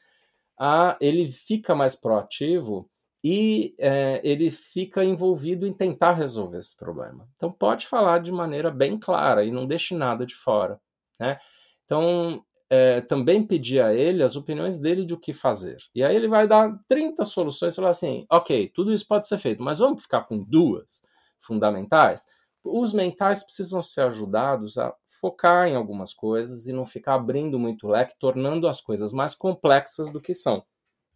ah, 0.59 0.97
ele 1.03 1.27
fica 1.27 1.75
mais 1.75 1.95
proativo 1.95 2.91
e 3.23 3.75
é, 3.79 4.23
ele 4.25 4.51
fica 4.51 5.05
envolvido 5.05 5.67
em 5.67 5.73
tentar 5.75 6.13
resolver 6.13 6.57
esse 6.57 6.75
problema. 6.75 7.29
Então 7.37 7.53
pode 7.53 7.87
falar 7.87 8.21
de 8.21 8.33
maneira 8.33 8.71
bem 8.71 8.99
clara 8.99 9.45
e 9.45 9.51
não 9.51 9.67
deixe 9.67 9.95
nada 9.95 10.25
de 10.25 10.35
fora. 10.35 10.81
Né? 11.21 11.39
Então 11.85 12.43
é, 12.75 13.03
também 13.03 13.47
pedir 13.47 13.83
a 13.83 13.93
ele 13.93 14.23
as 14.23 14.35
opiniões 14.35 14.79
dele 14.79 15.05
de 15.05 15.13
o 15.13 15.21
que 15.21 15.35
fazer. 15.35 15.77
E 15.95 16.03
aí 16.03 16.17
ele 16.17 16.27
vai 16.27 16.49
dar 16.49 16.75
30 16.89 17.23
soluções 17.27 17.75
e 17.75 17.77
falar 17.77 17.91
assim: 17.91 18.25
ok, 18.31 18.73
tudo 18.75 18.95
isso 18.95 19.07
pode 19.07 19.29
ser 19.29 19.37
feito, 19.37 19.63
mas 19.63 19.81
vamos 19.81 20.01
ficar 20.01 20.23
com 20.23 20.43
duas 20.43 21.03
fundamentais. 21.39 22.27
Os 22.65 22.95
mentais 22.95 23.45
precisam 23.45 23.83
ser 23.83 24.05
ajudados 24.05 24.79
a 24.79 24.95
focar 25.21 25.69
em 25.69 25.77
algumas 25.77 26.15
coisas 26.15 26.67
e 26.67 26.73
não 26.73 26.87
ficar 26.87 27.17
abrindo 27.17 27.59
muito 27.59 27.87
leque, 27.87 28.19
tornando 28.19 28.67
as 28.67 28.81
coisas 28.81 29.13
mais 29.13 29.35
complexas 29.35 30.11
do 30.11 30.19
que 30.19 30.33
são. 30.33 30.65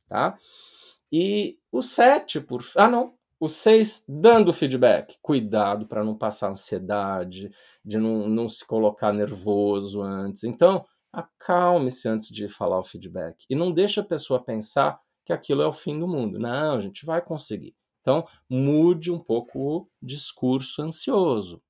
Tá? 0.07 0.37
E 1.11 1.59
o 1.73 1.81
7, 1.81 2.39
por. 2.43 2.63
Ah, 2.77 2.89
não. 2.89 3.15
O 3.41 3.49
6, 3.49 4.05
dando 4.07 4.53
feedback. 4.53 5.17
Cuidado 5.23 5.87
para 5.87 6.05
não 6.05 6.15
passar 6.19 6.51
ansiedade, 6.51 7.51
de 7.83 7.97
não, 7.97 8.29
não 8.29 8.47
se 8.47 8.67
colocar 8.67 9.15
nervoso 9.15 10.03
antes. 10.03 10.45
Então, 10.45 10.85
acalme-se 11.17 12.07
antes 12.09 12.29
de 12.29 12.47
falar 12.47 12.79
o 12.79 12.85
feedback. 12.85 13.47
E 13.49 13.55
não 13.55 13.73
deixe 13.73 13.99
a 13.99 14.05
pessoa 14.05 14.43
pensar 14.43 15.01
que 15.25 15.33
aquilo 15.33 15.63
é 15.63 15.67
o 15.67 15.73
fim 15.73 15.99
do 15.99 16.07
mundo. 16.07 16.39
Não, 16.39 16.77
a 16.77 16.81
gente 16.81 17.07
vai 17.07 17.23
conseguir. 17.23 17.75
Então, 18.03 18.27
mude 18.49 19.11
um 19.11 19.19
pouco 19.19 19.59
o 19.59 19.89
discurso 20.01 20.83
ansioso. 20.83 21.63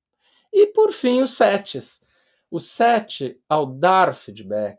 E 0.52 0.66
por 0.66 0.90
fim, 0.90 1.22
os 1.22 1.30
setes. 1.30 2.04
O 2.50 2.58
sete, 2.58 3.40
ao 3.48 3.66
dar 3.66 4.12
feedback, 4.14 4.78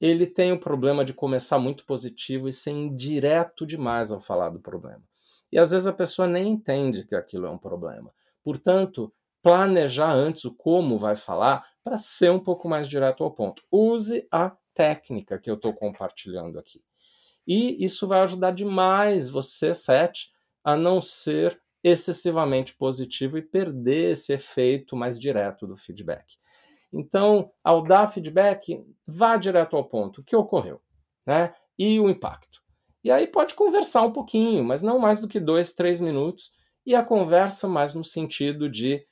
ele 0.00 0.26
tem 0.26 0.52
o 0.52 0.58
problema 0.60 1.04
de 1.04 1.14
começar 1.14 1.58
muito 1.58 1.84
positivo 1.84 2.48
e 2.48 2.52
ser 2.52 2.70
indireto 2.70 3.66
demais 3.66 4.10
ao 4.10 4.20
falar 4.20 4.48
do 4.50 4.60
problema. 4.60 5.02
E 5.52 5.58
às 5.58 5.70
vezes 5.70 5.86
a 5.86 5.92
pessoa 5.92 6.26
nem 6.26 6.48
entende 6.48 7.04
que 7.04 7.14
aquilo 7.14 7.46
é 7.46 7.50
um 7.50 7.58
problema. 7.58 8.12
Portanto, 8.42 9.12
planejar 9.46 10.10
antes 10.10 10.44
o 10.44 10.52
como 10.52 10.98
vai 10.98 11.14
falar 11.14 11.64
para 11.84 11.96
ser 11.96 12.32
um 12.32 12.40
pouco 12.40 12.68
mais 12.68 12.88
direto 12.88 13.22
ao 13.22 13.30
ponto. 13.30 13.62
Use 13.70 14.26
a 14.28 14.50
técnica 14.74 15.38
que 15.38 15.48
eu 15.48 15.54
estou 15.54 15.72
compartilhando 15.72 16.58
aqui. 16.58 16.82
E 17.46 17.84
isso 17.84 18.08
vai 18.08 18.22
ajudar 18.22 18.50
demais 18.50 19.30
você, 19.30 19.72
Sete, 19.72 20.32
a 20.64 20.74
não 20.74 21.00
ser 21.00 21.62
excessivamente 21.80 22.74
positivo 22.74 23.38
e 23.38 23.42
perder 23.42 24.14
esse 24.14 24.32
efeito 24.32 24.96
mais 24.96 25.16
direto 25.16 25.64
do 25.64 25.76
feedback. 25.76 26.38
Então, 26.92 27.52
ao 27.62 27.84
dar 27.84 28.08
feedback, 28.08 28.84
vá 29.06 29.36
direto 29.36 29.76
ao 29.76 29.84
ponto. 29.84 30.22
O 30.22 30.24
que 30.24 30.34
ocorreu? 30.34 30.80
Né? 31.24 31.54
E 31.78 32.00
o 32.00 32.10
impacto. 32.10 32.60
E 33.04 33.12
aí 33.12 33.28
pode 33.28 33.54
conversar 33.54 34.02
um 34.02 34.12
pouquinho, 34.12 34.64
mas 34.64 34.82
não 34.82 34.98
mais 34.98 35.20
do 35.20 35.28
que 35.28 35.38
dois, 35.38 35.72
três 35.72 36.00
minutos. 36.00 36.50
E 36.84 36.96
a 36.96 37.04
conversa 37.04 37.68
mais 37.68 37.94
no 37.94 38.02
sentido 38.02 38.68
de 38.68 39.06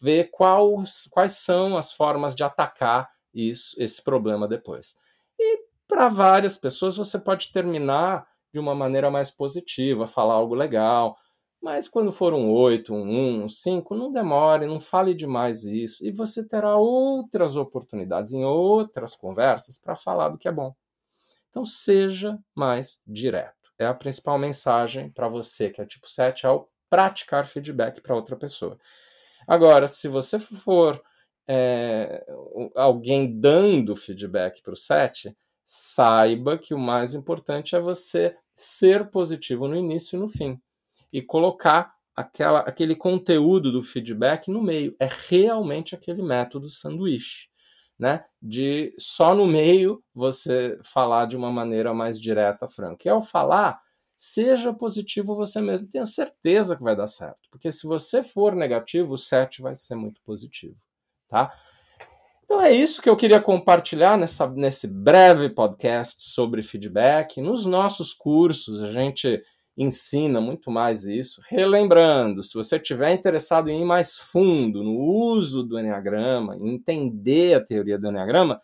ver 0.00 0.30
quais, 0.30 1.08
quais 1.10 1.32
são 1.32 1.76
as 1.76 1.92
formas 1.92 2.34
de 2.34 2.44
atacar 2.44 3.10
isso, 3.32 3.74
esse 3.82 4.02
problema 4.02 4.46
depois. 4.46 4.96
E 5.38 5.60
para 5.88 6.08
várias 6.08 6.56
pessoas 6.56 6.96
você 6.96 7.18
pode 7.18 7.52
terminar 7.52 8.26
de 8.52 8.60
uma 8.60 8.74
maneira 8.74 9.10
mais 9.10 9.30
positiva, 9.30 10.06
falar 10.06 10.34
algo 10.34 10.54
legal, 10.54 11.16
mas 11.62 11.86
quando 11.86 12.10
for 12.10 12.34
um 12.34 12.50
8, 12.50 12.92
um 12.92 13.02
1, 13.02 13.44
um 13.44 13.48
5, 13.48 13.94
não 13.94 14.12
demore, 14.12 14.66
não 14.66 14.80
fale 14.80 15.14
demais 15.14 15.64
isso. 15.64 16.04
E 16.04 16.10
você 16.10 16.46
terá 16.46 16.76
outras 16.76 17.56
oportunidades 17.56 18.32
em 18.32 18.44
outras 18.44 19.14
conversas 19.14 19.78
para 19.78 19.94
falar 19.94 20.30
do 20.30 20.38
que 20.38 20.48
é 20.48 20.52
bom. 20.52 20.74
Então 21.50 21.64
seja 21.64 22.38
mais 22.54 23.00
direto. 23.06 23.72
É 23.78 23.86
a 23.86 23.94
principal 23.94 24.38
mensagem 24.38 25.10
para 25.10 25.28
você 25.28 25.70
que 25.70 25.80
é 25.80 25.86
tipo 25.86 26.08
7 26.08 26.46
ao 26.46 26.68
praticar 26.90 27.46
feedback 27.46 28.00
para 28.00 28.14
outra 28.16 28.36
pessoa. 28.36 28.76
Agora, 29.46 29.88
se 29.88 30.08
você 30.08 30.38
for 30.38 31.02
é, 31.46 32.24
alguém 32.74 33.38
dando 33.38 33.96
feedback 33.96 34.62
para 34.62 34.72
o 34.72 34.76
7, 34.76 35.36
saiba 35.64 36.58
que 36.58 36.74
o 36.74 36.78
mais 36.78 37.14
importante 37.14 37.74
é 37.74 37.80
você 37.80 38.36
ser 38.54 39.10
positivo 39.10 39.66
no 39.66 39.76
início 39.76 40.16
e 40.16 40.20
no 40.20 40.28
fim 40.28 40.60
e 41.12 41.20
colocar 41.20 41.94
aquela, 42.14 42.60
aquele 42.60 42.94
conteúdo 42.94 43.70
do 43.70 43.82
feedback 43.82 44.50
no 44.50 44.62
meio. 44.62 44.94
É 44.98 45.08
realmente 45.28 45.94
aquele 45.94 46.22
método 46.22 46.68
sanduíche. 46.70 47.48
Né? 47.98 48.24
De 48.40 48.94
só 48.98 49.34
no 49.34 49.46
meio 49.46 50.02
você 50.14 50.78
falar 50.82 51.26
de 51.26 51.36
uma 51.36 51.52
maneira 51.52 51.94
mais 51.94 52.20
direta, 52.20 52.66
franca. 52.66 53.06
E 53.06 53.10
ao 53.10 53.22
falar, 53.22 53.78
seja 54.24 54.72
positivo 54.72 55.34
você 55.34 55.60
mesmo, 55.60 55.88
tenha 55.88 56.04
certeza 56.04 56.76
que 56.76 56.82
vai 56.82 56.94
dar 56.94 57.08
certo. 57.08 57.40
Porque 57.50 57.72
se 57.72 57.88
você 57.88 58.22
for 58.22 58.54
negativo, 58.54 59.14
o 59.14 59.18
7 59.18 59.60
vai 59.60 59.74
ser 59.74 59.96
muito 59.96 60.20
positivo. 60.22 60.76
Tá? 61.28 61.52
Então 62.44 62.60
é 62.60 62.70
isso 62.70 63.02
que 63.02 63.10
eu 63.10 63.16
queria 63.16 63.40
compartilhar 63.40 64.16
nessa, 64.16 64.48
nesse 64.48 64.86
breve 64.86 65.50
podcast 65.50 66.22
sobre 66.22 66.62
feedback. 66.62 67.40
Nos 67.40 67.66
nossos 67.66 68.12
cursos, 68.12 68.80
a 68.80 68.92
gente 68.92 69.42
ensina 69.76 70.40
muito 70.40 70.70
mais 70.70 71.04
isso. 71.04 71.42
Relembrando, 71.48 72.44
se 72.44 72.54
você 72.54 72.76
estiver 72.76 73.12
interessado 73.12 73.70
em 73.70 73.82
ir 73.82 73.84
mais 73.84 74.18
fundo 74.18 74.84
no 74.84 75.00
uso 75.00 75.64
do 75.64 75.80
Enneagrama, 75.80 76.56
entender 76.58 77.54
a 77.54 77.64
teoria 77.64 77.98
do 77.98 78.06
Enneagrama, 78.06 78.60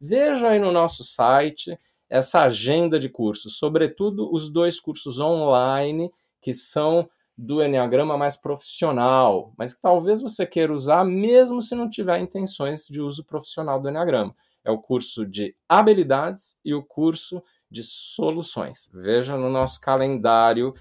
veja 0.00 0.50
aí 0.50 0.60
no 0.60 0.70
nosso 0.70 1.02
site 1.02 1.76
essa 2.12 2.42
agenda 2.42 3.00
de 3.00 3.08
cursos, 3.08 3.56
sobretudo 3.56 4.30
os 4.30 4.50
dois 4.50 4.78
cursos 4.78 5.18
online 5.18 6.12
que 6.42 6.52
são 6.52 7.08
do 7.38 7.64
Enneagrama 7.64 8.18
mais 8.18 8.36
profissional, 8.36 9.54
mas 9.56 9.72
que 9.72 9.80
talvez 9.80 10.20
você 10.20 10.44
queira 10.44 10.74
usar 10.74 11.06
mesmo 11.06 11.62
se 11.62 11.74
não 11.74 11.88
tiver 11.88 12.20
intenções 12.20 12.86
de 12.86 13.00
uso 13.00 13.24
profissional 13.24 13.80
do 13.80 13.88
Enneagrama. 13.88 14.34
É 14.62 14.70
o 14.70 14.76
curso 14.76 15.24
de 15.24 15.56
habilidades 15.66 16.60
e 16.62 16.74
o 16.74 16.82
curso 16.82 17.42
de 17.70 17.82
soluções. 17.82 18.90
Veja 18.92 19.38
no 19.38 19.48
nosso 19.48 19.80
calendário 19.80 20.74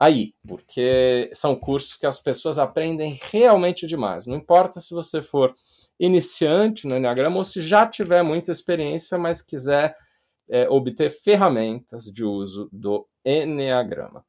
aí, 0.00 0.32
porque 0.46 1.30
são 1.34 1.54
cursos 1.54 1.98
que 1.98 2.06
as 2.06 2.18
pessoas 2.18 2.58
aprendem 2.58 3.20
realmente 3.30 3.86
demais. 3.86 4.26
Não 4.26 4.36
importa 4.36 4.80
se 4.80 4.94
você 4.94 5.20
for 5.20 5.54
iniciante 6.00 6.86
no 6.86 6.96
Enneagrama 6.96 7.36
ou 7.36 7.44
se 7.44 7.60
já 7.60 7.86
tiver 7.86 8.22
muita 8.22 8.50
experiência, 8.50 9.18
mas 9.18 9.42
quiser 9.42 9.94
é, 10.48 10.68
obter 10.68 11.10
ferramentas 11.10 12.04
de 12.04 12.24
uso 12.24 12.68
do 12.72 13.06
Enneagrama. 13.24 14.24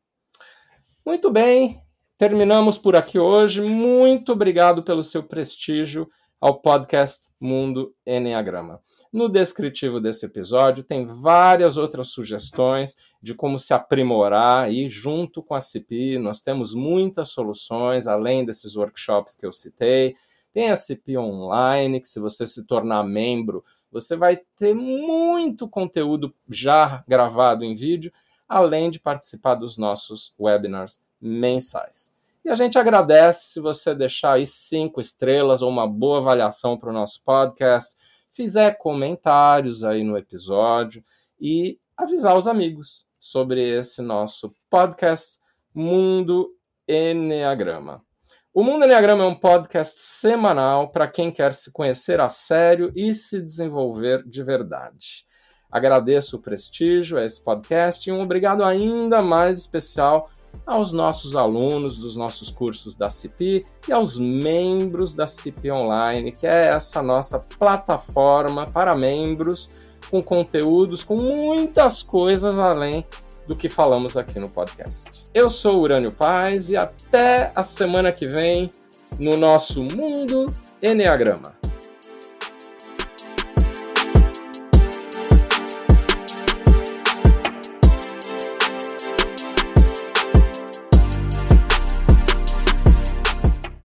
Muito 1.06 1.32
bem, 1.32 1.82
terminamos 2.18 2.78
por 2.78 2.96
aqui 2.96 3.18
hoje. 3.18 3.62
Muito 3.62 4.32
obrigado 4.32 4.84
pelo 4.84 5.02
seu 5.02 5.24
prestígio 5.24 6.10
ao 6.40 6.62
podcast 6.62 7.30
Mundo 7.40 7.94
Enneagrama. 8.06 8.82
No 9.12 9.28
descritivo 9.28 10.00
desse 10.00 10.26
episódio 10.26 10.84
tem 10.84 11.06
várias 11.06 11.78
outras 11.78 12.10
sugestões 12.10 12.96
de 13.22 13.34
como 13.34 13.58
se 13.58 13.74
aprimorar 13.74 14.72
e 14.72 14.88
junto 14.88 15.42
com 15.42 15.56
a 15.56 15.62
CIPI 15.62 16.18
nós 16.18 16.42
temos 16.42 16.74
muitas 16.74 17.30
soluções 17.30 18.08
além 18.08 18.46
desses 18.46 18.76
workshops 18.76 19.36
que 19.36 19.46
eu 19.46 19.52
citei. 19.52 20.16
Tem 20.54 20.70
a 20.70 20.76
CIPI 20.76 21.18
online, 21.18 22.00
que 22.00 22.08
se 22.08 22.20
você 22.20 22.46
se 22.46 22.66
tornar 22.66 23.04
membro, 23.04 23.64
você 23.92 24.16
vai 24.16 24.38
ter 24.56 24.74
muito 24.74 25.68
conteúdo 25.68 26.34
já 26.50 27.04
gravado 27.08 27.64
em 27.64 27.76
vídeo, 27.76 28.12
além 28.48 28.90
de 28.90 29.00
participar 29.00 29.56
dos 29.56 29.78
nossos 29.78 30.34
webinars 30.40 31.02
mensais. 31.20 32.12
E 32.44 32.50
a 32.50 32.56
gente 32.56 32.80
agradece 32.80 33.48
se 33.48 33.60
você 33.60 33.94
deixar 33.94 34.34
aí 34.34 34.46
cinco 34.46 35.02
estrelas 35.02 35.62
ou 35.62 35.70
uma 35.70 35.88
boa 35.88 36.20
avaliação 36.20 36.78
para 36.78 36.90
o 36.90 36.94
nosso 36.94 37.22
podcast 37.24 37.96
fizer 38.32 38.78
comentários 38.78 39.84
aí 39.84 40.04
no 40.04 40.18
episódio 40.18 41.04
e 41.40 41.78
avisar 41.98 42.38
os 42.38 42.48
amigos 42.48 43.06
sobre 43.18 43.62
esse 43.62 44.02
nosso 44.02 44.52
podcast 44.70 45.40
Mundo 45.74 46.56
Enneagrama. 46.88 48.09
O 48.52 48.64
Mundo 48.64 48.84
Enneagrama 48.84 49.24
é 49.24 49.28
um 49.28 49.36
podcast 49.36 50.00
semanal 50.00 50.90
para 50.90 51.08
quem 51.08 51.32
quer 51.32 51.54
se 51.54 51.72
conhecer 51.72 52.20
a 52.20 52.30
sério 52.30 52.92
e 52.96 53.14
se 53.14 53.40
desenvolver 53.40 54.24
de 54.28 54.44
verdade. 54.44 55.24
Agradeço 55.72 56.38
o 56.38 56.42
prestígio 56.42 57.20
a 57.20 57.24
esse 57.24 57.44
podcast 57.44 58.10
e 58.10 58.12
um 58.12 58.20
obrigado 58.20 58.66
ainda 58.66 59.22
mais 59.22 59.60
especial 59.60 60.32
aos 60.66 60.92
nossos 60.92 61.36
alunos 61.36 62.00
dos 62.00 62.18
nossos 62.18 62.50
cursos 62.50 62.96
da 62.96 63.08
CIP 63.08 63.62
e 63.88 63.94
aos 63.94 64.18
membros 64.18 65.14
da 65.14 65.28
CIP 65.28 65.72
Online, 65.72 66.32
que 66.32 66.48
é 66.48 66.70
essa 66.70 67.04
nossa 67.04 67.40
plataforma 67.40 68.66
para 68.66 68.96
membros 68.96 69.70
com 70.10 70.24
conteúdos, 70.24 71.04
com 71.04 71.18
muitas 71.18 72.02
coisas 72.02 72.58
além 72.58 73.06
do 73.50 73.56
que 73.56 73.68
falamos 73.68 74.16
aqui 74.16 74.40
no 74.40 74.48
podcast. 74.48 75.24
Eu 75.34 75.50
sou 75.50 75.82
Urânio 75.82 76.12
Paz 76.12 76.70
e 76.70 76.78
até 76.78 77.52
a 77.56 77.64
semana 77.64 78.12
que 78.12 78.28
vem 78.28 78.70
no 79.18 79.36
nosso 79.36 79.82
Mundo 79.84 80.46
Enneagrama. 80.84 81.59